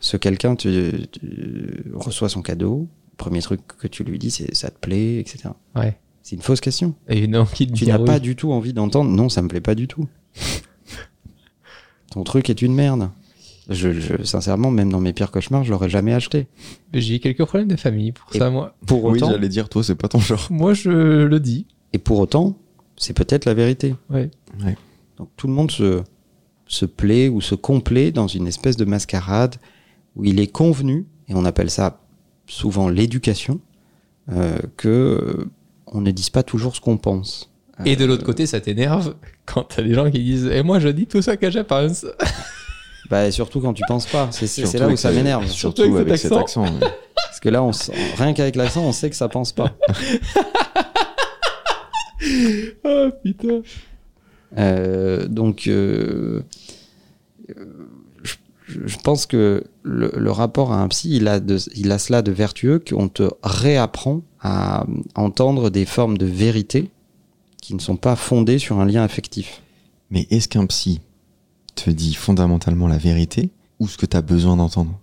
Ce 0.00 0.16
quelqu'un 0.16 0.54
tu, 0.56 0.92
tu 1.12 1.84
reçoit 1.94 2.28
son 2.28 2.42
cadeau. 2.42 2.88
Le 3.12 3.16
premier 3.16 3.40
truc 3.42 3.60
que 3.78 3.88
tu 3.88 4.04
lui 4.04 4.18
dis, 4.18 4.30
c'est 4.30 4.54
ça 4.54 4.70
te 4.70 4.78
plaît, 4.78 5.18
etc. 5.18 5.50
Ouais. 5.74 5.98
C'est 6.22 6.36
une 6.36 6.42
fausse 6.42 6.60
question. 6.60 6.94
Et 7.08 7.26
non, 7.26 7.46
qui 7.46 7.66
te 7.66 7.72
Tu 7.72 7.86
n'as 7.86 7.98
oui. 7.98 8.04
pas 8.04 8.20
du 8.20 8.36
tout 8.36 8.52
envie 8.52 8.72
d'entendre 8.72 9.10
non, 9.10 9.28
ça 9.28 9.42
me 9.42 9.48
plaît 9.48 9.60
pas 9.60 9.74
du 9.74 9.88
tout. 9.88 10.06
Ton 12.10 12.24
truc 12.24 12.48
est 12.50 12.62
une 12.62 12.74
merde. 12.74 13.10
Je, 13.68 13.92
je- 13.92 14.22
sincèrement, 14.24 14.70
même 14.70 14.90
dans 14.90 15.00
mes 15.00 15.12
pires 15.12 15.30
cauchemars, 15.30 15.62
je 15.62 15.70
l'aurais 15.70 15.90
jamais 15.90 16.14
acheté. 16.14 16.46
J'ai 16.94 17.16
eu 17.16 17.18
quelques 17.20 17.44
problèmes 17.44 17.68
de 17.68 17.76
famille 17.76 18.12
pour 18.12 18.34
Et- 18.34 18.38
ça, 18.38 18.48
moi. 18.50 18.74
Pour 18.86 19.04
Oui, 19.04 19.18
autant, 19.18 19.30
j'allais 19.30 19.48
dire, 19.50 19.68
toi, 19.68 19.84
c'est 19.84 19.94
pas 19.94 20.08
ton 20.08 20.20
genre. 20.20 20.46
Moi, 20.50 20.72
je 20.74 20.90
le 20.90 21.40
dis. 21.40 21.66
et 21.92 21.98
pour 21.98 22.18
autant, 22.18 22.56
c'est 22.96 23.12
peut-être 23.12 23.44
la 23.44 23.54
vérité. 23.54 23.94
Ouais. 24.10 24.30
Donc 25.18 25.28
tout 25.36 25.46
le 25.48 25.52
monde 25.52 25.70
se, 25.70 26.02
se 26.66 26.86
plaît 26.86 27.28
ou 27.28 27.40
se 27.40 27.54
complaît 27.54 28.10
dans 28.10 28.26
une 28.26 28.46
espèce 28.46 28.76
de 28.76 28.84
mascarade 28.84 29.56
où 30.18 30.24
il 30.24 30.38
est 30.40 30.48
convenu, 30.52 31.06
et 31.28 31.34
on 31.34 31.44
appelle 31.44 31.70
ça 31.70 32.00
souvent 32.46 32.88
l'éducation, 32.88 33.60
euh, 34.30 34.58
que 34.76 34.88
euh, 34.88 35.50
on 35.86 36.00
ne 36.02 36.10
dise 36.10 36.28
pas 36.30 36.42
toujours 36.42 36.74
ce 36.76 36.80
qu'on 36.80 36.98
pense. 36.98 37.50
Et 37.86 37.96
de 37.96 38.04
Euh, 38.04 38.06
l'autre 38.08 38.24
côté, 38.24 38.44
ça 38.46 38.60
t'énerve 38.60 39.14
quand 39.46 39.62
t'as 39.64 39.82
des 39.82 39.94
gens 39.94 40.10
qui 40.10 40.22
disent 40.22 40.46
Et 40.46 40.62
moi, 40.62 40.80
je 40.80 40.88
dis 40.88 41.06
tout 41.06 41.22
ça 41.22 41.36
que 41.36 41.50
je 41.50 41.60
pense. 41.60 42.04
Bah, 43.10 43.30
surtout 43.30 43.62
quand 43.62 43.72
tu 43.72 43.82
penses 43.88 44.04
pas. 44.04 44.28
C'est- 44.32 44.78
là 44.78 44.86
où 44.86 44.94
ça 44.96 45.10
m'énerve. 45.10 45.46
Surtout 45.46 45.80
Surtout 45.82 45.96
avec 45.96 46.08
avec 46.08 46.20
cet 46.20 46.30
cet 46.30 46.38
accent. 46.38 46.64
ouais. 46.64 46.80
Parce 47.14 47.40
que 47.40 47.48
là, 47.48 47.62
on 47.62 47.72
sent- 47.72 47.94
rien 48.18 48.34
qu'avec 48.34 48.54
l'accent, 48.54 48.82
on 48.84 48.92
sait 48.92 49.08
que 49.08 49.16
ça 49.16 49.30
pense 49.30 49.52
pas. 49.52 49.74
Oh 52.84 53.08
putain. 53.22 53.62
Euh, 54.58 55.26
donc, 55.26 55.66
euh, 55.68 56.42
euh, 57.50 57.64
je, 58.68 58.96
pense 58.98 59.26
que 59.26 59.64
le, 59.82 60.12
le 60.16 60.30
rapport 60.30 60.72
à 60.72 60.82
un 60.82 60.88
psy, 60.88 61.16
il 61.16 61.28
a, 61.28 61.40
de, 61.40 61.58
il 61.74 61.90
a 61.90 61.98
cela 61.98 62.22
de 62.22 62.30
vertueux 62.30 62.78
qu'on 62.78 63.08
te 63.08 63.28
réapprend 63.42 64.22
à 64.40 64.86
entendre 65.14 65.70
des 65.70 65.86
formes 65.86 66.18
de 66.18 66.26
vérité 66.26 66.90
qui 67.62 67.74
ne 67.74 67.80
sont 67.80 67.96
pas 67.96 68.14
fondées 68.16 68.58
sur 68.58 68.78
un 68.78 68.86
lien 68.86 69.02
affectif. 69.02 69.62
Mais 70.10 70.26
est-ce 70.30 70.48
qu'un 70.48 70.66
psy 70.66 71.00
te 71.74 71.90
dit 71.90 72.14
fondamentalement 72.14 72.88
la 72.88 72.98
vérité 72.98 73.50
ou 73.80 73.88
ce 73.88 73.96
que 73.96 74.06
tu 74.06 74.16
as 74.16 74.22
besoin 74.22 74.56
d'entendre? 74.56 74.98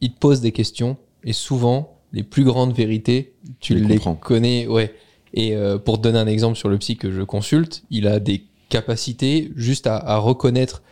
Il 0.00 0.12
te 0.12 0.18
pose 0.18 0.40
des 0.40 0.52
questions 0.52 0.96
et 1.24 1.32
souvent, 1.32 1.98
les 2.12 2.22
plus 2.22 2.44
grandes 2.44 2.74
vérités, 2.74 3.34
tu 3.60 3.74
les 3.74 3.80
les, 3.80 3.94
comprends. 3.96 4.14
connais. 4.14 4.66
Ouais. 4.66 4.94
Et 5.34 5.54
euh, 5.56 5.78
pour 5.78 5.98
te 5.98 6.02
donner 6.02 6.18
un 6.18 6.26
exemple 6.26 6.56
sur 6.56 6.68
le 6.68 6.78
psy 6.78 6.96
que 6.96 7.10
je 7.10 7.22
consulte, 7.22 7.82
il 7.90 8.06
a 8.06 8.20
des 8.20 8.44
capacités 8.68 9.50
juste 9.56 9.86
à, 9.86 9.96
à 9.96 10.18
reconnaître 10.18 10.82
euh, 10.82 10.84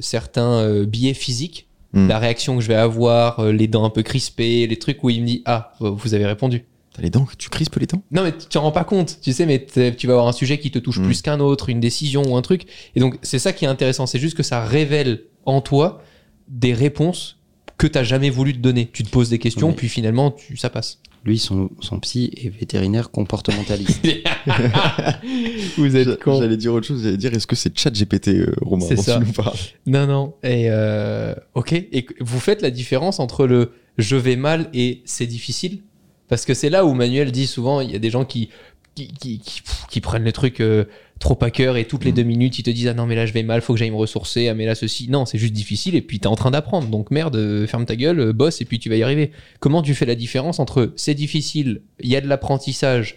certains 0.00 0.52
euh, 0.60 0.84
biais 0.86 1.14
physiques, 1.14 1.66
Hmm. 1.92 2.06
la 2.06 2.20
réaction 2.20 2.54
que 2.54 2.62
je 2.62 2.68
vais 2.68 2.76
avoir, 2.76 3.40
euh, 3.40 3.50
les 3.50 3.66
dents 3.66 3.84
un 3.84 3.90
peu 3.90 4.04
crispées, 4.04 4.64
les 4.68 4.78
trucs 4.78 5.02
où 5.02 5.10
il 5.10 5.22
me 5.22 5.26
dit 5.26 5.42
Ah, 5.44 5.72
vous 5.80 6.14
avez 6.14 6.24
répondu. 6.24 6.64
T'as 6.94 7.02
les 7.02 7.10
dents 7.10 7.26
tu 7.36 7.48
crispes 7.48 7.74
les 7.80 7.86
dents? 7.86 8.00
Non, 8.12 8.22
mais 8.22 8.30
tu 8.30 8.46
t'en 8.46 8.60
rends 8.62 8.70
pas 8.70 8.84
compte, 8.84 9.18
tu 9.20 9.32
sais, 9.32 9.44
mais 9.44 9.66
tu 9.66 10.06
vas 10.06 10.12
avoir 10.12 10.28
un 10.28 10.32
sujet 10.32 10.58
qui 10.60 10.70
te 10.70 10.78
touche 10.78 10.98
Mm. 11.00 11.04
plus 11.04 11.20
qu'un 11.20 11.40
autre, 11.40 11.68
une 11.68 11.80
décision 11.80 12.22
ou 12.22 12.36
un 12.36 12.42
truc. 12.42 12.66
Et 12.94 13.00
donc, 13.00 13.18
c'est 13.22 13.40
ça 13.40 13.52
qui 13.52 13.64
est 13.64 13.68
intéressant, 13.68 14.06
c'est 14.06 14.20
juste 14.20 14.36
que 14.36 14.44
ça 14.44 14.64
révèle 14.64 15.24
en 15.46 15.60
toi 15.60 16.00
des 16.46 16.74
réponses 16.74 17.38
que 17.76 17.88
t'as 17.88 18.04
jamais 18.04 18.30
voulu 18.30 18.52
te 18.52 18.58
donner. 18.58 18.88
Tu 18.92 19.02
te 19.02 19.10
poses 19.10 19.28
des 19.28 19.40
questions, 19.40 19.70
Oui. 19.70 19.74
puis 19.76 19.88
finalement, 19.88 20.30
tu, 20.30 20.56
ça 20.56 20.70
passe. 20.70 21.00
Lui, 21.24 21.38
son, 21.38 21.70
son 21.80 22.00
psy 22.00 22.30
est 22.36 22.48
vétérinaire 22.48 23.10
comportementaliste. 23.10 24.06
Vous 25.76 25.90
J'a- 25.90 26.16
J'allais 26.26 26.56
dire 26.56 26.72
autre 26.72 26.86
chose, 26.86 27.02
j'allais 27.02 27.16
dire 27.16 27.32
est-ce 27.34 27.46
que 27.46 27.56
c'est 27.56 27.76
chat 27.78 27.90
GPT, 27.90 28.28
euh, 28.28 28.54
Romain, 28.62 28.86
C'est 28.88 28.94
dont 28.96 29.02
ça. 29.02 29.18
tu 29.20 29.26
nous 29.26 29.32
parles? 29.32 29.56
Non, 29.86 30.06
non. 30.06 30.34
Et 30.42 30.66
euh, 30.70 31.34
ok. 31.54 31.72
Et 31.72 32.06
vous 32.20 32.40
faites 32.40 32.62
la 32.62 32.70
différence 32.70 33.20
entre 33.20 33.46
le 33.46 33.72
je 33.98 34.16
vais 34.16 34.36
mal 34.36 34.68
et 34.72 35.02
c'est 35.04 35.26
difficile 35.26 35.80
Parce 36.28 36.44
que 36.46 36.54
c'est 36.54 36.70
là 36.70 36.86
où 36.86 36.94
Manuel 36.94 37.32
dit 37.32 37.46
souvent 37.46 37.80
il 37.80 37.90
y 37.90 37.94
a 37.94 37.98
des 37.98 38.10
gens 38.10 38.24
qui, 38.24 38.48
qui, 38.94 39.08
qui, 39.08 39.38
qui- 39.40 39.60
pff, 39.62 39.84
qui 39.90 40.00
prennent 40.00 40.24
le 40.24 40.32
truc 40.32 40.60
euh, 40.60 40.84
trop 41.20 41.38
à 41.42 41.50
cœur 41.52 41.76
et 41.76 41.84
toutes 41.84 42.04
les 42.04 42.10
Mm. 42.10 42.14
deux 42.16 42.22
minutes 42.24 42.58
ils 42.58 42.62
te 42.64 42.70
disent 42.70 42.88
ah 42.88 42.94
non 42.94 43.06
mais 43.06 43.14
là 43.14 43.26
je 43.26 43.32
vais 43.32 43.42
mal, 43.44 43.60
faut 43.60 43.74
que 43.74 43.78
j'aille 43.78 43.90
me 43.92 43.96
ressourcer, 43.96 44.48
ah 44.48 44.54
mais 44.54 44.66
là 44.66 44.74
ceci. 44.74 45.08
Non, 45.08 45.26
c'est 45.26 45.38
juste 45.38 45.52
difficile 45.52 45.94
et 45.94 46.02
puis 46.02 46.18
t'es 46.18 46.26
en 46.26 46.34
train 46.34 46.50
d'apprendre. 46.50 46.88
Donc 46.88 47.10
merde, 47.12 47.36
euh, 47.36 47.66
ferme 47.68 47.84
ta 47.86 47.94
gueule, 47.94 48.18
euh, 48.18 48.32
bosse 48.32 48.60
et 48.60 48.64
puis 48.64 48.78
tu 48.80 48.88
vas 48.88 48.96
y 48.96 49.02
arriver. 49.04 49.30
Comment 49.60 49.82
tu 49.82 49.94
fais 49.94 50.06
la 50.06 50.16
différence 50.16 50.58
entre 50.58 50.92
c'est 50.96 51.14
difficile, 51.14 51.82
il 52.00 52.08
y 52.10 52.16
a 52.16 52.20
de 52.20 52.26
l'apprentissage, 52.26 53.16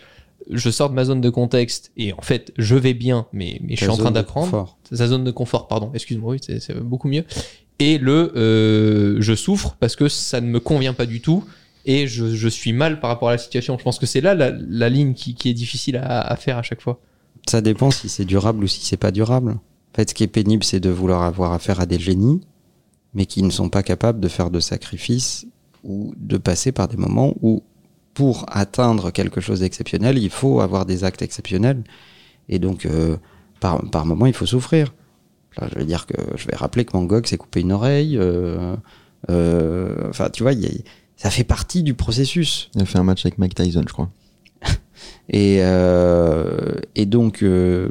je 0.51 0.69
sors 0.69 0.89
de 0.89 0.95
ma 0.95 1.05
zone 1.05 1.22
de 1.22 1.29
contexte 1.29 1.91
et 1.98 2.12
en 2.13 2.22
fait 2.22 2.51
je 2.57 2.75
vais 2.75 2.93
bien, 2.93 3.25
mais, 3.33 3.60
mais 3.63 3.75
je 3.77 3.83
suis 3.83 3.88
en 3.89 3.93
train 3.95 4.03
zone 4.03 4.13
de 4.13 4.19
d'apprendre 4.19 4.77
sa 4.91 5.07
zone 5.07 5.24
de 5.24 5.31
confort, 5.31 5.67
pardon, 5.67 5.89
excuse-moi, 5.93 6.33
oui, 6.33 6.39
c'est 6.45 6.60
c'est 6.60 6.77
beaucoup 6.77 7.07
mieux. 7.07 7.24
Et 7.79 7.98
le 7.98 8.33
euh, 8.36 9.17
je 9.22 9.33
souffre 9.33 9.77
parce 9.79 9.95
que 9.95 10.10
ça 10.10 10.41
ne 10.41 10.48
me 10.48 10.60
convient 10.60 10.93
pas 10.93 11.05
du 11.05 11.22
tout 11.22 11.43
et 11.86 12.05
je, 12.07 12.36
je 12.36 12.48
suis 12.50 12.72
mal 12.74 13.00
par 13.00 13.10
rapport 13.10 13.29
à 13.29 13.31
la 13.31 13.38
situation. 13.38 13.77
Je 13.77 13.83
pense 13.83 13.98
que 13.98 14.05
c'est 14.05 14.22
là 14.22 14.36
la, 14.36 14.51
la 14.51 14.89
ligne 14.89 15.13
qui, 15.13 15.33
qui 15.36 15.50
est 15.50 15.53
difficile 15.53 15.95
à, 15.98 16.19
à 16.22 16.36
faire 16.36 16.57
à 16.57 16.63
chaque 16.63 16.81
fois. 16.81 17.00
Ça 17.48 17.62
dépend 17.62 17.92
si 17.92 18.10
c'est 18.10 18.26
durable 18.26 18.64
ou 18.64 18.68
si 18.68 18.86
c'est 18.86 18.98
pas 18.98 19.12
durable. 19.12 19.52
En 19.52 19.96
fait, 19.96 20.10
ce 20.10 20.14
qui 20.16 20.24
est 20.24 20.28
pénible, 20.28 20.64
c'est 20.64 20.80
de 20.80 20.90
vouloir 20.90 21.24
avoir 21.24 21.54
affaire 21.54 21.80
à 21.80 21.86
des 21.86 22.00
génies, 22.00 22.42
mais 23.14 23.26
qui 23.26 23.44
ne 23.44 23.52
sont 23.52 23.70
pas 23.70 23.84
capables 23.84 24.20
de 24.20 24.28
faire 24.28 24.50
de 24.50 24.60
sacrifices 24.60 25.46
ou 25.84 26.14
de 26.18 26.38
passer 26.38 26.72
par 26.72 26.88
des 26.88 26.98
moments 26.98 27.34
où, 27.42 27.62
pour 28.14 28.46
atteindre 28.48 29.12
quelque 29.12 29.42
chose 29.42 29.60
d'exceptionnel, 29.60 30.18
il 30.18 30.30
faut 30.30 30.62
avoir 30.62 30.86
des 30.86 31.04
actes 31.04 31.22
exceptionnels. 31.22 31.84
Et 32.50 32.60
donc, 32.60 32.86
euh, 32.86 33.18
par, 33.60 33.84
par 33.90 34.06
moment, 34.06 34.26
il 34.26 34.34
faut 34.34 34.46
souffrir. 34.46 34.94
Je 35.62 35.76
vais 35.78 35.86
dire 35.86 36.08
que 36.08 36.16
je 36.36 36.48
vais 36.48 36.56
rappeler 36.56 36.86
que 36.86 36.94
Van 36.94 37.04
Gogh 37.04 37.28
s'est 37.28 37.38
coupé 37.38 37.62
une 37.62 37.72
oreille. 37.72 38.18
euh, 38.18 38.76
euh, 39.30 40.10
Enfin, 40.10 40.30
tu 40.30 40.44
vois, 40.44 40.54
ça 41.18 41.30
fait 41.30 41.44
partie 41.44 41.84
du 41.84 41.94
processus. 41.94 42.70
Il 42.76 42.82
a 42.82 42.86
fait 42.86 42.98
un 42.98 43.04
match 43.04 43.26
avec 43.26 43.38
Mike 43.38 43.56
Tyson, 43.56 43.84
je 43.88 43.94
crois. 43.94 44.10
Et, 45.30 45.60
euh, 45.62 46.74
et 46.96 47.06
donc, 47.06 47.44
euh, 47.44 47.89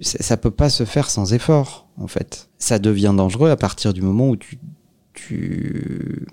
ça, 0.00 0.18
ça 0.22 0.36
peut 0.36 0.50
pas 0.50 0.70
se 0.70 0.84
faire 0.84 1.10
sans 1.10 1.32
effort, 1.34 1.88
en 1.96 2.06
fait. 2.06 2.48
Ça 2.58 2.78
devient 2.78 3.14
dangereux 3.16 3.50
à 3.50 3.56
partir 3.56 3.92
du 3.92 4.02
moment 4.02 4.28
où 4.28 4.36
tu, 4.36 4.58
tu, 5.14 6.26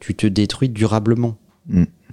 tu 0.00 0.14
te 0.14 0.26
détruis 0.26 0.68
durablement. 0.68 1.36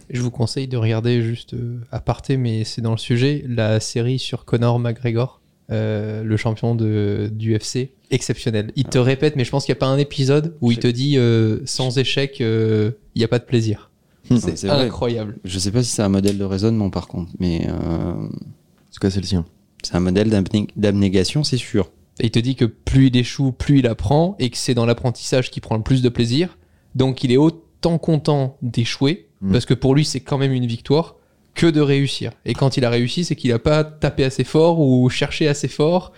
Je 0.09 0.21
vous 0.21 0.31
conseille 0.31 0.67
de 0.67 0.77
regarder 0.77 1.21
juste 1.21 1.53
euh, 1.53 1.79
à 1.91 1.99
parté, 1.99 2.35
mais 2.37 2.63
c'est 2.63 2.81
dans 2.81 2.91
le 2.91 2.97
sujet, 2.97 3.43
la 3.47 3.79
série 3.79 4.19
sur 4.19 4.45
Conor 4.45 4.79
McGregor. 4.79 5.41
euh, 5.71 6.23
le 6.23 6.37
champion 6.37 6.75
de, 6.75 7.27
du 7.31 7.55
UFC, 7.55 7.89
exceptionnel. 8.11 8.71
Il 8.75 8.83
te 8.85 8.99
répète, 8.99 9.35
mais 9.35 9.43
je 9.45 9.49
pense 9.49 9.65
qu'il 9.65 9.73
n'y 9.73 9.77
a 9.77 9.79
pas 9.79 9.87
un 9.87 9.97
épisode 9.97 10.55
où 10.61 10.71
il 10.71 10.77
te 10.77 10.85
dit 10.87 11.17
euh, 11.17 11.59
sans 11.65 11.97
échec, 11.97 12.39
euh, 12.41 12.91
il 13.15 13.19
n'y 13.19 13.25
a 13.25 13.27
pas 13.27 13.39
de 13.39 13.45
plaisir. 13.45 13.89
Hmm. 14.29 14.37
C'est 14.37 14.69
incroyable. 14.69 15.37
Je 15.45 15.59
sais 15.59 15.71
pas 15.71 15.83
si 15.83 15.91
c'est 15.91 16.01
un 16.01 16.09
modèle 16.09 16.37
de 16.37 16.43
raisonnement 16.43 16.89
par 16.89 17.07
contre, 17.07 17.31
mais 17.39 17.67
euh, 17.69 18.13
C'est 18.91 18.99
quoi, 18.99 19.09
c'est 19.09 19.21
le 19.21 19.27
sien 19.27 19.45
c'est 19.83 19.93
un 19.95 19.99
modèle 19.99 20.29
d'abné- 20.31 20.67
d'abnégation, 20.77 21.43
c'est 21.43 21.57
sûr. 21.57 21.91
Et 22.19 22.25
il 22.25 22.31
te 22.31 22.39
dit 22.39 22.55
que 22.55 22.65
plus 22.65 23.07
il 23.07 23.17
échoue, 23.17 23.51
plus 23.51 23.79
il 23.79 23.87
apprend, 23.87 24.35
et 24.39 24.49
que 24.49 24.57
c'est 24.57 24.73
dans 24.73 24.87
l'apprentissage 24.87 25.51
qu'il 25.51 25.61
prend 25.61 25.77
le 25.77 25.83
plus 25.83 26.01
de 26.01 26.09
plaisir. 26.09 26.57
Donc 26.95 27.23
il 27.23 27.31
est 27.31 27.37
autant 27.37 27.99
content 27.99 28.57
d'échouer, 28.63 29.27
Mm. 29.41 29.51
parce 29.51 29.65
que 29.65 29.75
pour 29.75 29.93
lui 29.93 30.03
c'est 30.05 30.21
quand 30.21 30.39
même 30.39 30.53
une 30.53 30.65
victoire, 30.65 31.17
que 31.53 31.67
de 31.67 31.81
réussir. 31.81 32.31
Et 32.45 32.53
quand 32.55 32.77
il 32.77 32.85
a 32.85 32.89
réussi, 32.89 33.23
c'est 33.25 33.35
qu'il 33.35 33.51
n'a 33.51 33.59
pas 33.59 33.83
tapé 33.83 34.23
assez 34.23 34.43
fort 34.43 34.79
ou 34.79 35.07
cherché 35.09 35.47
assez 35.47 35.67
fort. 35.67 36.11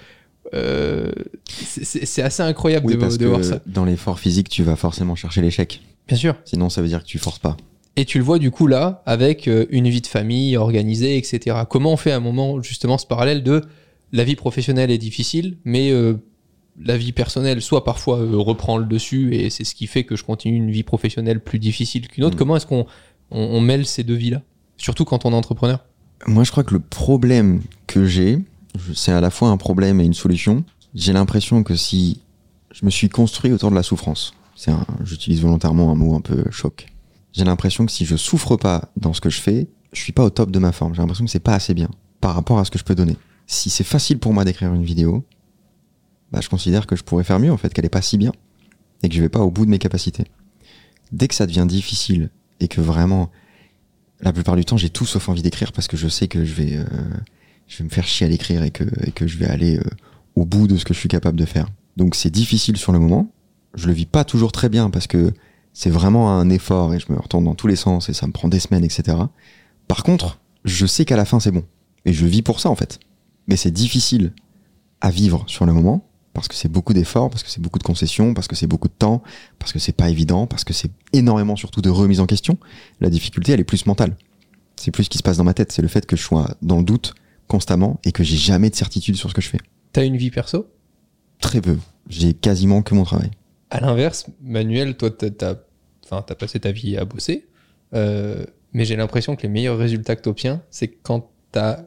Euh, 0.53 1.11
c'est- 1.45 2.21
assez 2.21 2.41
incroyable 2.43 2.85
Oui, 2.87 2.93
de, 2.93 2.99
parce 2.99 3.17
de 3.17 3.25
voir 3.25 3.39
que 3.41 3.45
ça. 3.45 3.59
dans 3.65 3.83
l'effort 3.83 4.17
physique, 4.19 4.47
tu 4.49 4.63
vas 4.63 4.75
forcément 4.77 5.15
chercher 5.15 5.41
l'échec. 5.41 5.81
Bien 6.07 6.15
sûr. 6.17 6.35
Sinon, 6.45 6.69
ça 6.69 6.81
veut 6.81 6.87
dire 6.87 7.01
que 7.03 7.07
tu 7.07 7.17
forces 7.17 7.39
pas. 7.39 7.57
Et 7.97 8.05
tu 8.05 8.19
le 8.19 8.23
vois 8.23 8.37
du 8.37 8.51
coup 8.51 8.67
là, 8.67 9.01
avec 9.07 9.47
euh, 9.47 9.65
une 9.71 9.89
vie 9.89 10.01
de 10.01 10.07
famille 10.07 10.55
organisée, 10.55 11.17
etc. 11.17 11.63
Comment 11.67 11.93
on 11.93 11.97
fait 11.97 12.11
à 12.11 12.17
un 12.17 12.21
moment 12.21 12.61
justement 12.61 12.99
ce 12.99 13.07
parallèle 13.07 13.41
de 13.41 13.63
la 14.11 14.23
vie 14.23 14.35
professionnelle 14.35 14.91
est 14.91 14.99
difficile, 14.99 15.57
mais 15.65 15.89
euh, 15.89 16.13
la 16.79 16.95
vie 16.95 17.11
personnelle 17.11 17.59
soit 17.59 17.83
parfois 17.83 18.19
euh, 18.19 18.37
reprend 18.37 18.77
le 18.77 18.85
dessus 18.85 19.33
et 19.33 19.49
c'est 19.49 19.63
ce 19.63 19.73
qui 19.73 19.87
fait 19.87 20.03
que 20.03 20.15
je 20.15 20.23
continue 20.23 20.57
une 20.57 20.69
vie 20.69 20.83
professionnelle 20.83 21.43
plus 21.43 21.57
difficile 21.57 22.07
qu'une 22.07 22.23
autre. 22.23 22.35
Mm. 22.35 22.39
Comment 22.39 22.55
est-ce 22.57 22.67
qu'on 22.67 22.85
on, 23.31 23.41
on 23.41 23.61
mêle 23.61 23.87
ces 23.87 24.03
deux 24.03 24.13
vies-là? 24.13 24.43
Surtout 24.77 25.03
quand 25.03 25.25
on 25.25 25.31
est 25.31 25.35
entrepreneur. 25.35 25.83
Moi, 26.27 26.43
je 26.43 26.51
crois 26.51 26.63
que 26.63 26.75
le 26.75 26.79
problème 26.79 27.61
que 27.87 28.05
j'ai, 28.05 28.37
c'est 28.93 29.11
à 29.11 29.21
la 29.21 29.31
fois 29.31 29.49
un 29.49 29.57
problème 29.57 29.99
et 30.01 30.05
une 30.05 30.13
solution. 30.13 30.63
J'ai 30.93 31.13
l'impression 31.13 31.63
que 31.63 31.75
si 31.75 32.21
je 32.71 32.85
me 32.85 32.91
suis 32.91 33.09
construit 33.09 33.51
autour 33.51 33.71
de 33.71 33.75
la 33.75 33.83
souffrance, 33.83 34.35
c'est 34.55 34.71
j'utilise 35.03 35.41
volontairement 35.41 35.91
un 35.91 35.95
mot 35.95 36.15
un 36.15 36.21
peu 36.21 36.45
choc. 36.51 36.85
J'ai 37.33 37.43
l'impression 37.43 37.85
que 37.85 37.91
si 37.91 38.05
je 38.05 38.15
souffre 38.15 38.57
pas 38.57 38.91
dans 38.97 39.13
ce 39.13 39.21
que 39.21 39.29
je 39.29 39.39
fais, 39.39 39.67
je 39.93 40.01
suis 40.01 40.13
pas 40.13 40.23
au 40.23 40.29
top 40.29 40.51
de 40.51 40.59
ma 40.59 40.71
forme. 40.71 40.93
J'ai 40.93 41.01
l'impression 41.01 41.25
que 41.25 41.31
c'est 41.31 41.39
pas 41.39 41.53
assez 41.53 41.73
bien 41.73 41.89
par 42.21 42.35
rapport 42.35 42.59
à 42.59 42.65
ce 42.65 42.71
que 42.71 42.79
je 42.79 42.83
peux 42.83 42.95
donner. 42.95 43.17
Si 43.45 43.69
c'est 43.69 43.83
facile 43.83 44.19
pour 44.19 44.33
moi 44.33 44.43
d'écrire 44.43 44.73
une 44.73 44.83
vidéo, 44.83 45.25
bah, 46.31 46.39
je 46.41 46.49
considère 46.49 46.87
que 46.87 46.95
je 46.95 47.03
pourrais 47.03 47.23
faire 47.23 47.39
mieux 47.39 47.51
en 47.51 47.57
fait, 47.57 47.73
qu'elle 47.73 47.85
est 47.85 47.89
pas 47.89 48.01
si 48.01 48.17
bien 48.17 48.31
et 49.03 49.09
que 49.09 49.15
je 49.15 49.21
vais 49.21 49.29
pas 49.29 49.39
au 49.39 49.51
bout 49.51 49.65
de 49.65 49.71
mes 49.71 49.79
capacités. 49.79 50.25
Dès 51.11 51.27
que 51.27 51.35
ça 51.35 51.45
devient 51.45 51.65
difficile 51.67 52.29
et 52.59 52.67
que 52.67 52.81
vraiment 52.81 53.31
la 54.19 54.33
plupart 54.33 54.55
du 54.55 54.65
temps, 54.65 54.77
j'ai 54.77 54.89
tout 54.89 55.05
sauf 55.05 55.29
envie 55.29 55.43
d'écrire 55.43 55.71
parce 55.71 55.87
que 55.87 55.95
je 55.95 56.07
sais 56.07 56.27
que 56.27 56.43
je 56.43 56.53
vais, 56.53 56.77
euh, 56.77 56.85
je 57.67 57.77
vais 57.77 57.83
me 57.83 57.89
faire 57.89 58.05
chier 58.05 58.25
à 58.25 58.29
l'écrire 58.29 58.63
et 58.63 58.71
que, 58.71 58.83
et 59.05 59.11
que 59.11 59.27
je 59.27 59.37
vais 59.37 59.45
aller 59.45 59.77
euh, 59.77 59.83
au 60.35 60.45
bout 60.45 60.67
de 60.67 60.75
ce 60.75 60.85
que 60.85 60.93
je 60.93 60.99
suis 60.99 61.09
capable 61.09 61.37
de 61.37 61.45
faire. 61.45 61.67
Donc 61.95 62.15
c'est 62.15 62.29
difficile 62.29 62.77
sur 62.77 62.91
le 62.91 62.99
moment. 62.99 63.31
Je 63.75 63.87
le 63.87 63.93
vis 63.93 64.05
pas 64.05 64.23
toujours 64.23 64.51
très 64.51 64.69
bien 64.69 64.89
parce 64.89 65.07
que 65.07 65.31
c'est 65.77 65.91
vraiment 65.91 66.31
un 66.31 66.49
effort 66.49 66.95
et 66.95 66.99
je 66.99 67.05
me 67.11 67.19
retourne 67.19 67.43
dans 67.43 67.53
tous 67.53 67.67
les 67.67 67.75
sens 67.75 68.09
et 68.09 68.13
ça 68.13 68.25
me 68.25 68.31
prend 68.31 68.47
des 68.47 68.59
semaines, 68.59 68.83
etc. 68.83 69.15
Par 69.87 70.01
contre, 70.01 70.39
je 70.65 70.87
sais 70.87 71.05
qu'à 71.05 71.15
la 71.15 71.23
fin 71.23 71.39
c'est 71.39 71.51
bon. 71.51 71.63
Et 72.03 72.13
je 72.13 72.25
vis 72.25 72.41
pour 72.41 72.59
ça 72.59 72.71
en 72.71 72.75
fait. 72.75 72.97
Mais 73.45 73.57
c'est 73.57 73.69
difficile 73.69 74.33
à 75.01 75.11
vivre 75.11 75.43
sur 75.45 75.67
le 75.67 75.73
moment 75.73 76.03
parce 76.33 76.47
que 76.47 76.55
c'est 76.55 76.67
beaucoup 76.67 76.93
d'efforts, 76.93 77.29
parce 77.29 77.43
que 77.43 77.51
c'est 77.51 77.61
beaucoup 77.61 77.77
de 77.77 77.83
concessions, 77.83 78.33
parce 78.33 78.47
que 78.47 78.55
c'est 78.55 78.65
beaucoup 78.65 78.87
de 78.87 78.93
temps, 78.97 79.21
parce 79.59 79.71
que 79.71 79.77
c'est 79.77 79.91
pas 79.91 80.09
évident, 80.09 80.47
parce 80.47 80.63
que 80.63 80.73
c'est 80.73 80.89
énormément 81.13 81.55
surtout 81.55 81.83
de 81.83 81.91
remise 81.91 82.21
en 82.21 82.25
question. 82.25 82.57
La 82.99 83.11
difficulté, 83.11 83.51
elle 83.51 83.59
est 83.59 83.63
plus 83.63 83.85
mentale. 83.85 84.17
C'est 84.77 84.89
plus 84.89 85.03
ce 85.03 85.09
qui 85.11 85.19
se 85.19 85.23
passe 85.23 85.37
dans 85.37 85.43
ma 85.43 85.53
tête. 85.53 85.71
C'est 85.71 85.83
le 85.83 85.87
fait 85.87 86.07
que 86.07 86.15
je 86.15 86.23
sois 86.23 86.55
dans 86.63 86.79
le 86.79 86.85
doute 86.85 87.13
constamment 87.47 87.99
et 88.03 88.11
que 88.11 88.23
j'ai 88.23 88.37
jamais 88.37 88.71
de 88.71 88.75
certitude 88.75 89.15
sur 89.15 89.29
ce 89.29 89.35
que 89.35 89.41
je 89.41 89.49
fais. 89.49 89.59
T'as 89.93 90.05
une 90.05 90.17
vie 90.17 90.31
perso? 90.31 90.65
Très 91.39 91.61
peu. 91.61 91.77
J'ai 92.09 92.33
quasiment 92.33 92.81
que 92.81 92.95
mon 92.95 93.03
travail. 93.03 93.29
À 93.69 93.79
l'inverse, 93.79 94.25
Manuel, 94.41 94.97
toi, 94.97 95.11
t'as 95.11 95.55
enfin, 96.09 96.23
t'as 96.25 96.35
passé 96.35 96.59
ta 96.59 96.71
vie 96.71 96.97
à 96.97 97.05
bosser, 97.05 97.45
euh, 97.93 98.45
mais 98.73 98.85
j'ai 98.85 98.95
l'impression 98.95 99.35
que 99.35 99.43
les 99.43 99.49
meilleurs 99.49 99.77
résultats 99.77 100.15
que 100.15 100.21
t'obtiens, 100.21 100.61
c'est 100.69 100.87
quand 100.87 101.29
t'as 101.51 101.81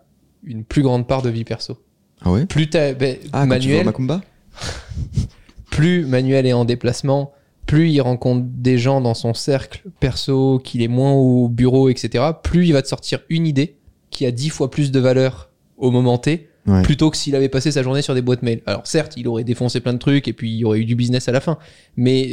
une 0.45 0.65
plus 0.65 0.83
grande 0.83 1.07
part 1.07 1.23
de 1.23 1.31
vie 1.31 1.45
perso. 1.45 1.79
Ah 2.23 2.31
ouais? 2.33 2.47
Plus 2.47 2.69
t'as, 2.71 2.93
ben, 2.95 3.17
Ah, 3.33 3.47
quand 3.49 3.59
tu 3.59 3.73
vois 3.73 3.85
Manuel, 3.85 4.21
plus 5.71 6.05
Manuel 6.07 6.47
est 6.47 6.53
en 6.53 6.65
déplacement, 6.65 7.33
plus 7.67 7.91
il 7.91 8.01
rencontre 8.01 8.45
des 8.49 8.79
gens 8.79 9.01
dans 9.01 9.15
son 9.15 9.35
cercle 9.35 9.83
perso, 10.01 10.59
qu'il 10.63 10.83
est 10.83 10.89
moins 10.89 11.13
au 11.13 11.49
bureau, 11.49 11.89
etc., 11.89 12.25
plus 12.43 12.67
il 12.67 12.73
va 12.73 12.83
te 12.83 12.89
sortir 12.89 13.21
une 13.29 13.47
idée 13.47 13.77
qui 14.11 14.27
a 14.27 14.31
dix 14.33 14.49
fois 14.49 14.71
plus 14.71 14.91
de 14.91 14.99
valeur 15.01 15.51
au 15.77 15.91
moment 15.91 16.19
T, 16.19 16.47
Ouais. 16.67 16.83
plutôt 16.83 17.11
que 17.11 17.17
s'il 17.17 17.35
avait 17.35 17.49
passé 17.49 17.73
sa 17.73 17.83
journée 17.83 18.03
sur 18.03 18.15
des 18.15 18.21
boîtes 18.21 18.43
mail. 18.43 18.61
Alors 18.67 18.87
certes, 18.87 19.15
il 19.17 19.27
aurait 19.29 19.45
défoncé 19.45 19.81
plein 19.81 19.95
de 19.95 19.99
trucs 19.99 20.29
et 20.29 20.35
puis 20.35 20.51
il 20.53 20.57
y 20.59 20.65
aurait 20.67 20.79
eu 20.81 20.85
du 20.85 20.95
business 20.95 21.27
à 21.27 21.33
la 21.33 21.41
fin, 21.41 21.59
mais 21.97 22.29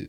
euh, 0.00 0.08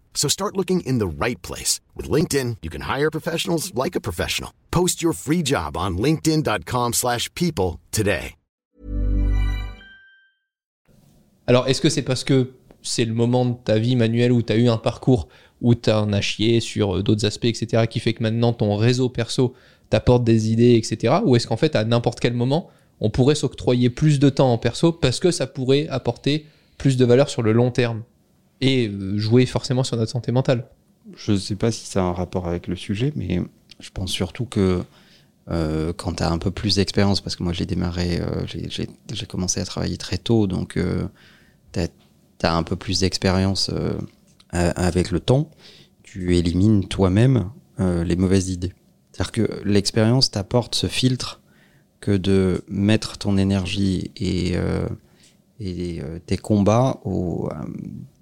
So 0.13 0.29
start 0.29 0.55
looking 0.55 0.81
in 0.81 0.99
the 0.99 1.07
right 1.07 1.41
place. 1.41 1.79
With 1.95 2.07
LinkedIn, 2.07 2.57
you 2.61 2.69
can 2.69 2.81
hire 2.81 3.09
professionals 3.09 3.73
like 3.73 3.95
a 3.95 4.01
professional. 4.01 4.51
Post 4.69 5.01
your 5.01 5.13
free 5.13 5.41
job 5.43 5.75
on 5.75 5.97
linkedin.com/people 5.97 6.93
slash 6.93 7.27
people 7.33 7.79
today. 7.91 8.35
Alors 11.47 11.67
est-ce 11.67 11.81
que 11.81 11.89
c'est 11.89 12.03
parce 12.03 12.23
que 12.23 12.51
c'est 12.81 13.05
le 13.05 13.13
moment 13.13 13.45
de 13.45 13.55
ta 13.63 13.77
vie 13.77 13.95
manuelle 13.95 14.31
où 14.31 14.41
tu 14.41 14.53
as 14.53 14.57
eu 14.57 14.67
un 14.69 14.77
parcours 14.77 15.27
où 15.61 15.75
tu 15.75 15.91
en 15.91 16.11
as 16.13 16.21
chié 16.21 16.59
sur 16.59 16.97
euh, 16.97 17.03
d'autres 17.03 17.25
aspects, 17.25 17.45
etc., 17.45 17.85
qui 17.89 17.99
fait 17.99 18.13
que 18.13 18.23
maintenant 18.23 18.53
ton 18.53 18.75
réseau 18.75 19.09
perso 19.09 19.53
t'apporte 19.89 20.23
des 20.23 20.51
idées, 20.51 20.75
etc., 20.75 21.15
ou 21.25 21.35
est-ce 21.35 21.47
qu'en 21.47 21.57
fait 21.57 21.75
à 21.75 21.83
n'importe 21.83 22.19
quel 22.19 22.33
moment 22.33 22.69
on 22.99 23.09
pourrait 23.09 23.35
s'octroyer 23.35 23.89
plus 23.89 24.19
de 24.19 24.29
temps 24.29 24.51
en 24.53 24.57
perso 24.57 24.91
parce 24.91 25.19
que 25.19 25.31
ça 25.31 25.47
pourrait 25.47 25.87
apporter 25.89 26.45
plus 26.77 26.97
de 26.97 27.05
valeur 27.05 27.29
sur 27.29 27.41
le 27.41 27.51
long 27.51 27.71
terme? 27.71 28.03
Et 28.61 28.87
euh, 28.87 29.17
jouer 29.17 29.45
forcément 29.45 29.83
sur 29.83 29.97
notre 29.97 30.11
santé 30.11 30.31
mentale. 30.31 30.67
Je 31.15 31.35
sais 31.35 31.55
pas 31.55 31.71
si 31.71 31.85
ça 31.85 32.01
a 32.01 32.03
un 32.03 32.13
rapport 32.13 32.47
avec 32.47 32.67
le 32.67 32.75
sujet, 32.75 33.11
mais 33.15 33.41
je 33.79 33.89
pense 33.89 34.11
surtout 34.11 34.45
que 34.45 34.81
euh, 35.49 35.91
quand 35.93 36.13
tu 36.13 36.23
as 36.23 36.31
un 36.31 36.37
peu 36.37 36.51
plus 36.51 36.75
d'expérience, 36.75 37.19
parce 37.19 37.35
que 37.35 37.43
moi 37.43 37.51
j'ai 37.53 37.65
démarré, 37.65 38.19
euh, 38.21 38.45
j'ai- 38.45 39.25
commencé 39.25 39.59
à 39.59 39.65
travailler 39.65 39.97
très 39.97 40.17
tôt, 40.17 40.47
donc 40.47 40.77
euh, 40.77 41.03
tu 41.73 41.79
as, 42.43 42.55
un 42.55 42.63
peu 42.63 42.75
plus 42.75 42.99
d'expérience 42.99 43.71
avec 44.51 45.11
le 45.11 45.19
temps, 45.19 45.49
tu 46.03 46.35
élimines 46.35 46.87
toi-même 46.87 47.49
les 47.79 48.15
mauvaises 48.15 48.49
idées. 48.49 48.73
C'est-à-dire 49.11 49.31
que 49.31 49.61
l'expérience 49.63 50.31
t'apporte 50.31 50.75
ce 50.75 50.87
filtre 50.87 51.41
que 51.99 52.11
de 52.17 52.63
mettre 52.67 53.17
ton 53.17 53.37
énergie 53.37 54.11
et, 54.17 54.55
et 55.61 56.01
euh, 56.01 56.19
tes 56.25 56.37
combats 56.37 56.99
au, 57.05 57.47
euh, 57.51 57.55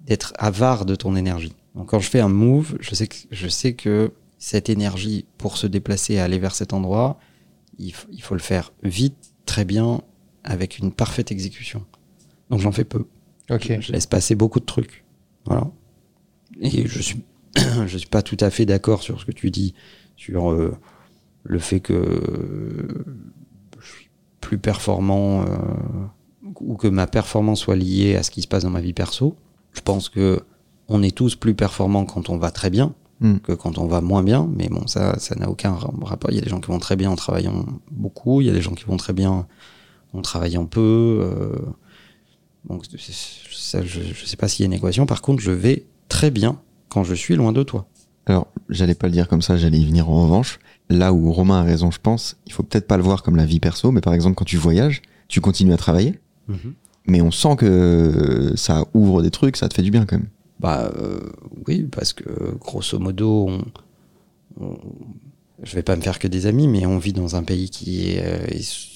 d'être 0.04 0.34
avare 0.38 0.84
de 0.84 0.94
ton 0.94 1.16
énergie. 1.16 1.54
Donc 1.74 1.88
quand 1.88 1.98
je 1.98 2.10
fais 2.10 2.20
un 2.20 2.28
move, 2.28 2.76
je 2.80 2.94
sais 2.94 3.06
que, 3.06 3.16
je 3.30 3.48
sais 3.48 3.72
que 3.72 4.12
cette 4.38 4.68
énergie 4.68 5.24
pour 5.38 5.56
se 5.56 5.66
déplacer 5.66 6.14
et 6.14 6.20
aller 6.20 6.38
vers 6.38 6.54
cet 6.54 6.72
endroit, 6.72 7.18
il, 7.78 7.92
faut 7.92 8.34
le 8.34 8.40
faire 8.40 8.72
vite, 8.82 9.32
très 9.46 9.64
bien, 9.64 10.02
avec 10.44 10.78
une 10.78 10.92
parfaite 10.92 11.32
exécution. 11.32 11.86
Donc 12.50 12.60
j'en 12.60 12.72
fais 12.72 12.84
peu. 12.84 13.06
Ok. 13.48 13.80
Je 13.80 13.92
laisse 13.92 14.06
passer 14.06 14.34
beaucoup 14.34 14.60
de 14.60 14.66
trucs. 14.66 15.04
Voilà. 15.46 15.70
Et 16.60 16.86
je 16.86 17.00
suis, 17.00 17.22
je 17.86 17.96
suis 17.96 18.08
pas 18.08 18.22
tout 18.22 18.36
à 18.40 18.50
fait 18.50 18.66
d'accord 18.66 19.02
sur 19.02 19.18
ce 19.18 19.24
que 19.24 19.32
tu 19.32 19.50
dis 19.50 19.74
sur 20.16 20.50
euh, 20.50 20.76
le 21.44 21.58
fait 21.58 21.80
que 21.80 21.94
euh, 21.94 23.04
je 23.80 23.86
suis 23.86 24.10
plus 24.42 24.58
performant 24.58 25.42
euh, 25.42 25.46
ou 26.60 26.76
que 26.76 26.88
ma 26.88 27.06
performance 27.06 27.60
soit 27.60 27.76
liée 27.76 28.16
à 28.16 28.22
ce 28.22 28.30
qui 28.30 28.42
se 28.42 28.48
passe 28.48 28.64
dans 28.64 28.70
ma 28.70 28.80
vie 28.80 28.92
perso. 28.92 29.36
Je 29.72 29.80
pense 29.80 30.08
que 30.08 30.40
on 30.88 31.02
est 31.02 31.14
tous 31.16 31.36
plus 31.36 31.54
performants 31.54 32.04
quand 32.04 32.30
on 32.30 32.36
va 32.38 32.50
très 32.50 32.70
bien 32.70 32.94
Hmm. 33.22 33.36
que 33.36 33.52
quand 33.52 33.76
on 33.76 33.86
va 33.86 34.00
moins 34.00 34.22
bien. 34.22 34.48
Mais 34.56 34.68
bon, 34.70 34.86
ça, 34.86 35.18
ça 35.18 35.34
n'a 35.34 35.50
aucun 35.50 35.72
ra- 35.74 35.92
rapport. 36.02 36.30
Il 36.30 36.36
y 36.36 36.38
a 36.38 36.42
des 36.42 36.48
gens 36.48 36.58
qui 36.58 36.68
vont 36.68 36.78
très 36.78 36.96
bien 36.96 37.10
en 37.10 37.16
travaillant 37.16 37.66
beaucoup. 37.90 38.40
Il 38.40 38.46
y 38.46 38.50
a 38.50 38.52
des 38.54 38.62
gens 38.62 38.72
qui 38.72 38.84
vont 38.84 38.96
très 38.96 39.12
bien 39.12 39.46
en 40.14 40.22
travaillant 40.22 40.64
peu. 40.64 41.18
euh, 41.20 41.54
donc, 42.68 42.84
ça, 43.52 43.84
je, 43.84 44.00
je 44.00 44.24
sais 44.24 44.36
pas 44.38 44.48
s'il 44.48 44.62
y 44.62 44.64
a 44.64 44.68
une 44.68 44.72
équation. 44.72 45.04
Par 45.06 45.20
contre, 45.22 45.42
je 45.42 45.50
vais 45.50 45.84
très 46.08 46.30
bien 46.30 46.60
quand 46.88 47.04
je 47.04 47.14
suis 47.14 47.36
loin 47.36 47.52
de 47.52 47.62
toi. 47.62 47.86
Alors, 48.26 48.46
j'allais 48.70 48.94
pas 48.94 49.06
le 49.06 49.12
dire 49.12 49.28
comme 49.28 49.42
ça, 49.42 49.56
j'allais 49.58 49.78
y 49.78 49.84
venir 49.86 50.08
en 50.08 50.22
revanche. 50.24 50.58
Là 50.88 51.12
où 51.12 51.30
Romain 51.32 51.60
a 51.60 51.62
raison, 51.62 51.90
je 51.90 51.98
pense, 52.00 52.36
il 52.46 52.52
faut 52.52 52.62
peut-être 52.62 52.86
pas 52.86 52.96
le 52.96 53.02
voir 53.02 53.22
comme 53.22 53.36
la 53.36 53.44
vie 53.46 53.60
perso, 53.60 53.92
mais 53.92 54.00
par 54.00 54.14
exemple, 54.14 54.34
quand 54.34 54.44
tu 54.46 54.56
voyages, 54.56 55.02
tu 55.28 55.40
continues 55.40 55.72
à 55.72 55.76
travailler, 55.76 56.18
mais 57.06 57.20
on 57.20 57.30
sent 57.30 57.56
que 57.56 58.52
ça 58.56 58.84
ouvre 58.94 59.22
des 59.22 59.30
trucs, 59.30 59.56
ça 59.56 59.68
te 59.68 59.74
fait 59.74 59.82
du 59.82 59.90
bien 59.90 60.06
quand 60.06 60.16
même. 60.18 60.28
Bah 60.60 60.92
euh, 60.96 61.20
oui, 61.66 61.84
parce 61.90 62.12
que 62.12 62.24
grosso 62.58 62.98
modo, 62.98 63.46
on, 63.48 63.64
on- 64.60 64.78
je 65.62 65.74
vais 65.74 65.82
pas 65.82 65.96
me 65.96 66.00
faire 66.02 66.18
que 66.18 66.28
des 66.28 66.46
amis, 66.46 66.68
mais 66.68 66.86
on 66.86 66.98
vit 66.98 67.12
dans 67.12 67.36
un 67.36 67.42
pays 67.42 67.68
qui 67.70 68.10
est, 68.10 68.22
euh, 68.24 68.46
est- 68.48 68.90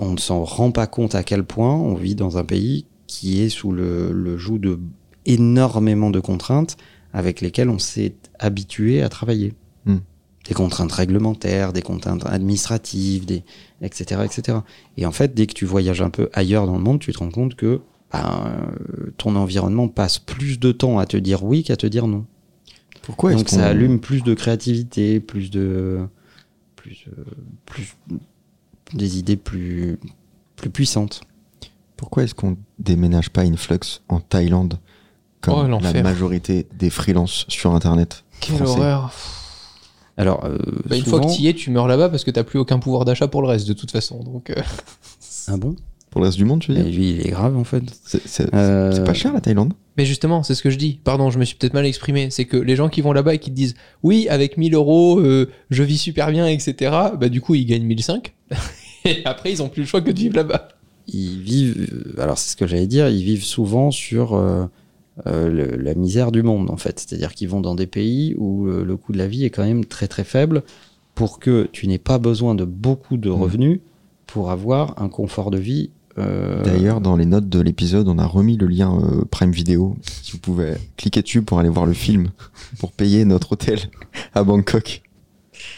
on 0.00 0.12
ne 0.12 0.18
s'en 0.18 0.44
rend 0.44 0.70
pas 0.72 0.86
compte 0.86 1.14
à 1.14 1.22
quel 1.22 1.44
point 1.44 1.74
on 1.74 1.94
vit 1.94 2.14
dans 2.14 2.38
un 2.38 2.44
pays 2.44 2.86
qui 3.06 3.42
est 3.42 3.48
sous 3.48 3.72
le, 3.72 4.12
le 4.12 4.36
joug 4.38 4.58
de 4.58 4.78
énormément 5.26 6.10
de 6.10 6.20
contraintes 6.20 6.76
avec 7.12 7.40
lesquelles 7.40 7.68
on 7.68 7.78
s'est 7.78 8.14
habitué 8.38 9.02
à 9.02 9.08
travailler. 9.08 9.52
Hmm. 9.86 9.98
Des 10.46 10.54
contraintes 10.54 10.92
réglementaires, 10.92 11.72
des 11.72 11.82
contraintes 11.82 12.24
administratives, 12.26 13.26
des, 13.26 13.44
etc., 13.82 14.22
etc. 14.24 14.58
Et 14.96 15.04
en 15.04 15.12
fait, 15.12 15.34
dès 15.34 15.46
que 15.46 15.52
tu 15.52 15.66
voyages 15.66 16.00
un 16.00 16.10
peu 16.10 16.30
ailleurs 16.32 16.66
dans 16.66 16.76
le 16.76 16.82
monde, 16.82 16.98
tu 16.98 17.12
te 17.12 17.18
rends 17.18 17.30
compte 17.30 17.54
que 17.54 17.80
ben, 18.12 18.44
euh, 18.46 19.10
ton 19.18 19.36
environnement 19.36 19.88
passe 19.88 20.18
plus 20.18 20.58
de 20.58 20.72
temps 20.72 20.98
à 20.98 21.06
te 21.06 21.16
dire 21.16 21.44
oui 21.44 21.62
qu'à 21.62 21.76
te 21.76 21.86
dire 21.86 22.06
non. 22.06 22.24
Pourquoi 23.02 23.32
est-ce 23.32 23.38
Donc 23.38 23.48
ça 23.48 23.66
allume 23.66 24.00
plus 24.00 24.22
de 24.22 24.34
créativité, 24.34 25.20
plus 25.20 25.50
de 25.50 26.00
plus 26.76 27.06
euh, 27.08 27.24
plus 27.66 27.96
des 28.92 29.18
idées 29.18 29.36
plus 29.36 29.98
plus 30.56 30.70
puissantes. 30.70 31.22
Pourquoi 31.96 32.24
est-ce 32.24 32.34
qu'on 32.34 32.56
déménage 32.78 33.30
pas 33.30 33.42
Influx 33.42 34.02
en 34.08 34.20
Thaïlande 34.20 34.78
comme 35.40 35.72
Oh, 35.72 35.80
la 35.80 36.02
majorité 36.02 36.66
des 36.78 36.90
freelances 36.90 37.44
sur 37.48 37.74
internet 37.74 38.24
Quelle 38.40 38.56
français 38.56 38.80
horreur. 38.80 39.12
Alors 40.20 40.44
euh, 40.44 40.58
Bah, 40.88 40.96
une 40.96 41.04
souvent- 41.04 41.22
fois 41.22 41.30
que 41.30 41.36
tu 41.36 41.42
y 41.42 41.48
es, 41.48 41.54
tu 41.54 41.70
meurs 41.70 41.88
là-bas 41.88 42.08
parce 42.10 42.24
que 42.24 42.30
t'as 42.30 42.44
plus 42.44 42.58
aucun 42.58 42.78
pouvoir 42.78 43.04
d'achat 43.04 43.26
pour 43.28 43.40
le 43.42 43.48
reste 43.48 43.66
de 43.66 43.72
toute 43.72 43.90
façon. 43.90 44.22
Donc, 44.22 44.50
euh, 44.50 44.54
ah 45.48 45.56
bon? 45.56 45.74
Pour 46.10 46.20
le 46.20 46.26
reste 46.26 46.38
du 46.38 46.44
monde, 46.44 46.60
tu 46.60 46.72
veux 46.72 46.78
Et 46.78 46.82
dire 46.82 46.92
lui 46.92 47.10
il 47.10 47.26
est 47.26 47.30
grave 47.30 47.56
en 47.56 47.64
fait. 47.64 47.82
C'est 48.04 48.52
Euh, 48.52 49.04
pas 49.04 49.14
cher 49.14 49.32
la 49.32 49.40
Thaïlande? 49.40 49.72
Mais 49.96 50.04
justement, 50.04 50.42
c'est 50.42 50.54
ce 50.54 50.62
que 50.62 50.70
je 50.70 50.76
dis. 50.76 50.98
Pardon, 51.04 51.30
je 51.30 51.38
me 51.38 51.44
suis 51.44 51.56
peut-être 51.56 51.72
mal 51.74 51.86
exprimé. 51.86 52.28
C'est 52.30 52.44
que 52.46 52.56
les 52.56 52.74
gens 52.76 52.88
qui 52.88 53.00
vont 53.00 53.12
là-bas 53.12 53.34
et 53.34 53.38
qui 53.38 53.50
te 53.50 53.54
disent 53.56 53.74
oui, 54.02 54.26
avec 54.28 54.56
1000 54.56 54.74
euros, 54.74 55.20
euh, 55.20 55.48
je 55.70 55.82
vis 55.84 55.98
super 55.98 56.30
bien, 56.32 56.46
etc. 56.48 56.74
Bah 57.18 57.28
du 57.28 57.40
coup, 57.40 57.54
ils 57.54 57.64
gagnent 57.64 57.84
1005. 57.84 58.34
et 59.04 59.22
après, 59.24 59.52
ils 59.52 59.62
ont 59.62 59.68
plus 59.68 59.82
le 59.82 59.86
choix 59.86 60.00
que 60.00 60.10
de 60.10 60.18
vivre 60.18 60.36
là-bas. 60.36 60.68
Ils 61.12 61.40
vivent 61.40 62.14
alors 62.18 62.38
c'est 62.38 62.50
ce 62.50 62.56
que 62.56 62.66
j'allais 62.66 62.86
dire, 62.86 63.08
ils 63.08 63.22
vivent 63.24 63.44
souvent 63.44 63.90
sur 63.90 64.36
euh, 65.26 65.48
le- 65.50 65.76
la 65.76 65.94
misère 65.94 66.32
du 66.32 66.42
monde 66.42 66.70
en 66.70 66.76
fait. 66.76 66.98
C'est-à-dire 67.00 67.34
qu'ils 67.34 67.48
vont 67.48 67.60
dans 67.60 67.74
des 67.74 67.86
pays 67.86 68.34
où 68.38 68.66
euh, 68.68 68.84
le 68.84 68.96
coût 68.96 69.12
de 69.12 69.18
la 69.18 69.26
vie 69.28 69.44
est 69.44 69.50
quand 69.50 69.64
même 69.64 69.84
très 69.84 70.08
très 70.08 70.24
faible 70.24 70.62
pour 71.14 71.38
que 71.38 71.68
tu 71.72 71.86
n'aies 71.88 71.98
pas 71.98 72.18
besoin 72.18 72.54
de 72.54 72.64
beaucoup 72.64 73.16
de 73.16 73.28
revenus 73.30 73.80
pour 74.26 74.50
avoir 74.50 75.00
un 75.02 75.08
confort 75.08 75.50
de 75.50 75.58
vie. 75.58 75.90
euh, 76.18 76.62
D'ailleurs, 76.64 77.00
dans 77.00 77.16
les 77.16 77.26
notes 77.26 77.48
de 77.48 77.60
l'épisode, 77.60 78.08
on 78.08 78.18
a 78.18 78.26
remis 78.26 78.56
le 78.56 78.66
lien 78.66 78.96
euh, 79.02 79.24
Prime 79.30 79.50
Video. 79.52 79.96
Si 80.22 80.32
vous 80.32 80.38
pouvez 80.38 80.74
cliquer 80.96 81.20
dessus 81.22 81.42
pour 81.42 81.58
aller 81.58 81.68
voir 81.68 81.84
le 81.86 81.92
film, 81.92 82.28
pour 82.78 82.92
payer 82.92 83.24
notre 83.24 83.52
hôtel 83.52 83.78
à 84.34 84.44
Bangkok. 84.44 85.02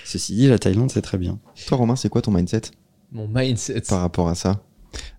Ceci 0.05 0.35
dit, 0.35 0.46
la 0.48 0.59
Thaïlande, 0.59 0.90
c'est 0.90 1.02
très 1.02 1.18
bien. 1.18 1.38
Toi, 1.66 1.78
Romain, 1.78 1.96
c'est 1.96 2.09
quoi 2.09 2.22
ton 2.22 2.31
mindset 2.31 2.62
Mon 3.11 3.26
mindset. 3.26 3.83
par 3.88 4.00
rapport 4.00 4.28
à 4.28 4.35
ça? 4.35 4.62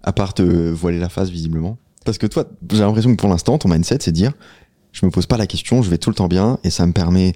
À 0.03 0.13
part 0.13 0.33
te 0.33 0.43
voiler 0.71 0.99
la 0.99 1.09
face, 1.09 1.29
visiblement. 1.29 1.77
Parce 2.06 2.18
que 2.18 2.28
toi, 2.28 2.46
j'ai 2.72 2.80
l'impression 2.80 3.12
que 3.12 3.20
pour 3.20 3.30
l'instant, 3.30 3.58
ton 3.58 3.70
mindset, 3.70 4.00
c'est 4.02 4.12
dire 4.12 4.34
je 4.94 5.06
me 5.06 5.12
pose 5.12 5.26
pas 5.26 5.38
la 5.38 5.48
question, 5.48 5.82
je 5.82 5.89
vais 5.89 5.98
tout 5.98 6.10
le 6.10 6.16
temps 6.16 6.28
bien, 6.28 6.60
et 6.63 6.70
ça 6.70 6.86
me 6.86 6.94
permet 6.94 7.34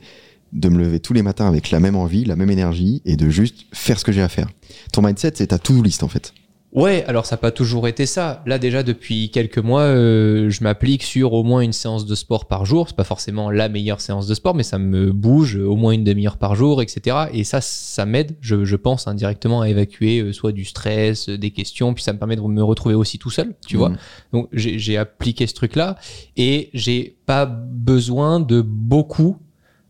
de 0.53 0.69
me 0.69 0.77
lever 0.77 0.99
tous 0.99 1.13
les 1.13 1.23
matins 1.23 1.47
avec 1.47 1.71
la 1.71 1.79
même 1.79 1.95
envie, 1.95 2.23
la 2.23 2.35
même 2.35 2.51
énergie, 2.51 3.01
et 3.03 3.17
de 3.17 3.29
juste 3.29 3.65
faire 3.73 3.99
ce 3.99 4.05
que 4.05 4.11
j'ai 4.11 4.21
à 4.21 4.29
faire. 4.29 4.47
Ton 4.93 5.01
mindset, 5.01 5.33
c'est 5.35 5.47
ta 5.47 5.59
to-do 5.59 5.81
list, 5.81 6.03
en 6.03 6.07
fait. 6.07 6.33
Ouais, 6.77 7.03
alors 7.07 7.25
ça 7.25 7.37
n'a 7.37 7.39
pas 7.39 7.49
toujours 7.49 7.87
été 7.87 8.05
ça. 8.05 8.43
Là 8.45 8.59
déjà 8.59 8.83
depuis 8.83 9.31
quelques 9.31 9.57
mois, 9.57 9.81
euh, 9.81 10.51
je 10.51 10.63
m'applique 10.63 11.01
sur 11.01 11.33
au 11.33 11.43
moins 11.43 11.61
une 11.61 11.73
séance 11.73 12.05
de 12.05 12.13
sport 12.13 12.45
par 12.45 12.65
jour. 12.65 12.87
C'est 12.87 12.95
pas 12.95 13.03
forcément 13.03 13.49
la 13.49 13.67
meilleure 13.67 13.99
séance 13.99 14.27
de 14.27 14.35
sport, 14.35 14.53
mais 14.53 14.61
ça 14.61 14.77
me 14.77 15.11
bouge 15.11 15.55
au 15.55 15.75
moins 15.75 15.93
une 15.93 16.03
demi-heure 16.03 16.37
par 16.37 16.53
jour, 16.53 16.83
etc. 16.83 17.29
Et 17.33 17.43
ça, 17.43 17.61
ça 17.61 18.05
m'aide, 18.05 18.37
je, 18.41 18.63
je 18.63 18.75
pense 18.75 19.07
indirectement 19.07 19.61
à 19.61 19.69
évacuer 19.69 20.19
euh, 20.19 20.33
soit 20.33 20.51
du 20.51 20.65
stress, 20.65 21.29
euh, 21.29 21.37
des 21.39 21.49
questions, 21.49 21.95
puis 21.95 22.03
ça 22.03 22.13
me 22.13 22.19
permet 22.19 22.35
de 22.35 22.41
me 22.41 22.63
retrouver 22.63 22.93
aussi 22.93 23.17
tout 23.17 23.31
seul, 23.31 23.55
tu 23.65 23.75
vois. 23.75 23.89
Mhm. 23.89 23.97
Donc 24.33 24.49
j'ai 24.53 24.77
j'ai 24.77 24.97
appliqué 24.97 25.47
ce 25.47 25.55
truc-là 25.55 25.95
et 26.35 26.69
j'ai 26.75 27.17
pas 27.25 27.47
besoin 27.47 28.39
de 28.39 28.61
beaucoup. 28.61 29.37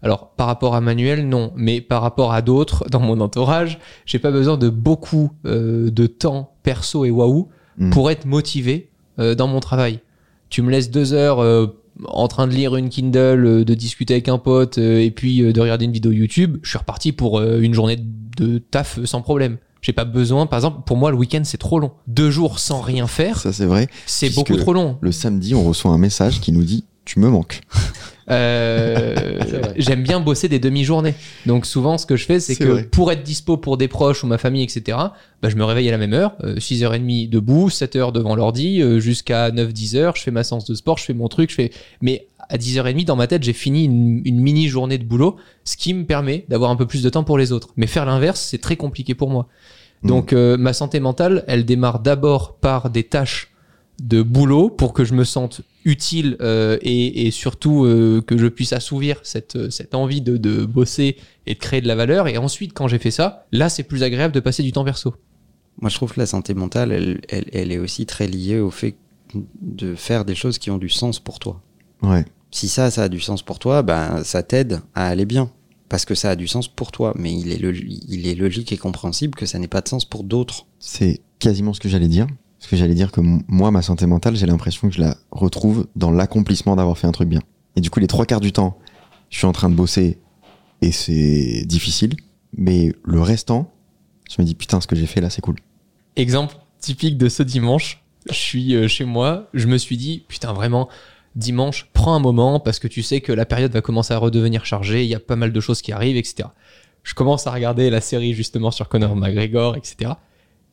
Alors 0.04 0.30
par 0.32 0.48
rapport 0.48 0.76
à 0.76 0.82
Manuel, 0.82 1.28
non, 1.28 1.52
mais 1.56 1.82
par 1.82 2.02
rapport 2.02 2.32
à 2.34 2.42
d'autres 2.42 2.86
dans 2.92 3.00
mon 3.00 3.20
entourage, 3.20 3.80
j'ai 4.06 4.20
pas 4.20 4.32
besoin 4.32 4.58
de 4.58 4.70
beaucoup 4.70 5.32
euh, 5.46 5.90
de 5.90 6.08
temps 6.08 6.52
perso 6.64 7.06
et 7.06 7.12
waouh 7.12 7.50
Mm. 7.80 7.92
pour 7.92 8.10
être 8.10 8.26
motivé 8.26 8.90
euh, 9.20 9.36
dans 9.36 9.48
mon 9.48 9.60
travail. 9.60 10.00
Tu 10.50 10.64
me 10.64 10.72
laisses 10.72 10.90
deux 10.90 11.14
heures 11.14 11.40
euh, 11.44 11.68
en 12.06 12.28
train 12.28 12.48
de 12.48 12.52
lire 12.52 12.76
une 12.76 12.90
Kindle, 12.90 13.64
de 13.64 13.74
discuter 13.76 14.16
avec 14.16 14.30
un 14.30 14.40
pote 14.40 14.80
et 14.80 15.12
puis 15.12 15.42
de 15.54 15.62
regarder 15.62 15.86
une 15.86 15.92
vidéo 15.92 16.12
YouTube, 16.12 16.58
je 16.64 16.70
suis 16.70 16.80
reparti 16.80 17.12
pour 17.12 17.40
une 17.40 17.76
journée 17.76 17.98
de 17.98 18.58
taf 18.58 19.04
sans 19.06 19.22
problème. 19.22 19.58
J'ai 19.82 19.94
pas 19.94 20.06
besoin, 20.06 20.48
par 20.48 20.58
exemple, 20.58 20.82
pour 20.88 20.98
moi 20.98 21.12
le 21.12 21.18
week-end 21.18 21.42
c'est 21.44 21.58
trop 21.60 21.80
long. 21.80 21.92
Deux 22.08 22.32
jours 22.32 22.58
sans 22.58 22.82
rien 22.82 23.06
faire, 23.06 23.38
Ça, 23.40 23.54
c'est 23.54 23.66
vrai. 23.68 23.88
c'est 24.08 24.34
beaucoup 24.34 24.56
trop 24.58 24.74
long. 24.74 24.98
Le 25.02 25.12
samedi, 25.12 25.54
on 25.54 25.64
reçoit 25.64 25.92
un 25.92 26.00
message 26.00 26.42
qui 26.42 26.52
nous 26.52 26.64
dit 26.64 26.84
tu 27.06 27.20
me 27.20 27.30
manques. 27.30 27.62
Euh, 28.30 29.16
j'aime 29.78 30.04
bien 30.04 30.20
bosser 30.20 30.50
des 30.50 30.60
demi-journées. 30.60 31.14
Donc 31.46 31.66
souvent, 31.66 31.98
ce 31.98 32.06
que 32.06 32.16
je 32.16 32.26
fais, 32.26 32.40
c'est 32.40 32.56
C'est 32.56 32.64
que 32.64 32.70
vrai. 32.70 32.84
pour 32.84 33.12
être 33.12 33.24
dispo 33.24 33.58
pour 33.58 33.78
des 33.78 33.88
proches 33.88 34.24
ou 34.24 34.28
ma 34.28 34.38
famille, 34.38 34.64
etc., 34.64 34.98
bah, 35.42 35.50
je 35.50 35.56
me 35.56 35.64
réveille 35.64 35.88
à 35.88 35.92
la 35.92 35.98
même 35.98 36.14
heure, 36.14 36.36
euh, 36.44 36.56
6h30 36.58 37.30
debout, 37.30 37.70
7h 37.70 38.12
devant 38.12 38.36
l'ordi, 38.36 38.82
euh, 38.82 39.00
jusqu'à 39.00 39.50
9-10h, 39.52 40.18
je 40.18 40.24
fais 40.24 40.32
ma 40.32 40.44
séance 40.44 40.66
de 40.66 40.76
sport, 40.76 40.98
je 40.98 41.06
fais 41.06 41.14
mon 41.14 41.28
truc, 41.28 41.50
je 41.50 41.56
fais... 41.56 41.72
Mais 42.02 42.28
à 42.50 42.58
10h30, 42.58 43.06
dans 43.06 43.16
ma 43.16 43.28
tête, 43.28 43.44
j'ai 43.44 43.54
fini 43.54 43.86
une, 43.86 44.22
une 44.26 44.40
mini-journée 44.40 44.98
de 44.98 45.04
boulot, 45.04 45.36
ce 45.64 45.78
qui 45.78 45.94
me 45.94 46.06
permet 46.06 46.46
d'avoir 46.50 46.72
un 46.72 46.76
peu 46.76 46.86
plus 46.86 47.04
de 47.04 47.10
temps 47.10 47.24
pour 47.24 47.38
les 47.38 47.52
autres. 47.52 47.70
Mais 47.78 47.88
faire 47.88 48.06
l'inverse, 48.06 48.40
c'est 48.42 48.58
très 48.62 48.76
compliqué 48.78 49.16
pour 49.16 49.30
moi. 49.30 49.48
Donc 50.04 50.32
euh, 50.32 50.58
ma 50.58 50.74
santé 50.74 51.00
mentale, 51.00 51.44
elle 51.48 51.66
démarre 51.66 52.00
d'abord 52.00 52.58
par 52.58 52.90
des 52.90 53.04
tâches 53.04 53.52
de 54.02 54.22
boulot 54.22 54.70
pour 54.70 54.94
que 54.94 55.04
je 55.04 55.14
me 55.14 55.24
sente 55.24 55.62
utile 55.88 56.36
euh, 56.42 56.78
et, 56.82 57.26
et 57.26 57.32
surtout 57.32 57.86
euh, 57.86 58.22
que 58.22 58.38
je 58.38 58.48
puisse 58.48 58.74
assouvir 58.74 59.22
cette, 59.24 59.72
cette 59.72 59.96
envie 59.96 60.22
de, 60.22 60.36
de 60.36 60.66
bosser 60.66 61.16
et 61.46 61.54
de 61.54 61.60
créer 61.60 61.80
de 61.80 61.88
la 61.88 61.96
valeur. 61.96 62.28
Et 62.28 62.38
ensuite, 62.38 62.74
quand 62.74 62.90
j'ai 62.90 63.00
fait 63.00 63.12
ça, 63.12 63.48
là, 63.54 63.70
c'est 63.70 63.84
plus 63.84 64.04
agréable 64.04 64.34
de 64.34 64.42
passer 64.42 64.64
du 64.64 64.74
temps 64.74 64.84
perso. 64.84 65.16
Moi, 65.80 65.90
je 65.90 65.96
trouve 65.96 66.14
que 66.14 66.20
la 66.20 66.26
santé 66.26 66.54
mentale, 66.54 66.92
elle, 66.92 67.22
elle, 67.30 67.46
elle 67.54 67.72
est 67.72 67.78
aussi 67.80 68.06
très 68.06 68.28
liée 68.28 68.60
au 68.60 68.70
fait 68.70 68.98
de 69.62 69.96
faire 69.96 70.26
des 70.26 70.36
choses 70.36 70.58
qui 70.58 70.72
ont 70.72 70.78
du 70.78 70.90
sens 70.90 71.20
pour 71.20 71.40
toi. 71.40 71.62
Ouais. 72.02 72.26
Si 72.52 72.68
ça, 72.68 72.92
ça 72.92 73.04
a 73.04 73.10
du 73.10 73.20
sens 73.20 73.42
pour 73.42 73.58
toi, 73.58 73.82
ben, 73.82 74.24
ça 74.24 74.44
t'aide 74.44 74.82
à 74.94 75.08
aller 75.08 75.26
bien. 75.26 75.52
Parce 75.90 76.04
que 76.04 76.16
ça 76.16 76.32
a 76.32 76.36
du 76.36 76.48
sens 76.48 76.68
pour 76.68 76.92
toi. 76.92 77.14
Mais 77.16 77.34
il 77.34 77.52
est, 77.52 77.62
il 78.10 78.28
est 78.28 78.36
logique 78.36 78.74
et 78.74 78.78
compréhensible 78.78 79.36
que 79.36 79.46
ça 79.46 79.58
n'ait 79.58 79.70
pas 79.70 79.80
de 79.82 79.88
sens 79.88 80.04
pour 80.04 80.26
d'autres. 80.26 80.66
C'est 80.80 81.22
quasiment 81.40 81.74
ce 81.74 81.80
que 81.80 81.88
j'allais 81.88 82.10
dire. 82.10 82.28
Parce 82.60 82.70
que 82.72 82.76
j'allais 82.76 82.96
dire 82.96 83.12
que 83.12 83.22
moi, 83.22 83.72
ma 83.72 83.82
santé 83.82 84.06
mentale, 84.06 84.36
j'ai 84.36 84.48
l'impression 84.48 84.90
que 84.90 84.96
je 84.96 85.02
la 85.02 85.16
retrouve 85.32 85.88
dans 85.96 86.12
l'accomplissement 86.12 86.76
d'avoir 86.76 86.98
fait 86.98 87.08
un 87.08 87.12
truc 87.12 87.30
bien. 87.30 87.42
Et 87.76 87.82
du 87.82 87.90
coup, 87.90 88.00
les 88.00 88.08
trois 88.08 88.26
quarts 88.26 88.40
du 88.40 88.52
temps, 88.52 88.80
je 89.30 89.38
suis 89.38 89.48
en 89.48 89.52
train 89.52 89.70
de 89.70 89.76
bosser 89.76 90.18
et 90.82 90.92
c'est 90.92 91.64
difficile. 91.66 92.16
Mais 92.58 92.94
le 93.04 93.22
restant, 93.22 93.72
je 94.30 94.42
me 94.42 94.46
dis 94.46 94.56
putain, 94.56 94.82
ce 94.82 94.88
que 94.88 94.96
j'ai 94.96 95.06
fait 95.06 95.22
là, 95.22 95.30
c'est 95.30 95.42
cool. 95.42 95.56
Exemple 96.16 96.58
typique 96.80 97.18
de 97.18 97.30
ce 97.30 97.44
dimanche, 97.44 98.04
je 98.30 98.36
suis 98.36 98.76
euh, 98.76 98.88
chez 98.88 99.06
moi, 99.06 99.50
je 99.54 99.68
me 99.68 99.78
suis 99.78 99.98
dit, 99.98 100.24
putain, 100.28 100.54
vraiment, 100.54 100.90
dimanche, 101.36 101.90
prends 101.94 102.16
un 102.16 102.20
moment 102.20 102.60
parce 102.60 102.80
que 102.80 102.88
tu 102.88 103.04
sais 103.04 103.22
que 103.22 103.32
la 103.32 103.46
période 103.46 103.72
va 103.72 103.82
commencer 103.82 104.14
à 104.14 104.18
redevenir 104.18 104.66
chargée, 104.66 105.04
il 105.04 105.10
y 105.10 105.16
a 105.16 105.20
pas 105.20 105.36
mal 105.36 105.52
de 105.52 105.60
choses 105.60 105.82
qui 105.82 105.92
arrivent, 105.92 106.18
etc. 106.18 106.50
Je 107.04 107.14
commence 107.14 107.48
à 107.48 107.52
regarder 107.52 107.90
la 107.90 108.02
série 108.02 108.34
justement 108.34 108.72
sur 108.72 108.90
Conor 108.90 109.16
McGregor, 109.16 109.76
etc. 109.76 110.14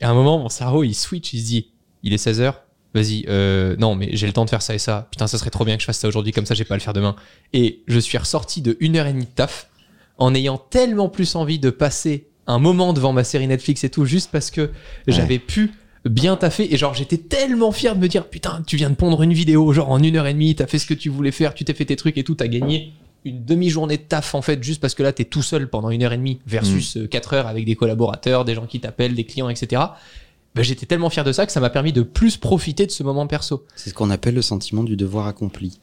Et 0.00 0.04
à 0.04 0.10
un 0.10 0.14
moment, 0.14 0.38
mon 0.38 0.48
cerveau, 0.48 0.84
il 0.84 0.94
switch, 0.94 1.32
il 1.32 1.40
se 1.40 1.46
dit, 1.46 1.70
il 2.04 2.12
est 2.12 2.24
16h, 2.24 2.54
vas-y, 2.94 3.24
euh, 3.28 3.74
non, 3.78 3.96
mais 3.96 4.10
j'ai 4.12 4.26
le 4.26 4.32
temps 4.32 4.44
de 4.44 4.50
faire 4.50 4.62
ça 4.62 4.74
et 4.74 4.78
ça. 4.78 5.08
Putain, 5.10 5.26
ça 5.26 5.36
serait 5.36 5.50
trop 5.50 5.64
bien 5.64 5.74
que 5.74 5.80
je 5.80 5.86
fasse 5.86 5.98
ça 5.98 6.06
aujourd'hui, 6.06 6.32
comme 6.32 6.46
ça, 6.46 6.54
j'ai 6.54 6.64
pas 6.64 6.74
à 6.74 6.76
le 6.76 6.82
faire 6.82 6.92
demain. 6.92 7.16
Et 7.52 7.82
je 7.88 7.98
suis 7.98 8.16
ressorti 8.16 8.62
de 8.62 8.76
une 8.78 8.96
heure 8.96 9.06
et 9.06 9.12
demie 9.12 9.24
de 9.24 9.30
taf 9.30 9.68
en 10.18 10.32
ayant 10.34 10.58
tellement 10.58 11.08
plus 11.08 11.34
envie 11.34 11.58
de 11.58 11.70
passer 11.70 12.28
un 12.46 12.58
moment 12.60 12.92
devant 12.92 13.12
ma 13.12 13.24
série 13.24 13.48
Netflix 13.48 13.82
et 13.82 13.90
tout, 13.90 14.04
juste 14.04 14.30
parce 14.30 14.50
que 14.50 14.70
j'avais 15.08 15.40
pu 15.40 15.72
bien 16.04 16.36
taffer. 16.36 16.72
Et 16.72 16.76
genre 16.76 16.94
j'étais 16.94 17.16
tellement 17.16 17.72
fier 17.72 17.96
de 17.96 18.00
me 18.00 18.08
dire 18.08 18.28
putain 18.28 18.62
tu 18.66 18.76
viens 18.76 18.90
de 18.90 18.94
pondre 18.94 19.22
une 19.22 19.32
vidéo 19.32 19.72
genre 19.72 19.90
en 19.90 20.02
une 20.02 20.16
heure 20.16 20.26
et 20.26 20.34
demie 20.34 20.54
t'as 20.54 20.66
fait 20.66 20.78
ce 20.78 20.86
que 20.86 20.94
tu 20.94 21.08
voulais 21.08 21.30
faire 21.30 21.54
tu 21.54 21.64
t'es 21.64 21.74
fait 21.74 21.86
tes 21.86 21.96
trucs 21.96 22.18
et 22.18 22.24
tout 22.24 22.34
t'as 22.34 22.46
gagné 22.46 22.92
une 23.24 23.42
demi-journée 23.44 23.96
de 23.96 24.02
taf 24.02 24.34
en 24.34 24.42
fait 24.42 24.62
juste 24.62 24.80
parce 24.82 24.94
que 24.94 25.02
là 25.02 25.12
t'es 25.12 25.24
tout 25.24 25.42
seul 25.42 25.68
pendant 25.68 25.90
une 25.90 26.02
heure 26.02 26.12
et 26.12 26.18
demie 26.18 26.40
versus 26.46 26.98
euh, 26.98 27.06
quatre 27.06 27.32
heures 27.32 27.46
avec 27.46 27.64
des 27.64 27.74
collaborateurs 27.74 28.44
des 28.44 28.54
gens 28.54 28.66
qui 28.66 28.80
t'appellent 28.80 29.14
des 29.14 29.24
clients 29.24 29.48
etc 29.48 29.82
ben, 30.54 30.62
j'étais 30.62 30.86
tellement 30.86 31.10
fier 31.10 31.24
de 31.24 31.32
ça 31.32 31.46
que 31.46 31.52
ça 31.52 31.60
m'a 31.60 31.70
permis 31.70 31.92
de 31.92 32.02
plus 32.02 32.36
profiter 32.36 32.86
de 32.86 32.90
ce 32.90 33.02
moment 33.02 33.26
perso 33.26 33.64
C'est 33.74 33.90
ce 33.90 33.94
qu'on 33.94 34.10
appelle 34.10 34.34
le 34.34 34.42
sentiment 34.42 34.84
du 34.84 34.96
devoir 34.96 35.26
accompli. 35.26 35.80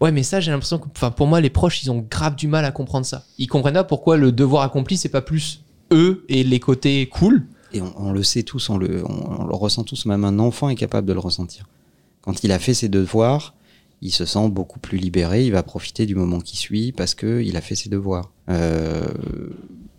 Ouais, 0.00 0.12
mais 0.12 0.22
ça, 0.22 0.40
j'ai 0.40 0.50
l'impression 0.50 0.78
que, 0.78 0.86
enfin, 0.94 1.10
pour 1.10 1.26
moi, 1.26 1.40
les 1.40 1.50
proches, 1.50 1.82
ils 1.84 1.90
ont 1.90 2.06
grave 2.08 2.34
du 2.34 2.48
mal 2.48 2.64
à 2.64 2.72
comprendre 2.72 3.06
ça. 3.06 3.24
Ils 3.38 3.46
comprennent 3.46 3.74
pas 3.74 3.84
pourquoi 3.84 4.16
le 4.16 4.32
devoir 4.32 4.62
accompli, 4.62 4.96
c'est 4.96 5.08
pas 5.08 5.22
plus 5.22 5.62
eux 5.92 6.24
et 6.28 6.42
les 6.44 6.60
côtés 6.60 7.08
cool. 7.08 7.46
Et 7.72 7.80
on, 7.80 7.92
on 7.96 8.12
le 8.12 8.22
sait 8.22 8.42
tous, 8.42 8.68
on 8.68 8.78
le, 8.78 9.04
on, 9.04 9.42
on 9.42 9.44
le 9.44 9.54
ressent 9.54 9.84
tous, 9.84 10.06
même 10.06 10.24
un 10.24 10.38
enfant 10.38 10.68
est 10.68 10.74
capable 10.74 11.06
de 11.06 11.12
le 11.12 11.20
ressentir. 11.20 11.66
Quand 12.20 12.44
il 12.44 12.52
a 12.52 12.58
fait 12.58 12.74
ses 12.74 12.88
devoirs, 12.88 13.54
il 14.02 14.10
se 14.10 14.24
sent 14.24 14.48
beaucoup 14.48 14.80
plus 14.80 14.98
libéré, 14.98 15.46
il 15.46 15.52
va 15.52 15.62
profiter 15.62 16.06
du 16.06 16.14
moment 16.14 16.40
qui 16.40 16.56
suit 16.56 16.92
parce 16.92 17.14
que 17.14 17.40
il 17.40 17.56
a 17.56 17.60
fait 17.60 17.76
ses 17.76 17.88
devoirs. 17.88 18.32
Euh, 18.48 19.06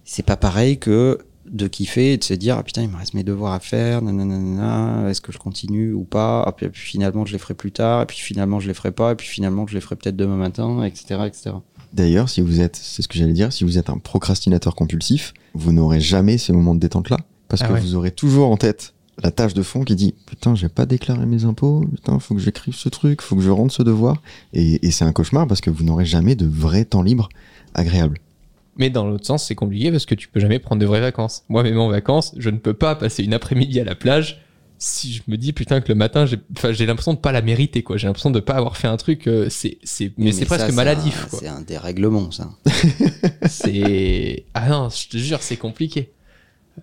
c'est 0.04 0.26
pas 0.26 0.36
pareil 0.36 0.78
que 0.78 1.20
de 1.54 1.68
kiffer 1.68 2.14
et 2.14 2.18
de 2.18 2.24
se 2.24 2.34
dire 2.34 2.58
ah 2.58 2.64
putain 2.64 2.82
il 2.82 2.90
me 2.90 2.98
reste 2.98 3.14
mes 3.14 3.24
devoirs 3.24 3.54
à 3.54 3.60
faire 3.60 4.02
nanana 4.02 5.10
est-ce 5.10 5.22
que 5.22 5.32
je 5.32 5.38
continue 5.38 5.94
ou 5.94 6.04
pas? 6.04 6.44
Ah, 6.46 6.52
puis, 6.52 6.68
puis 6.70 6.82
finalement 6.82 7.26
je 7.26 7.32
les 7.34 7.38
ferai 7.40 7.54
plus 7.54 7.72
tard 7.72 8.02
et 8.02 8.06
puis 8.06 8.18
finalement 8.18 8.60
je 8.60 8.68
les 8.68 8.74
ferai 8.74 8.92
pas 8.92 9.12
et 9.12 9.16
puis 9.16 9.28
finalement 9.28 9.66
je 9.68 9.76
les 9.76 9.82
ferai 9.82 9.96
peut-être 9.96 10.16
demain 10.16 10.36
matin 10.36 10.84
etc 10.84 11.22
etc 11.26 11.52
D'ailleurs, 11.94 12.28
si 12.28 12.42
vous 12.42 12.60
êtes, 12.60 12.76
c'est 12.76 13.04
ce 13.04 13.08
que 13.08 13.20
j'allais 13.20 13.34
dire, 13.34 13.54
si 13.54 13.64
vous 13.64 13.78
êtes 13.78 13.92
un 13.92 14.00
procrastinateur 14.00 14.74
compulsif, 14.74 15.32
vous 15.54 15.72
n'aurez 15.72 16.00
jamais 16.02 16.40
ces 16.40 16.52
moments 16.52 16.74
de 16.74 16.80
détente 16.80 17.12
là, 17.12 17.18
parce 17.50 17.62
Ah 17.62 17.68
que 17.68 17.74
ouais. 17.74 17.80
vous 17.82 17.94
aurez 17.94 18.10
toujours 18.10 18.50
en 18.50 18.58
tête 18.58 18.96
la 19.22 19.30
tâche 19.30 19.54
de 19.54 19.62
fond 19.62 19.84
qui 19.84 19.96
dit 19.96 20.16
putain 20.26 20.56
j'ai 20.56 20.70
pas 20.70 20.88
déclaré 20.88 21.28
mes 21.28 21.46
impôts, 21.46 21.86
putain 21.94 22.18
faut 22.18 22.34
que 22.34 22.42
j'écrive 22.42 22.74
ce 22.74 22.90
truc, 22.90 23.22
faut 23.22 23.36
que 23.36 23.44
je 23.44 23.52
rende 23.52 23.72
ce 23.72 23.84
devoir, 23.84 24.24
et, 24.54 24.84
et 24.84 24.90
c'est 24.90 25.06
un 25.06 25.12
cauchemar 25.14 25.46
parce 25.46 25.62
que 25.62 25.70
vous 25.70 25.84
n'aurez 25.84 26.06
jamais 26.06 26.34
de 26.36 26.48
vrai 26.48 26.84
temps 26.84 27.04
libre 27.04 27.30
agréable. 27.76 28.18
Mais 28.78 28.90
dans 28.90 29.08
l'autre 29.08 29.26
sens, 29.26 29.46
c'est 29.48 29.56
compliqué 29.56 29.92
parce 29.92 30.06
que 30.06 30.16
tu 30.16 30.28
peux 30.28 30.40
jamais 30.40 30.60
prendre 30.60 30.82
de 30.82 30.86
vraies 30.86 31.02
vacances. 31.02 31.44
Moi, 31.50 31.64
même 31.64 31.80
en 31.80 31.90
vacances, 31.90 32.34
je 32.38 32.50
ne 32.50 32.58
peux 32.58 32.74
pas 32.74 32.96
passer 32.96 33.24
une 33.24 33.34
après-midi 33.34 33.80
à 33.80 33.84
la 33.84 33.96
plage 33.96 34.44
si 34.84 35.14
je 35.14 35.24
me 35.28 35.38
dis 35.38 35.54
putain 35.54 35.80
que 35.80 35.88
le 35.88 35.96
matin, 35.96 36.26
j'ai, 36.26 36.86
l'impression 36.86 37.14
de 37.14 37.20
pas 37.20 37.32
la 37.32 37.42
mériter, 37.42 37.84
quoi. 37.84 37.96
J'ai 37.98 38.08
l'impression 38.08 38.32
de 38.32 38.40
pas 38.40 38.56
avoir 38.56 38.76
fait 38.76 38.88
un 38.88 38.98
truc. 38.98 39.28
euh, 39.28 39.48
c'est, 39.50 39.78
c'est, 39.84 40.12
mais, 40.18 40.34
c'est 40.34 40.46
presque 40.46 40.74
maladif, 40.74 41.28
c'est 41.32 41.48
un 41.48 41.62
dérèglement 41.62 42.32
ça 42.32 42.50
C'est 43.48 44.46
ah 44.54 44.68
non, 44.68 44.90
je 44.90 45.08
te 45.08 45.18
jure, 45.18 45.42
c'est 45.42 45.58
compliqué. 45.58 46.12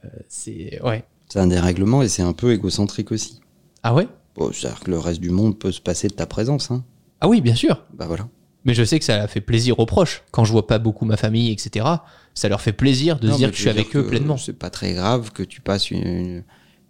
Euh, 0.04 0.08
c'est 0.28 0.80
ouais. 0.82 1.04
c'est 1.28 1.40
un 1.40 1.48
dérèglement 1.48 2.02
et 2.02 2.08
c'est 2.08 2.22
un 2.22 2.32
peu 2.32 2.52
égocentrique 2.52 3.12
aussi 3.12 3.40
Ah 3.82 3.92
ouais? 3.92 4.06
bon, 4.36 4.50
c'est 4.52 4.68
à 4.68 4.70
dire 4.70 4.80
que 4.80 4.90
le 4.90 4.98
reste 4.98 5.20
du 5.20 5.30
monde 5.30 5.58
peut 5.58 5.72
se 5.72 5.80
passer 5.80 6.06
de 6.06 6.14
ta 6.14 6.26
présence 6.26 6.70
hein. 6.70 6.84
Ah 7.20 7.28
oui, 7.28 7.40
bien 7.40 7.56
sûr. 7.56 7.84
bah 7.92 8.06
voilà 8.06 8.28
Mais 8.64 8.74
je 8.74 8.84
sais 8.84 8.98
que 8.98 9.04
ça 9.04 9.26
fait 9.26 9.40
plaisir 9.40 9.78
aux 9.78 9.86
proches. 9.86 10.22
Quand 10.32 10.44
je 10.44 10.52
vois 10.52 10.66
pas 10.66 10.78
beaucoup 10.78 11.04
ma 11.06 11.16
famille, 11.16 11.50
etc., 11.50 11.86
ça 12.34 12.48
leur 12.48 12.60
fait 12.60 12.72
plaisir 12.72 13.18
de 13.18 13.26
Non, 13.28 13.32
se 13.34 13.38
dire 13.38 13.50
que 13.50 13.56
je 13.56 13.60
suis 13.62 13.70
avec 13.70 13.96
eux 13.96 14.06
pleinement. 14.06 14.36
C'est 14.36 14.52
pas 14.52 14.70
très 14.70 14.92
grave 14.92 15.32
que 15.32 15.42
tu 15.42 15.60
passes 15.60 15.90
une, 15.90 16.42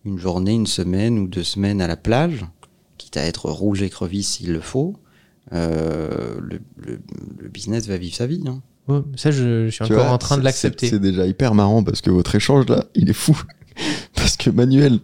une 0.05 0.19
journée, 0.19 0.53
une 0.53 0.67
semaine 0.67 1.19
ou 1.19 1.29
deux 1.29 1.45
semaines 1.45 1.81
à 1.81 1.87
la 1.87 1.97
plage, 1.97 2.45
quitte 2.99 3.17
à 3.17 3.23
être 3.25 3.49
rouge 3.51 3.83
écrevisse 3.83 4.29
s'il 4.31 4.53
le 4.53 4.61
faut. 4.61 4.97
Euh, 5.53 6.39
le, 6.41 6.61
le- 6.77 7.01
le 7.39 7.49
business 7.49 7.87
va 7.89 7.97
vivre 7.97 8.15
sa 8.15 8.27
vie. 8.27 8.43
hein. 8.47 8.61
Ouais, 8.89 9.01
ça, 9.17 9.31
je, 9.31 9.67
je 9.67 9.71
suis 9.71 9.85
Tu 9.85 9.93
encore 9.93 10.05
vois, 10.07 10.13
en 10.15 10.19
train 10.19 10.39
de 10.39 10.43
l'accepter. 10.43 10.89
C'est 10.89 10.99
déjà 11.01 11.27
hyper 11.27 11.55
marrant 11.55 11.83
parce 11.83 12.01
que 12.01 12.11
votre 12.11 12.35
échange 12.35 12.67
là, 12.69 12.85
il 12.95 13.09
est 13.11 13.15
fou. 13.15 13.41
parce 14.15 14.37
que 14.37 14.51
Manuel 14.51 14.99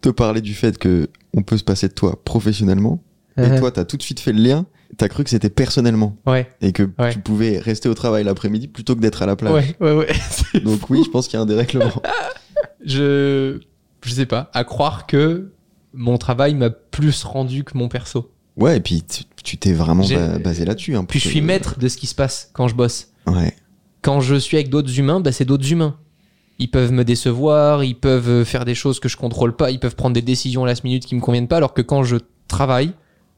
te 0.00 0.08
parlait 0.08 0.40
du 0.40 0.54
fait 0.54 0.78
que 0.78 1.08
on 1.34 1.42
peut 1.42 1.58
se 1.58 1.64
passer 1.64 1.88
de 1.88 1.92
toi 1.92 2.18
professionnellement, 2.24 3.02
et 3.36 3.58
toi 3.58 3.70
t'as 3.70 3.84
tout 3.84 3.96
de 3.98 4.02
suite 4.02 4.20
fait 4.20 4.32
le 4.32 4.40
lien. 4.42 4.66
T'as 4.96 5.08
cru 5.08 5.24
que 5.24 5.30
c'était 5.30 5.50
personnellement 5.50 6.16
Ouais, 6.26 6.48
et 6.60 6.72
que 6.72 6.88
Ouais. 6.98 7.12
tu 7.12 7.18
pouvais 7.18 7.58
rester 7.58 7.88
au 7.88 7.94
travail 7.94 8.24
l'après-midi 8.24 8.68
plutôt 8.68 8.94
que 8.94 9.00
d'être 9.00 9.22
à 9.22 9.26
la 9.26 9.36
plage. 9.36 9.52
ouais, 9.52 9.76
ouais, 9.80 9.92
ouais. 9.96 10.12
C'est 10.30 10.60
Donc 10.64 10.88
oui, 10.90 11.02
je 11.04 11.10
pense 11.10 11.26
qu'il 11.28 11.36
y 11.36 11.40
a 11.40 11.42
un 11.42 11.46
dérèglement. 11.46 11.90
je, 12.84 13.60
je 14.02 14.10
sais 14.10 14.26
pas, 14.26 14.50
à 14.54 14.64
croire 14.64 15.06
que 15.06 15.52
mon 15.92 16.18
travail 16.18 16.54
m'a 16.54 16.70
plus 16.70 17.24
rendu 17.24 17.64
que 17.64 17.76
mon 17.76 17.88
perso. 17.88 18.30
Ouais, 18.56 18.78
et 18.78 18.80
puis 18.80 19.02
tu- 19.42 19.56
t'es 19.58 19.72
vraiment 19.72 20.06
ba- 20.06 20.38
basé 20.38 20.64
là-dessus. 20.64 20.96
hein, 20.96 21.04
Puis 21.04 21.20
je 21.20 21.28
suis 21.28 21.40
maître 21.40 21.78
de 21.78 21.88
ce 21.88 21.96
qui 21.96 22.06
se 22.06 22.14
passe 22.14 22.50
quand 22.52 22.68
je 22.68 22.74
bosse. 22.74 23.08
Ouais. 23.26 23.54
Quand 24.02 24.20
je 24.20 24.34
suis 24.36 24.56
avec 24.56 24.70
d'autres 24.70 24.98
humains, 24.98 25.20
bah, 25.20 25.32
c'est 25.32 25.44
d'autres 25.44 25.70
humains. 25.70 25.96
Ils 26.58 26.70
peuvent 26.70 26.92
me 26.92 27.04
décevoir, 27.04 27.84
ils 27.84 27.94
peuvent 27.98 28.44
faire 28.44 28.64
des 28.64 28.74
choses 28.74 28.98
que 28.98 29.08
je 29.08 29.16
contrôle 29.16 29.54
pas, 29.56 29.70
ils 29.70 29.78
peuvent 29.78 29.94
prendre 29.94 30.14
des 30.14 30.22
décisions 30.22 30.64
à 30.64 30.66
la 30.66 30.74
minute 30.84 31.04
qui 31.04 31.14
me 31.14 31.20
conviennent 31.20 31.48
pas, 31.48 31.58
alors 31.58 31.74
que 31.74 31.82
quand 31.82 32.02
je 32.02 32.16
travaille, 32.48 32.92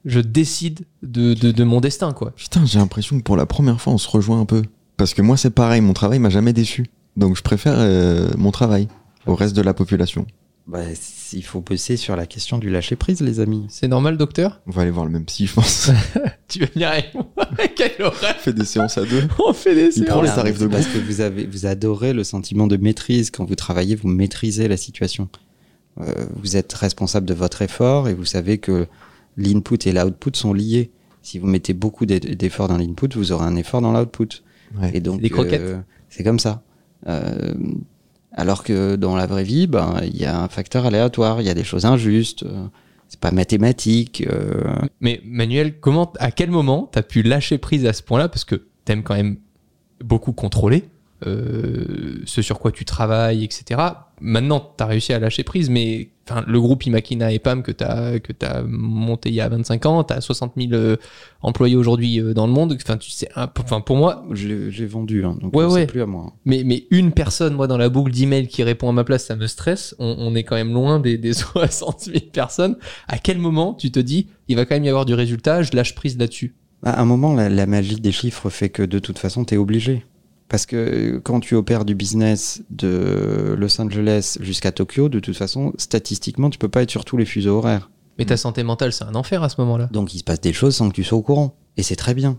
je 0.05 0.21
décide 0.21 0.81
de, 1.03 1.35
de, 1.35 1.51
de 1.51 1.65
mon 1.65 1.81
destin, 1.81 2.13
quoi. 2.13 2.33
Putain, 2.33 2.65
j'ai 2.67 2.79
l'impression 2.79 3.19
que 3.19 3.23
pour 3.23 3.37
la 3.37 3.47
première 3.47 3.81
fois, 3.81 3.93
on 3.93 3.99
se 3.99 4.09
rejoint 4.09 4.41
un 4.41 4.47
peu. 4.47 4.63
Parce 4.97 5.15
que 5.15 5.23
moi, 5.23 5.37
c'est 5.37 5.51
pareil, 5.51 5.81
mon 5.81 5.93
travail 5.93 6.19
m'a 6.19 6.31
jamais 6.31 6.53
déçu. 6.53 6.87
Donc 7.17 7.37
je 7.37 7.43
préfère 7.43 7.75
euh, 7.77 8.31
mon 8.37 8.53
travail 8.53 8.89
au 9.27 9.35
reste 9.35 9.57
de 9.57 9.63
la 9.63 9.75
population. 9.75 10.27
Bah, 10.69 10.81
il 11.33 11.45
faut 11.45 11.61
bosser 11.61 11.97
sur 11.97 12.15
la 12.15 12.27
question 12.27 12.59
du 12.59 12.69
lâcher 12.69 12.95
prise, 12.95 13.23
les 13.23 13.41
amis. 13.41 13.67
C'est 13.71 13.89
normal, 13.89 14.19
docteur? 14.19 14.61
On 14.67 14.71
va 14.71 14.83
aller 14.83 14.91
voir 14.91 15.07
le 15.07 15.11
même 15.11 15.25
psy, 15.25 15.47
je 15.47 15.55
pense. 15.55 15.91
Tu 16.49 16.61
veux 16.61 16.69
venir 16.73 16.91
avec 16.91 17.15
moi 17.15 17.27
Quelle 17.77 18.01
horreur? 18.01 18.35
On 18.37 18.41
fait 18.43 18.53
des 18.53 18.65
séances 18.65 18.99
à 18.99 19.05
deux. 19.05 19.27
On 19.47 19.53
fait 19.53 19.75
des 19.75 19.99
Il 19.99 20.05
prend 20.05 20.21
les 20.21 20.29
séances. 20.29 20.37
Tarifs 20.37 20.59
de 20.59 20.67
parce 20.67 20.87
que 20.87 20.99
vous 20.99 21.21
avez, 21.21 21.47
vous 21.47 21.67
adorez 21.67 22.13
le 22.13 22.23
sentiment 22.23 22.67
de 22.67 22.77
maîtrise 22.77 23.31
quand 23.31 23.45
vous 23.45 23.55
travaillez, 23.55 23.97
vous 23.97 24.09
maîtrisez 24.09 24.69
la 24.69 24.77
situation. 24.77 25.29
Euh, 26.01 26.13
vous 26.37 26.57
êtes 26.57 26.73
responsable 26.75 27.27
de 27.27 27.35
votre 27.35 27.63
effort 27.63 28.09
et 28.09 28.15
vous 28.15 28.27
savez 28.27 28.59
que 28.59 28.87
l'input 29.39 29.79
et 29.87 29.93
l'output 29.93 30.37
sont 30.37 30.53
liés. 30.53 30.91
Si 31.23 31.39
vous 31.39 31.47
mettez 31.47 31.73
beaucoup 31.73 32.05
d'e- 32.07 32.19
d'efforts 32.35 32.69
dans 32.69 32.77
l'input, 32.77 33.09
vous 33.15 33.33
aurez 33.33 33.47
un 33.47 33.57
effort 33.57 33.81
dans 33.81 33.93
l'output. 33.93 34.43
Ouais. 34.81 34.91
Et 34.95 35.01
donc, 35.01 35.21
C'est 35.23 35.61
euh, 35.63 35.79
c'est 36.11 36.25
comme 36.25 36.39
ça. 36.39 36.63
Euh, 37.07 37.55
alors 38.33 38.63
que 38.65 38.97
dans 38.97 39.17
la 39.17 39.27
vraie 39.27 39.45
vie, 39.45 39.67
ben, 39.67 40.01
il 40.05 40.17
y 40.17 40.25
a 40.27 40.39
un 40.43 40.49
facteur 40.49 40.85
aléatoire, 40.87 41.41
il 41.41 41.47
y 41.47 41.51
a 41.51 41.55
des 41.55 41.65
choses 41.65 41.87
injustes. 41.87 42.43
euh, 42.43 42.67
c'est 43.09 43.21
pas 43.21 43.31
mathématique. 43.31 44.25
euh, 44.31 44.63
Mais 45.01 45.23
Manuel, 45.25 45.81
comment, 45.81 46.13
à 46.19 46.31
quel 46.31 46.51
moment 46.51 46.89
t'as 46.93 47.01
pu 47.03 47.23
lâcher 47.23 47.57
prise 47.57 47.87
à 47.87 47.95
ce 47.95 48.03
point-là? 48.03 48.29
Parce 48.29 48.45
que 48.45 48.67
t'aimes 48.85 49.03
quand 49.03 49.15
même 49.15 49.39
beaucoup 50.05 50.33
contrôler 50.33 50.85
euh, 51.27 52.21
ce 52.27 52.43
sur 52.43 52.59
quoi 52.59 52.71
tu 52.71 52.85
travailles, 52.85 53.45
etc. 53.45 53.81
Maintenant, 54.21 54.61
t'as 54.77 54.87
réussi 54.87 55.13
à 55.13 55.19
lâcher 55.19 55.45
prise, 55.45 55.71
mais 55.71 56.11
enfin, 56.29 56.45
le 56.47 56.61
groupe 56.61 56.85
Imakina 56.87 57.33
et 57.33 57.39
PAM 57.39 57.63
que 57.63 57.73
t'as 57.73 58.19
que 58.19 58.33
t'as 58.33 58.63
monté 58.63 59.29
il 59.29 59.35
y 59.37 59.41
a 59.41 59.49
25 59.49 59.87
ans, 59.87 60.05
t'as 60.05 60.21
60 60.21 60.53
000 60.57 60.73
euh, 60.73 60.97
employés 61.43 61.77
aujourd'hui 61.77 62.21
euh, 62.21 62.35
dans 62.35 62.47
le 62.47 62.53
monde. 62.53 62.77
Enfin, 62.83 62.97
tu 62.97 63.11
sais, 63.11 63.29
enfin 63.37 63.81
pour 63.81 63.97
moi, 63.97 64.25
l'ai 64.33 64.87
vendu, 64.87 65.25
hein, 65.25 65.37
donc 65.41 65.55
Ouais, 65.57 65.65
ouais. 65.65 65.87
plus 65.87 66.03
à 66.03 66.07
moi. 66.07 66.33
mais 66.45 66.63
mais 66.65 66.87
une 66.91 67.13
personne, 67.13 67.55
moi, 67.55 67.67
dans 67.67 67.79
la 67.79 67.89
boucle 67.89 68.11
d'email 68.13 68.49
qui 68.49 68.63
répond 68.63 68.89
à 68.89 68.93
ma 68.93 69.05
place, 69.05 69.25
ça 69.27 69.37
me 69.37 69.47
stresse. 69.47 69.95
On, 69.99 70.17
on 70.19 70.35
est 70.35 70.43
quand 70.45 70.57
même 70.57 70.73
loin 70.73 70.99
des, 71.01 71.17
des 71.19 71.33
60 71.35 72.01
000 72.01 72.19
personnes. 72.33 72.77
À 73.07 73.19
quel 73.19 73.39
moment 73.39 73.75
tu 73.75 73.91
te 73.91 74.01
dis, 74.01 74.27
il 74.49 74.57
va 74.57 74.65
quand 74.65 74.75
même 74.75 74.85
y 74.85 74.89
avoir 74.89 75.05
du 75.07 75.15
résultat, 75.15 75.63
je 75.63 75.71
lâche 75.75 75.95
prise 75.95 76.19
là-dessus? 76.19 76.55
À 76.85 77.01
un 77.01 77.05
moment, 77.05 77.35
la, 77.35 77.49
la 77.49 77.67
magie 77.67 78.01
des 78.01 78.13
chiffres 78.13 78.51
fait 78.51 78.69
que 78.69 78.83
de 78.83 78.99
toute 78.99 79.19
façon, 79.19 79.45
tu 79.45 79.55
es 79.55 79.57
obligé. 79.57 80.05
Parce 80.49 80.65
que 80.65 81.19
quand 81.23 81.41
tu 81.41 81.55
opères 81.55 81.85
du 81.85 81.95
business 81.95 82.63
de 82.71 83.55
Los 83.59 83.81
Angeles 83.81 84.39
jusqu'à 84.41 84.73
Tokyo, 84.73 85.09
de 85.09 85.21
toute 85.21 85.37
façon, 85.37 85.73
statistiquement, 85.77 86.49
tu 86.51 86.59
peux 86.59 86.69
pas 86.71 86.83
être 86.83 86.91
sur 86.91 87.05
tous 87.05 87.17
les 87.19 87.27
fuseaux 87.27 87.57
horaires. 87.59 87.91
Mais 88.19 88.25
ta 88.25 88.37
santé 88.37 88.63
mentale, 88.63 88.93
c'est 88.93 89.05
un 89.05 89.15
enfer 89.15 89.43
à 89.43 89.49
ce 89.49 89.61
moment-là. 89.61 89.89
Donc 89.93 90.15
il 90.15 90.19
se 90.19 90.25
passe 90.25 90.41
des 90.41 90.53
choses 90.53 90.75
sans 90.75 90.89
que 90.89 90.95
tu 90.95 91.05
sois 91.05 91.19
au 91.19 91.23
courant. 91.23 91.55
Et 91.77 91.83
c'est 91.83 91.97
très 91.97 92.15
bien. 92.15 92.39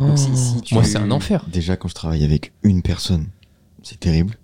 Donc, 0.00 0.18
si- 0.18 0.36
si 0.36 0.60
tu- 0.62 0.74
Moi, 0.74 0.82
c'est 0.82 0.98
un 0.98 1.10
enfer. 1.12 1.44
Déjà, 1.52 1.76
quand 1.76 1.86
je 1.86 1.94
travaille 1.94 2.24
avec 2.24 2.52
une 2.64 2.82
personne, 2.82 3.26
c'est 3.82 4.00
terrible. 4.00 4.34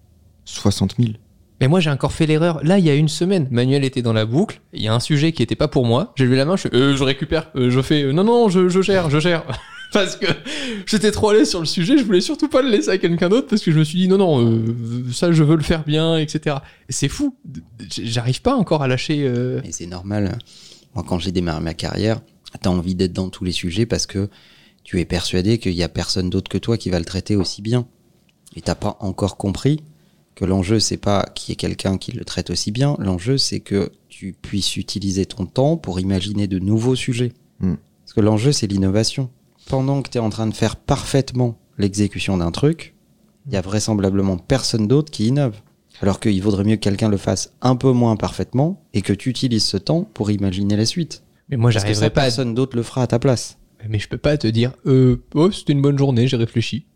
60 0.44 0.94
000. 1.00 1.14
Mais 1.60 1.66
moi, 1.68 1.80
j'ai 1.80 1.90
encore 1.90 2.12
fait 2.12 2.26
l'erreur. 2.26 2.60
Là, 2.62 2.78
il 2.78 2.84
y 2.84 2.90
a 2.90 2.94
une 2.94 3.08
semaine, 3.08 3.48
Manuel 3.50 3.84
était 3.84 4.00
dans 4.02 4.12
la 4.12 4.26
boucle. 4.26 4.60
Il 4.72 4.80
y 4.82 4.88
a 4.88 4.94
un 4.94 5.00
sujet 5.00 5.32
qui 5.32 5.42
était 5.42 5.56
pas 5.56 5.66
pour 5.68 5.86
moi. 5.86 6.12
J'ai 6.16 6.24
levé 6.24 6.36
la 6.36 6.44
main, 6.44 6.54
je 6.56 6.62
fais, 6.68 6.74
euh, 6.74 6.96
je 6.96 7.02
récupère, 7.02 7.50
euh, 7.56 7.68
je 7.70 7.82
fais, 7.82 8.02
euh, 8.04 8.12
non, 8.12 8.22
non, 8.24 8.48
je, 8.48 8.68
je 8.68 8.80
gère, 8.80 9.10
je 9.10 9.18
gère. 9.18 9.42
Parce 9.92 10.16
que 10.16 10.26
j'étais 10.86 11.10
trop 11.10 11.30
à 11.30 11.34
l'aise 11.34 11.48
sur 11.50 11.60
le 11.60 11.66
sujet, 11.66 11.98
je 11.98 12.04
voulais 12.04 12.20
surtout 12.20 12.48
pas 12.48 12.62
le 12.62 12.70
laisser 12.70 12.90
à 12.90 12.98
quelqu'un 12.98 13.28
d'autre 13.28 13.48
parce 13.48 13.62
que 13.62 13.70
je 13.70 13.78
me 13.78 13.84
suis 13.84 13.98
dit, 13.98 14.08
non, 14.08 14.18
non, 14.18 14.44
euh, 14.44 15.12
ça, 15.12 15.32
je 15.32 15.42
veux 15.42 15.56
le 15.56 15.62
faire 15.62 15.84
bien, 15.84 16.16
etc. 16.16 16.56
Et 16.88 16.92
c'est 16.92 17.08
fou. 17.08 17.36
J'arrive 17.90 18.42
pas 18.42 18.54
encore 18.54 18.82
à 18.82 18.88
lâcher. 18.88 19.22
euh, 19.24 19.60
Et 19.64 19.72
c'est 19.72 19.86
normal. 19.86 20.38
Moi, 20.94 21.04
quand 21.06 21.18
j'ai 21.18 21.32
démarré 21.32 21.60
ma 21.60 21.74
carrière, 21.74 22.20
t'as 22.60 22.70
envie 22.70 22.94
d'être 22.94 23.12
dans 23.12 23.28
tous 23.28 23.44
les 23.44 23.52
sujets 23.52 23.86
parce 23.86 24.06
que 24.06 24.28
tu 24.82 24.98
es 25.00 25.04
persuadé 25.04 25.58
qu'il 25.58 25.72
y 25.74 25.82
a 25.82 25.88
personne 25.88 26.30
d'autre 26.30 26.50
que 26.50 26.58
toi 26.58 26.76
qui 26.76 26.90
va 26.90 26.98
le 26.98 27.04
traiter 27.04 27.36
aussi 27.36 27.62
bien. 27.62 27.86
Et 28.56 28.60
t'as 28.60 28.74
pas 28.74 28.96
encore 29.00 29.36
compris 29.36 29.82
que 30.34 30.44
l'enjeu, 30.44 30.80
c'est 30.80 30.96
pas 30.96 31.28
qu'il 31.34 31.50
y 31.50 31.52
ait 31.52 31.56
quelqu'un 31.56 31.98
qui 31.98 32.12
le 32.12 32.24
traite 32.24 32.50
aussi 32.50 32.72
bien. 32.72 32.96
L'enjeu, 32.98 33.38
c'est 33.38 33.60
que 33.60 33.92
tu 34.08 34.32
puisses 34.40 34.76
utiliser 34.76 35.26
ton 35.26 35.46
temps 35.46 35.76
pour 35.76 36.00
imaginer 36.00 36.46
de 36.48 36.58
nouveaux 36.58 36.96
sujets. 36.96 37.32
Mm. 37.60 37.74
Parce 38.04 38.14
que 38.14 38.20
l'enjeu, 38.20 38.50
c'est 38.50 38.66
l'innovation. 38.66 39.30
Pendant 39.70 40.02
que 40.02 40.10
tu 40.10 40.18
es 40.18 40.20
en 40.20 40.30
train 40.30 40.46
de 40.48 40.54
faire 40.54 40.76
parfaitement 40.76 41.56
l'exécution 41.78 42.36
d'un 42.36 42.50
truc, 42.50 42.94
il 43.46 43.52
y 43.52 43.56
a 43.56 43.60
vraisemblablement 43.60 44.36
personne 44.36 44.88
d'autre 44.88 45.10
qui 45.12 45.28
innove. 45.28 45.54
Alors 46.02 46.18
qu'il 46.18 46.40
vaudrait 46.42 46.64
mieux 46.64 46.76
que 46.76 46.80
quelqu'un 46.80 47.08
le 47.08 47.16
fasse 47.18 47.52
un 47.60 47.76
peu 47.76 47.92
moins 47.92 48.16
parfaitement 48.16 48.82
et 48.94 49.02
que 49.02 49.12
tu 49.12 49.28
utilises 49.28 49.64
ce 49.64 49.76
temps 49.76 50.02
pour 50.14 50.30
imaginer 50.30 50.76
la 50.76 50.86
suite. 50.86 51.22
Mais 51.48 51.56
moi, 51.56 51.70
j'arriverai 51.70 52.10
pas. 52.10 52.22
à- 52.22 52.24
personne 52.24 52.54
d'autre 52.54 52.76
le 52.76 52.82
fera 52.82 53.02
à 53.02 53.06
ta 53.06 53.18
place. 53.18 53.58
Mais 53.88 53.98
je 53.98 54.08
peux 54.08 54.18
pas 54.18 54.36
te 54.38 54.46
dire, 54.46 54.72
euh, 54.86 55.22
oh, 55.34 55.50
c'était 55.50 55.72
une 55.72 55.82
bonne 55.82 55.98
journée, 55.98 56.26
j'ai 56.26 56.36
réfléchi. 56.36 56.86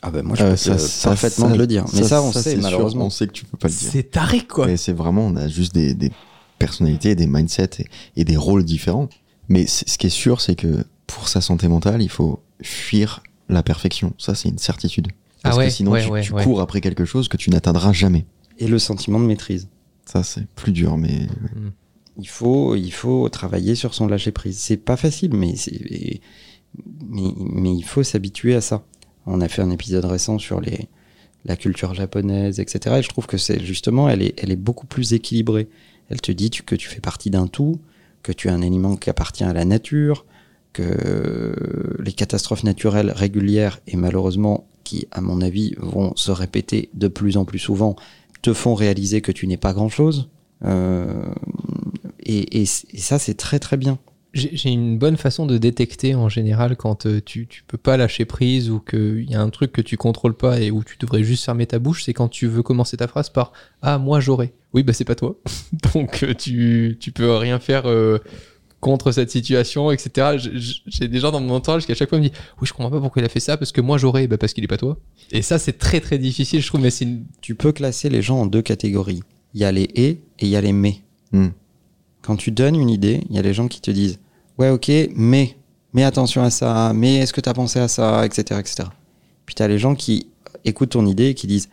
Ah 0.00 0.10
ben 0.12 0.22
moi 0.22 0.36
je 0.36 0.44
Euh, 0.44 0.50
peux 0.50 0.56
ça- 0.56 0.74
te- 0.76 0.80
ça- 0.80 1.08
parfaitement 1.10 1.48
ça- 1.50 1.56
le 1.56 1.66
dire. 1.66 1.84
Mais 1.92 2.04
ça, 2.04 2.22
on 2.22 2.32
sait 2.32 2.52
sûr, 2.52 2.62
malheureusement. 2.62 3.06
on 3.06 3.10
sait 3.10 3.26
que 3.26 3.32
tu 3.32 3.44
peux 3.44 3.56
pas 3.56 3.66
le 3.68 3.74
dire. 3.74 3.90
C'est 3.90 4.10
taré, 4.12 4.40
quoi. 4.46 4.66
Mais 4.66 4.76
c'est 4.76 4.92
vraiment, 4.92 5.26
on 5.26 5.34
a 5.36 5.48
juste 5.48 5.74
des, 5.74 5.94
des 5.94 6.12
personnalités, 6.58 7.14
des 7.16 7.26
mindsets 7.26 7.80
et, 7.80 7.86
et 8.20 8.24
des 8.24 8.36
rôles 8.36 8.64
différents. 8.64 9.08
Mais 9.48 9.66
ce 9.66 9.98
qui 9.98 10.06
est 10.06 10.10
sûr, 10.10 10.40
c'est 10.40 10.54
que 10.54 10.84
pour 11.08 11.26
sa 11.28 11.40
santé 11.40 11.66
mentale, 11.66 12.00
il 12.02 12.08
faut 12.08 12.40
fuir 12.62 13.22
la 13.48 13.64
perfection. 13.64 14.12
Ça, 14.18 14.34
c'est 14.36 14.48
une 14.48 14.58
certitude. 14.58 15.08
Parce 15.42 15.56
Ah 15.56 15.58
ouais, 15.58 15.64
que 15.66 15.70
sinon, 15.72 15.90
ouais, 15.92 16.04
tu, 16.04 16.10
ouais, 16.10 16.20
tu 16.22 16.32
ouais. 16.32 16.44
cours 16.44 16.60
après 16.60 16.80
quelque 16.80 17.04
chose 17.04 17.26
que 17.28 17.36
tu 17.36 17.50
n'atteindras 17.50 17.92
jamais. 17.92 18.26
Et 18.58 18.68
le 18.68 18.78
sentiment 18.78 19.18
de 19.18 19.24
maîtrise. 19.24 19.68
Ça, 20.06 20.22
c'est 20.22 20.46
plus 20.54 20.72
dur, 20.72 20.96
mais 20.96 21.26
il 22.18 22.28
faut, 22.28 22.74
il 22.76 22.90
faut 22.92 23.28
travailler 23.28 23.74
sur 23.74 23.94
son 23.94 24.06
lâcher 24.06 24.32
prise. 24.32 24.58
C'est 24.58 24.76
pas 24.76 24.96
facile, 24.96 25.34
mais 25.34 25.54
c'est, 25.56 25.80
mais, 27.08 27.32
mais 27.38 27.74
il 27.74 27.82
faut 27.82 28.02
s'habituer 28.02 28.54
à 28.54 28.60
ça. 28.60 28.84
On 29.26 29.40
a 29.40 29.48
fait 29.48 29.62
un 29.62 29.70
épisode 29.70 30.04
récent 30.06 30.38
sur 30.38 30.60
les, 30.60 30.88
la 31.44 31.56
culture 31.56 31.94
japonaise, 31.94 32.58
etc. 32.60 32.96
Et 32.98 33.02
je 33.02 33.08
trouve 33.08 33.26
que 33.26 33.36
c'est 33.38 33.60
justement, 33.64 34.08
elle 34.08 34.22
est, 34.22 34.34
elle 34.42 34.50
est 34.50 34.56
beaucoup 34.56 34.86
plus 34.86 35.12
équilibrée. 35.12 35.68
Elle 36.10 36.20
te 36.20 36.32
dit 36.32 36.50
tu- 36.50 36.62
que 36.62 36.74
tu 36.74 36.88
fais 36.88 37.00
partie 37.00 37.30
d'un 37.30 37.46
tout, 37.46 37.78
que 38.22 38.32
tu 38.32 38.48
es 38.48 38.50
un 38.50 38.62
aliment 38.62 38.96
qui 38.96 39.10
appartient 39.10 39.44
à 39.44 39.52
la 39.52 39.64
nature, 39.64 40.24
que 40.72 41.96
les 41.98 42.12
catastrophes 42.12 42.64
naturelles 42.64 43.10
régulières 43.10 43.80
et 43.86 43.96
malheureusement 43.96 44.66
qui, 44.84 45.06
à 45.10 45.20
mon 45.20 45.40
avis, 45.40 45.74
vont 45.78 46.12
se 46.16 46.30
répéter 46.30 46.88
de 46.94 47.08
plus 47.08 47.36
en 47.36 47.44
plus 47.44 47.58
souvent, 47.58 47.96
te 48.42 48.52
font 48.52 48.74
réaliser 48.74 49.20
que 49.20 49.32
tu 49.32 49.46
n'es 49.46 49.56
pas 49.56 49.72
grand-chose. 49.72 50.30
Euh, 50.64 51.32
et, 52.20 52.62
et 52.62 52.66
ça, 52.66 53.18
c'est 53.18 53.34
très 53.34 53.58
très 53.58 53.76
bien. 53.76 53.98
J'ai 54.34 54.70
une 54.70 54.98
bonne 54.98 55.16
façon 55.16 55.46
de 55.46 55.56
détecter 55.56 56.14
en 56.14 56.28
général 56.28 56.76
quand 56.76 57.06
euh, 57.06 57.20
tu, 57.24 57.46
tu 57.46 57.64
peux 57.66 57.78
pas 57.78 57.96
lâcher 57.96 58.26
prise 58.26 58.70
ou 58.70 58.78
qu'il 58.78 59.28
y 59.28 59.34
a 59.34 59.40
un 59.40 59.48
truc 59.48 59.72
que 59.72 59.80
tu 59.80 59.96
contrôles 59.96 60.36
pas 60.36 60.60
et 60.60 60.70
où 60.70 60.84
tu 60.84 60.96
devrais 60.98 61.24
juste 61.24 61.44
fermer 61.44 61.66
ta 61.66 61.78
bouche, 61.78 62.04
c'est 62.04 62.12
quand 62.12 62.28
tu 62.28 62.46
veux 62.46 62.62
commencer 62.62 62.98
ta 62.98 63.08
phrase 63.08 63.30
par 63.30 63.52
Ah, 63.80 63.98
moi 63.98 64.20
j'aurais. 64.20 64.52
Oui, 64.74 64.82
bah 64.82 64.92
c'est 64.92 65.04
pas 65.04 65.14
toi. 65.14 65.38
Donc 65.94 66.22
euh, 66.22 66.34
tu, 66.34 66.98
tu 67.00 67.10
peux 67.10 67.34
rien 67.36 67.58
faire 67.58 67.84
contre 68.80 69.12
cette 69.12 69.30
situation, 69.30 69.90
etc. 69.90 70.36
J'ai 70.86 71.08
des 71.08 71.18
gens 71.18 71.32
dans 71.32 71.40
mon 71.40 71.54
entourage 71.54 71.86
qui 71.86 71.92
à 71.92 71.94
chaque 71.94 72.08
fois 72.08 72.18
me 72.18 72.28
disent 72.28 72.38
Oui, 72.60 72.66
je 72.66 72.72
comprends 72.72 72.90
pas 72.90 73.00
pourquoi 73.00 73.22
il 73.22 73.24
a 73.24 73.28
fait 73.28 73.40
ça 73.40 73.56
parce 73.56 73.72
que 73.72 73.80
moi 73.80 73.98
j'aurais. 73.98 74.26
Bah 74.26 74.38
parce 74.38 74.52
qu'il 74.52 74.64
est 74.64 74.68
pas 74.68 74.76
toi. 74.76 74.96
Et 75.30 75.42
ça, 75.42 75.58
c'est 75.58 75.78
très 75.78 76.00
très 76.00 76.18
difficile, 76.18 76.60
je 76.62 76.66
trouve, 76.66 76.80
mais 76.80 76.90
c'est 76.90 77.04
une. 77.04 77.24
Tu 77.40 77.54
peux 77.54 77.72
classer 77.72 78.08
les 78.08 78.22
gens 78.22 78.40
en 78.40 78.46
deux 78.46 78.62
catégories. 78.62 79.22
Il 79.54 79.60
y 79.60 79.64
a 79.64 79.72
les 79.72 79.88
et 79.94 80.08
et 80.10 80.20
il 80.42 80.48
y 80.48 80.56
a 80.56 80.60
les 80.60 80.72
mais. 80.72 80.98
Hmm. 81.32 81.48
Quand 82.22 82.36
tu 82.36 82.50
donnes 82.50 82.76
une 82.76 82.90
idée, 82.90 83.22
il 83.30 83.36
y 83.36 83.38
a 83.38 83.42
les 83.42 83.54
gens 83.54 83.68
qui 83.68 83.80
te 83.80 83.90
disent 83.90 84.18
Ouais, 84.58 84.70
ok, 84.70 84.90
mais, 85.14 85.56
mais 85.92 86.04
attention 86.04 86.42
à 86.42 86.50
ça, 86.50 86.92
mais 86.94 87.16
est-ce 87.16 87.32
que 87.32 87.40
tu 87.40 87.48
as 87.48 87.54
pensé 87.54 87.78
à 87.78 87.88
ça, 87.88 88.26
etc. 88.26 88.60
etc. 88.60 88.88
Puis 89.46 89.54
tu 89.54 89.62
as 89.62 89.68
les 89.68 89.78
gens 89.78 89.94
qui 89.94 90.28
écoutent 90.64 90.90
ton 90.90 91.06
idée 91.06 91.28
et 91.28 91.34
qui 91.34 91.46
disent 91.46 91.68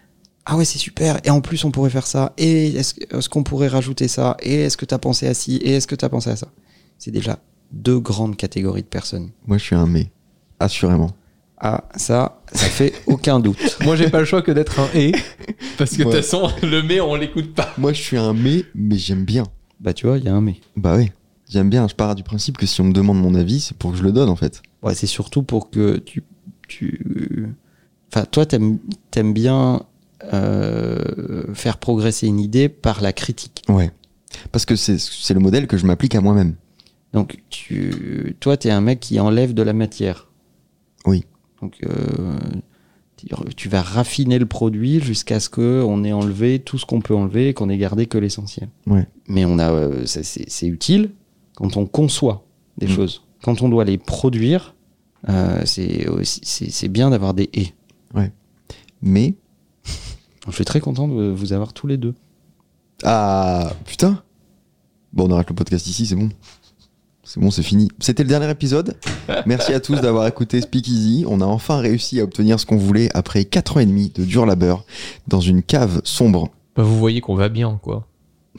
Ah 0.45 0.55
ouais, 0.55 0.65
c'est 0.65 0.77
super, 0.77 1.19
et 1.23 1.29
en 1.29 1.41
plus 1.41 1.65
on 1.65 1.71
pourrait 1.71 1.89
faire 1.89 2.07
ça, 2.07 2.33
et 2.37 2.67
est-ce 2.67 2.93
est-ce 3.11 3.27
qu'on 3.27 3.43
pourrait 3.43 3.67
rajouter 3.67 4.07
ça, 4.07 4.37
et 4.41 4.61
est-ce 4.61 4.77
que 4.77 4.85
tu 4.85 4.93
as 4.93 4.99
pensé 4.99 5.27
à 5.27 5.33
ci, 5.33 5.57
et 5.57 5.73
est-ce 5.73 5.87
que 5.87 5.95
tu 5.95 6.05
as 6.05 6.09
pensé 6.09 6.29
à 6.29 6.35
ça? 6.35 6.47
C'est 6.97 7.11
déjà 7.11 7.39
deux 7.71 7.99
grandes 7.99 8.37
catégories 8.37 8.83
de 8.83 8.87
personnes. 8.87 9.31
Moi, 9.47 9.57
je 9.57 9.63
suis 9.63 9.75
un 9.75 9.85
mais. 9.85 10.11
Assurément. 10.59 11.11
Ah, 11.57 11.85
ça, 11.95 12.41
ça 12.51 12.65
fait 12.65 12.93
aucun 13.07 13.39
doute. 13.39 13.77
Moi, 13.83 13.95
j'ai 13.95 14.09
pas 14.09 14.19
le 14.19 14.25
choix 14.25 14.41
que 14.41 14.51
d'être 14.51 14.79
un 14.79 14.87
et 14.93 15.13
parce 15.77 15.91
que 15.91 15.97
de 15.99 16.03
toute 16.03 16.13
façon, 16.13 16.49
le 16.63 16.81
mais, 16.83 16.99
on 16.99 17.15
l'écoute 17.15 17.53
pas. 17.53 17.73
Moi, 17.77 17.93
je 17.93 18.01
suis 18.01 18.17
un 18.17 18.33
mais, 18.33 18.63
mais 18.73 18.97
j'aime 18.97 19.25
bien. 19.25 19.43
Bah, 19.79 19.93
tu 19.93 20.07
vois, 20.07 20.17
il 20.17 20.25
y 20.25 20.27
a 20.27 20.33
un 20.33 20.41
mais. 20.41 20.55
Bah 20.75 20.95
oui. 20.97 21.11
J'aime 21.49 21.69
bien. 21.69 21.87
Je 21.87 21.95
pars 21.95 22.15
du 22.15 22.23
principe 22.23 22.57
que 22.57 22.65
si 22.65 22.81
on 22.81 22.85
me 22.85 22.93
demande 22.93 23.21
mon 23.21 23.35
avis, 23.35 23.59
c'est 23.59 23.77
pour 23.77 23.91
que 23.91 23.97
je 23.97 24.03
le 24.03 24.11
donne, 24.11 24.29
en 24.29 24.35
fait. 24.35 24.61
Ouais, 24.81 24.95
c'est 24.95 25.07
surtout 25.07 25.43
pour 25.43 25.69
que 25.69 25.97
tu. 25.97 26.23
tu... 26.67 27.53
Enfin, 28.11 28.25
toi, 28.25 28.45
t'aimes 28.45 28.79
aimes 29.15 29.33
bien 29.33 29.83
euh, 30.33 31.53
faire 31.53 31.77
progresser 31.77 32.27
une 32.27 32.39
idée 32.39 32.69
par 32.69 33.01
la 33.01 33.13
critique. 33.13 33.63
Ouais. 33.69 33.91
Parce 34.51 34.65
que 34.65 34.75
c'est 34.75 34.99
c'est 34.99 35.33
le 35.33 35.39
modèle 35.39 35.67
que 35.67 35.77
je 35.77 35.85
m'applique 35.85 36.15
à 36.15 36.21
moi-même. 36.21 36.55
Donc, 37.15 37.41
tu, 37.49 38.35
toi, 38.39 38.57
t'es 38.57 38.69
un 38.69 38.81
mec 38.81 38.99
qui 38.99 39.19
enlève 39.19 39.53
de 39.53 39.61
la 39.63 39.73
matière. 39.73 40.29
Oui. 41.05 41.23
Donc, 41.61 41.77
euh, 41.85 42.37
tu- 43.17 43.27
tu 43.55 43.69
vas 43.69 43.81
raffiner 43.81 44.37
le 44.37 44.45
produit 44.45 44.99
jusqu'à 44.99 45.39
ce 45.39 45.49
qu'on 45.49 46.03
ait 46.03 46.11
enlevé 46.13 46.59
tout 46.59 46.77
ce 46.77 46.85
qu'on 46.85 47.01
peut 47.01 47.15
enlever 47.15 47.49
et 47.49 47.53
qu'on 47.53 47.69
ait 47.69 47.77
gardé 47.77 48.05
que 48.05 48.17
l'essentiel. 48.17 48.69
Ouais. 48.85 49.07
Mais 49.27 49.45
on 49.45 49.57
a, 49.59 49.71
euh, 49.71 50.05
c'est 50.05 50.67
utile 50.67 51.11
quand 51.55 51.77
on 51.77 51.85
conçoit 51.85 52.45
des 52.77 52.87
Mm. 52.87 52.91
choses. 52.95 53.23
Quand 53.43 53.61
on 53.61 53.69
doit 53.69 53.85
les 53.85 53.97
produire, 53.97 54.75
euh, 55.29 55.61
c'est 55.65 56.07
aussi- 56.07 56.41
c'est 56.43 56.69
c'est 56.69 56.87
bien 56.89 57.09
d'avoir 57.09 57.33
des 57.33 57.49
et. 57.53 57.67
Mais. 59.01 59.35
Je 60.47 60.51
suis 60.51 60.65
très 60.65 60.79
content 60.79 61.07
de 61.07 61.29
vous 61.31 61.53
avoir 61.53 61.73
tous 61.73 61.87
les 61.87 61.97
deux. 61.97 62.13
Ah, 63.03 63.71
putain. 63.85 64.23
Bon, 65.13 65.27
on 65.27 65.31
arrête 65.33 65.49
le 65.49 65.55
podcast 65.55 65.85
ici, 65.87 66.05
c'est 66.05 66.15
bon. 66.15 66.29
C'est 67.27 67.39
bon, 67.39 67.49
c'est 67.49 67.63
fini. 67.63 67.89
C'était 67.99 68.21
le 68.23 68.29
dernier 68.29 68.49
épisode. 68.51 68.95
Merci 69.47 69.73
à 69.73 69.79
tous 69.79 69.99
d'avoir 69.99 70.27
écouté 70.27 70.61
Speakeasy. 70.61 71.25
On 71.27 71.41
a 71.41 71.45
enfin 71.45 71.77
réussi 71.79 72.19
à 72.19 72.23
obtenir 72.23 72.59
ce 72.59 72.65
qu'on 72.67 72.77
voulait 72.77 73.09
après 73.15 73.45
4 73.45 73.77
ans 73.77 73.79
et 73.79 73.85
demi 73.87 74.11
de 74.13 74.23
dur 74.23 74.45
labeur 74.45 74.85
dans 75.27 75.39
une 75.41 75.63
cave 75.63 76.01
sombre. 76.03 76.49
Bah, 76.75 76.83
vous 76.83 76.97
voyez 76.99 77.21
qu'on 77.21 77.33
va 77.35 77.49
bien, 77.49 77.79
quoi. 77.81 78.05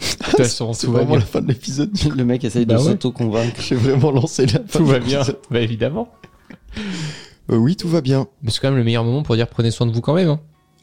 De 0.00 0.04
toute 0.24 0.36
façon, 0.36 0.72
C'est 0.72 0.86
tout 0.86 0.92
va 0.92 0.98
vraiment 0.98 1.12
bien. 1.12 1.20
la 1.20 1.26
fin 1.26 1.40
de 1.40 1.46
l'épisode. 1.48 1.90
Le 2.16 2.24
mec 2.24 2.42
essaye 2.42 2.66
Bah 2.66 2.74
de 2.74 2.80
ouais. 2.80 2.84
s'auto-convaincre. 2.90 3.60
J'ai 3.62 3.76
vraiment 3.76 4.10
lancé 4.10 4.46
la 4.46 4.58
fin 4.66 4.78
Tout 4.80 4.84
va 4.86 4.98
bien. 4.98 5.22
Bah, 5.50 5.60
évidemment. 5.60 6.08
Euh, 7.50 7.56
oui, 7.56 7.76
tout 7.76 7.88
va 7.88 8.00
bien. 8.00 8.26
Mais 8.42 8.50
c'est 8.50 8.60
quand 8.60 8.68
même 8.68 8.78
le 8.78 8.84
meilleur 8.84 9.04
moment 9.04 9.22
pour 9.22 9.36
dire 9.36 9.46
prenez 9.46 9.70
soin 9.70 9.86
de 9.86 9.92
vous 9.92 10.00
quand 10.00 10.14
même. 10.14 10.28
hein. 10.28 10.40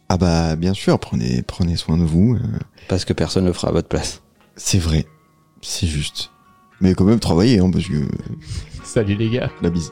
Ah 0.08 0.18
bah, 0.18 0.56
bien 0.56 0.74
sûr, 0.74 0.98
prenez, 1.00 1.42
prenez 1.42 1.76
soin 1.76 1.98
de 1.98 2.04
vous. 2.04 2.36
euh, 2.36 2.40
Parce 2.88 3.04
que 3.04 3.12
personne 3.14 3.44
ne 3.44 3.50
le 3.50 3.54
fera 3.54 3.68
à 3.68 3.72
votre 3.72 3.90
place. 3.90 4.22
c'est 4.56 4.78
vrai. 4.80 5.06
C'est 5.62 5.88
juste. 5.88 6.30
Mais 6.82 6.94
quand 6.96 7.06
même, 7.06 7.20
travaillez, 7.20 7.60
hein, 7.60 7.70
parce 7.72 7.88
que 7.88 8.06
Salut 8.84 9.16
les 9.16 9.30
gars. 9.30 9.50
la 9.62 9.70
bise. 9.70 9.92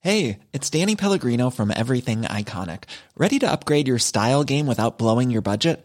Hey, 0.00 0.40
it's 0.52 0.68
Danny 0.68 0.96
Pellegrino 0.96 1.48
from 1.48 1.70
Everything 1.70 2.22
Iconic. 2.22 2.84
Ready 3.16 3.38
to 3.38 3.50
upgrade 3.50 3.88
your 3.88 3.98
style 3.98 4.44
game 4.44 4.66
without 4.66 4.98
blowing 4.98 5.30
your 5.30 5.40
budget? 5.40 5.84